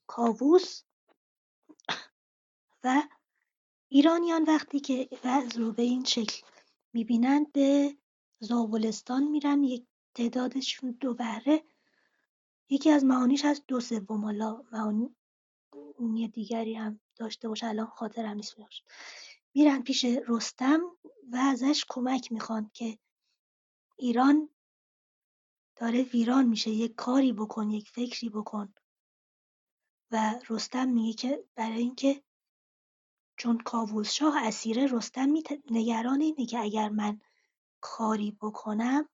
کاووس. 0.08 0.84
و 2.84 3.04
ایرانیان 3.90 4.44
وقتی 4.44 4.80
که 4.80 5.10
وضع 5.24 5.60
رو 5.60 5.72
به 5.72 5.84
این 5.84 6.04
شکل 6.04 6.42
می‌بینند 6.94 7.52
به 7.52 7.98
زابلستان 8.40 9.24
میرن. 9.24 9.64
یک 9.64 9.89
تعدادشون 10.20 10.92
دو 10.92 11.14
بهره 11.14 11.64
یکی 12.70 12.90
از 12.90 13.06
معانیش 13.06 13.46
هست 13.46 13.64
دو 13.68 13.80
سوم 13.80 14.26
حالا 14.26 14.64
معانی 14.72 16.28
دیگری 16.28 16.74
هم 16.76 17.00
داشته 17.16 17.48
باشه 17.48 17.68
الان 17.68 17.86
خاطرم 17.86 18.36
نیست 18.36 18.56
ببخشید. 18.56 18.86
میرن 19.54 19.82
پیش 19.82 20.06
رستم 20.28 20.82
و 21.32 21.36
ازش 21.36 21.86
کمک 21.90 22.32
می‌خوان 22.32 22.72
که 22.74 23.00
ایران 23.98 24.50
داره 25.76 26.02
ویران 26.02 26.46
میشه 26.46 26.70
یک 26.70 26.96
کاری 26.96 27.34
بکن 27.34 27.70
یک 27.70 27.90
فکری 27.90 28.30
بکن. 28.30 28.74
و 30.12 30.40
رستم 30.50 30.90
میگه 30.90 31.14
که 31.14 31.44
برای 31.56 31.80
اینکه 31.82 32.24
چون 33.38 33.58
کاووس 33.58 34.12
شاه 34.12 34.48
اسیره 34.48 34.88
رستم 34.92 35.34
نگران 35.72 36.22
اینه 36.22 36.46
که 36.46 36.60
اگر 36.60 36.90
من 36.90 37.22
کاری 37.82 38.38
بکنم 38.42 39.10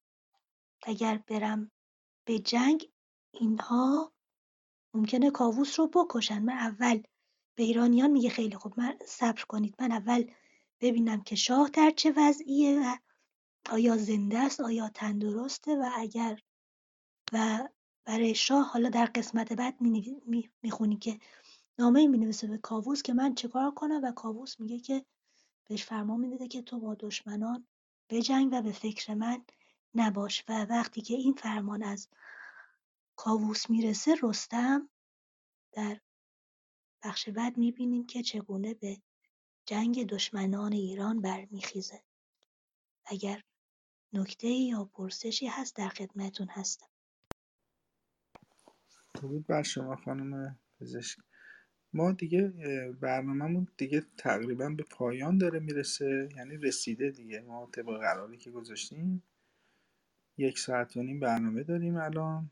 اگر 0.85 1.17
برم 1.27 1.71
به 2.25 2.39
جنگ 2.39 2.89
اینها 3.31 4.13
ممکنه 4.93 5.31
کاووس 5.31 5.79
رو 5.79 5.87
بکشن. 5.87 6.39
من 6.39 6.53
اول 6.53 7.03
به 7.55 7.63
ایرانیان 7.63 8.11
میگه 8.11 8.29
خیلی 8.29 8.55
خوب 8.55 8.79
من 8.79 8.97
صبر 9.05 9.43
کنید. 9.43 9.75
من 9.79 9.91
اول 9.91 10.31
ببینم 10.81 11.21
که 11.21 11.35
شاه 11.35 11.69
در 11.69 11.91
چه 11.91 12.13
وضعیه 12.17 12.79
و 12.79 12.95
آیا 13.69 13.97
زنده 13.97 14.39
است 14.39 14.61
آیا 14.61 14.89
تندرسته 14.89 15.75
و 15.75 15.89
اگر 15.95 16.39
و 17.33 17.69
برای 18.05 18.35
شاه 18.35 18.65
حالا 18.65 18.89
در 18.89 19.05
قسمت 19.05 19.53
بعد 19.53 19.75
می‌خونی 20.63 20.97
که 20.97 21.19
نامه 21.79 22.07
می 22.07 22.17
نویسه 22.17 22.47
به 22.47 22.57
کاووس 22.57 23.01
که 23.01 23.13
من 23.13 23.35
چیکار 23.35 23.71
کنم 23.71 24.01
و 24.03 24.11
کاووس 24.11 24.59
میگه 24.59 24.79
که 24.79 25.05
بهش 25.69 25.83
فرمان 25.83 26.19
میده 26.19 26.47
که 26.47 26.61
تو 26.61 26.79
با 26.79 26.95
دشمنان 26.95 27.67
بجنگ 28.09 28.49
و 28.51 28.61
به 28.61 28.71
فکر 28.71 29.13
من 29.13 29.45
نباش 29.95 30.43
و 30.49 30.65
وقتی 30.69 31.01
که 31.01 31.13
این 31.13 31.33
فرمان 31.33 31.83
از 31.83 32.09
کاووس 33.15 33.69
می‌رسه 33.69 34.15
رستم 34.23 34.89
در 35.71 35.99
بخش 37.03 37.29
بعد 37.29 37.57
می‌بینیم 37.57 38.05
که 38.05 38.23
چگونه 38.23 38.73
به 38.73 38.97
جنگ 39.65 40.07
دشمنان 40.07 40.73
ایران 40.73 41.21
برمیخیزه. 41.21 42.03
اگر 43.05 43.41
نکته 44.13 44.47
یا 44.47 44.85
پرسشی 44.85 45.47
هست 45.47 45.75
در 45.75 45.89
خدمتون 45.89 46.47
هستم. 46.49 46.87
درود 49.13 49.47
بر 49.47 49.63
شما 49.63 49.95
خانم 49.95 50.59
پزشک. 50.79 51.19
ما 51.93 52.11
دیگه 52.11 52.47
برنامهمون 53.01 53.67
دیگه 53.77 54.03
تقریبا 54.17 54.69
به 54.69 54.83
پایان 54.83 55.37
داره 55.37 55.59
می‌رسه 55.59 56.29
یعنی 56.37 56.57
رسیده 56.57 57.09
دیگه. 57.11 57.41
ما 57.41 57.69
طبق 57.73 57.99
قراری 57.99 58.37
که 58.37 58.51
گذاشتیم. 58.51 59.23
یک 60.37 60.59
ساعت 60.59 60.97
و 60.97 61.03
نیم 61.03 61.19
برنامه 61.19 61.63
داریم 61.63 61.97
الان 61.97 62.51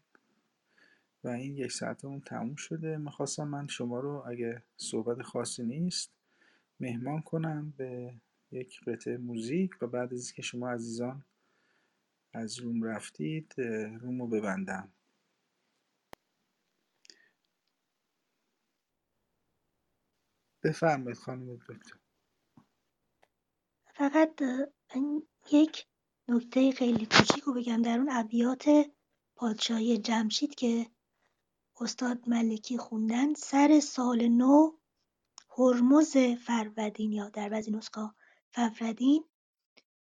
و 1.24 1.28
این 1.30 1.58
یک 1.58 1.72
ساعتمون 1.72 2.22
تموم 2.22 2.56
شده. 2.56 2.98
می‌خواستم 2.98 3.48
من 3.48 3.68
شما 3.68 4.00
رو 4.00 4.24
اگه 4.28 4.64
صحبت 4.78 5.22
خاصی 5.22 5.64
نیست 5.64 6.12
مهمان 6.80 7.22
کنم 7.22 7.74
به 7.78 8.16
یک 8.52 8.82
قطعه 8.88 9.18
موزیک 9.18 9.72
و 9.84 9.88
بعد 9.88 10.14
از 10.14 10.26
اینکه 10.28 10.42
شما 10.42 10.72
عزیزان 10.72 11.26
از 12.34 12.60
روم 12.60 12.84
رفتید 12.84 13.54
روم 14.02 14.22
رو 14.22 14.28
ببندم. 14.28 14.94
بفرمایید 20.64 21.18
خانم 21.18 21.56
دکتر. 21.56 21.98
فقط 23.96 24.42
یک 25.52 25.88
نکته 26.28 26.72
خیلی 26.72 27.06
کوچیک 27.06 27.44
رو 27.44 27.54
بگم 27.54 27.82
در 27.82 27.98
اون 28.00 28.10
ابیات 28.12 28.66
پادشاهی 29.36 29.98
جمشید 29.98 30.56
که 30.56 30.92
استاد 31.82 32.30
ملکی 32.30 32.78
خوندن 32.78 33.34
سر 33.34 33.80
سال 33.80 34.28
نو 34.28 34.72
هرمز 35.58 36.18
فرودین 36.18 37.12
یا 37.12 37.30
در 37.30 37.50
بعضی 37.50 37.72
نسخه 37.72 38.10
ففردین 38.52 39.24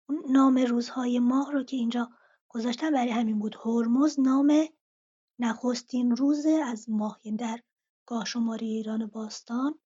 اون 0.09 0.24
نام 0.30 0.59
روزهای 0.59 1.18
ماه 1.18 1.52
رو 1.52 1.62
که 1.62 1.76
اینجا 1.76 2.10
گذاشتن 2.48 2.90
برای 2.90 3.10
همین 3.10 3.39
بود. 3.39 3.56
هرمز 3.64 4.20
نام 4.20 4.68
نخستین 5.39 6.16
روز 6.16 6.47
از 6.47 6.90
ماه 6.90 7.20
یعنی 7.24 7.39
در 7.39 7.60
گاه 8.06 8.24
شماری 8.24 8.66
ایران 8.66 9.06
باستان 9.06 9.78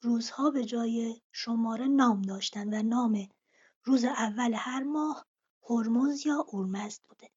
روزها 0.00 0.50
به 0.50 0.64
جای 0.64 1.20
شماره 1.32 1.86
نام 1.86 2.22
داشتن 2.22 2.74
و 2.74 2.82
نام 2.82 3.28
روز 3.84 4.04
اول 4.04 4.54
هر 4.56 4.82
ماه 4.82 5.26
هرمز 5.70 6.26
یا 6.26 6.46
اورمزد 6.48 7.02
بوده. 7.08 7.30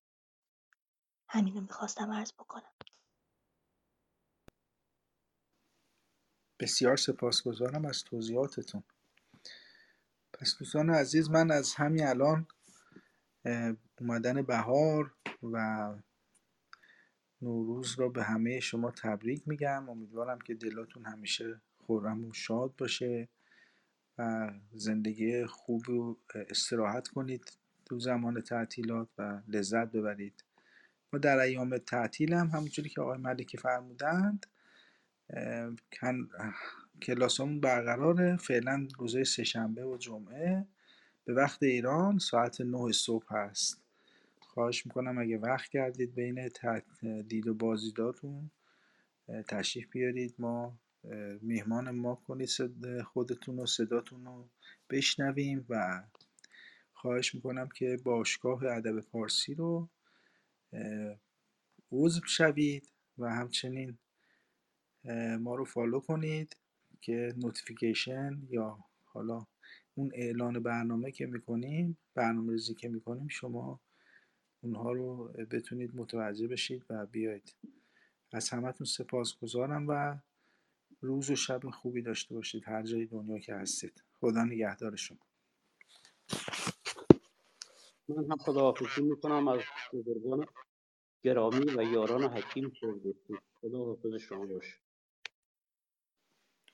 همین 1.30 1.56
رو 1.56 1.61
می‌خواستم 1.61 2.11
عرض 2.11 2.34
بکنم. 2.34 2.72
بسیار 6.60 6.97
سپاسگزارم 6.97 7.85
از 7.85 8.03
توضیحاتتون. 8.03 8.84
پس 10.34 10.56
دوستان 10.60 10.89
عزیز 10.89 11.30
من 11.30 11.52
از 11.52 11.73
همین 11.76 12.07
الان 12.07 12.47
اومدن 13.99 14.41
بهار 14.41 15.15
و 15.43 15.95
نوروز 17.41 17.99
رو 17.99 18.10
به 18.10 18.23
همه 18.23 18.60
شما 18.60 18.91
تبریک 18.91 19.47
میگم. 19.47 19.89
امیدوارم 19.89 20.39
که 20.39 20.53
دلاتون 20.53 21.06
همیشه 21.06 21.61
خورم 21.77 22.26
و 22.26 22.34
شاد 22.34 22.76
باشه 22.76 23.30
و 24.18 24.52
زندگی 24.73 25.45
خوب 25.45 25.89
و 25.89 26.18
استراحت 26.35 27.07
کنید. 27.07 27.57
تو 27.85 27.99
زمان 27.99 28.41
تعطیلات 28.41 29.07
و 29.17 29.41
لذت 29.47 29.91
ببرید. 29.91 30.43
ما 31.13 31.19
در 31.19 31.37
ایام 31.37 31.77
تعطیل 31.77 32.33
هم 32.33 32.47
همونجوری 32.47 32.89
که 32.89 33.01
آقای 33.01 33.17
ملکی 33.17 33.57
فرمودند 33.57 34.45
کلاسمون 37.01 37.59
برقراره. 37.59 38.37
فعلا 38.37 38.87
روزهای 38.97 39.25
سهشنبه 39.25 39.85
و 39.85 39.97
جمعه. 39.97 40.65
به 41.25 41.33
وقت 41.33 41.63
ایران 41.63 42.19
ساعت 42.19 42.61
9 42.61 42.91
صبح 42.91 43.33
هست. 43.33 43.81
خواهش 44.39 44.85
می‌کنم 44.85 45.17
اگه 45.17 45.37
وقت 45.37 45.69
کردید 45.69 46.15
بین 46.15 46.49
دید 47.27 47.47
و 47.47 47.53
بازدیداتون 47.53 48.51
تشریف 49.47 49.89
بیارید. 49.91 50.35
ما 50.39 50.77
میهمان 51.41 51.91
ما 51.91 52.15
کنید 52.15 52.49
خودتون 53.01 53.59
و 53.59 53.65
صداتون 53.65 54.25
رو 54.25 54.49
بشنویم 54.89 55.65
و 55.69 56.03
خواهش 57.06 57.36
می‌کنم 57.36 57.69
که 57.69 57.99
باشگاه 58.03 58.64
ادب 58.65 58.99
فارسی 58.99 59.53
رو 59.53 59.90
عضو 61.91 62.22
شوید 62.27 62.90
و 63.18 63.30
همچنین 63.30 63.98
ما 65.40 65.56
رو 65.56 65.65
follow 65.65 65.99
کنید 65.99 66.57
که 67.02 67.34
notification 67.38 68.41
یا 68.49 68.80
حالا 69.03 69.45
اون 69.95 70.11
اعلان 70.14 70.64
برنامه 70.64 71.11
که 71.11 71.26
می‌کنیم 71.26 71.98
برنامه 72.15 72.53
ریزی 72.53 72.73
که 72.73 72.90
می‌کنیم 72.90 73.27
شما 73.27 73.80
اونها 74.61 74.91
رو 74.91 75.27
بتونید 75.27 75.95
متوجه 75.95 76.48
بشید 76.48 76.86
و 76.90 77.06
بیاید. 77.06 77.56
از 78.32 78.49
همتون 78.49 78.86
سپاس 78.86 79.38
گذارم 79.38 79.86
و 79.88 80.18
روز 81.02 81.30
و 81.30 81.36
شب 81.36 81.69
خوبی 81.69 82.02
داشته 82.02 82.36
باشید 82.36 82.64
هر 82.68 82.84
جای 82.84 83.06
دنیا 83.06 83.40
که 83.40 83.56
هستید. 83.56 84.03
خدا 84.19 84.44
نگهدار 84.44 84.95
شما. 84.95 85.18
من 88.10 88.32
هم 88.32 88.38
خداحافظی 88.38 89.02
می‌کنم 89.03 89.48
از 89.48 89.61
بزرگان 89.94 90.48
گرامی 91.23 91.65
و 91.77 91.84
یاران 91.84 92.23
حکیم 92.23 92.69
فردوسی 92.82 93.38
خدا 93.61 93.86
حافظ 93.86 94.15
شما 94.15 94.45
باشه 94.45 94.77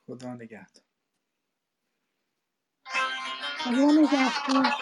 خدا 0.07 0.33
نگهدار. 0.35 0.83
خدا 3.59 3.91
نگهدار. 3.91 4.73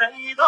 se. 0.00 0.39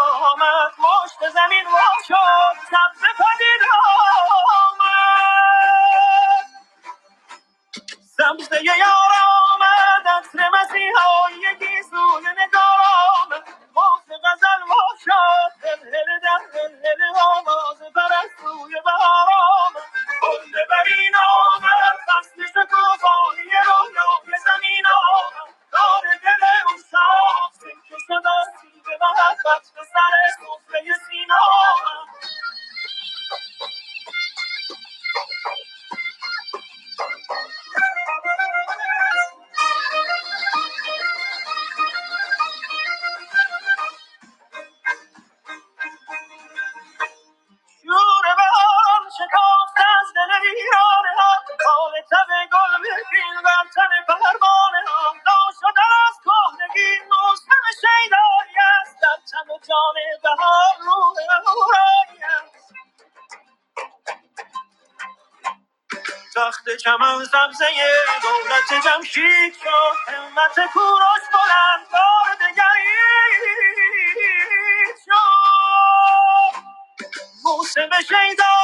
چمن 66.85 67.25
سبزه 67.25 67.67
دولت 68.23 68.85
جمشید 68.85 69.57
را 69.67 69.93
همت 70.09 70.73
کوروش 70.75 71.25
بلند 71.35 71.89
دار 71.93 72.37
دگرید 72.41 72.59
شد. 75.07 76.59
موسم 77.45 77.91
شیدان 78.09 78.62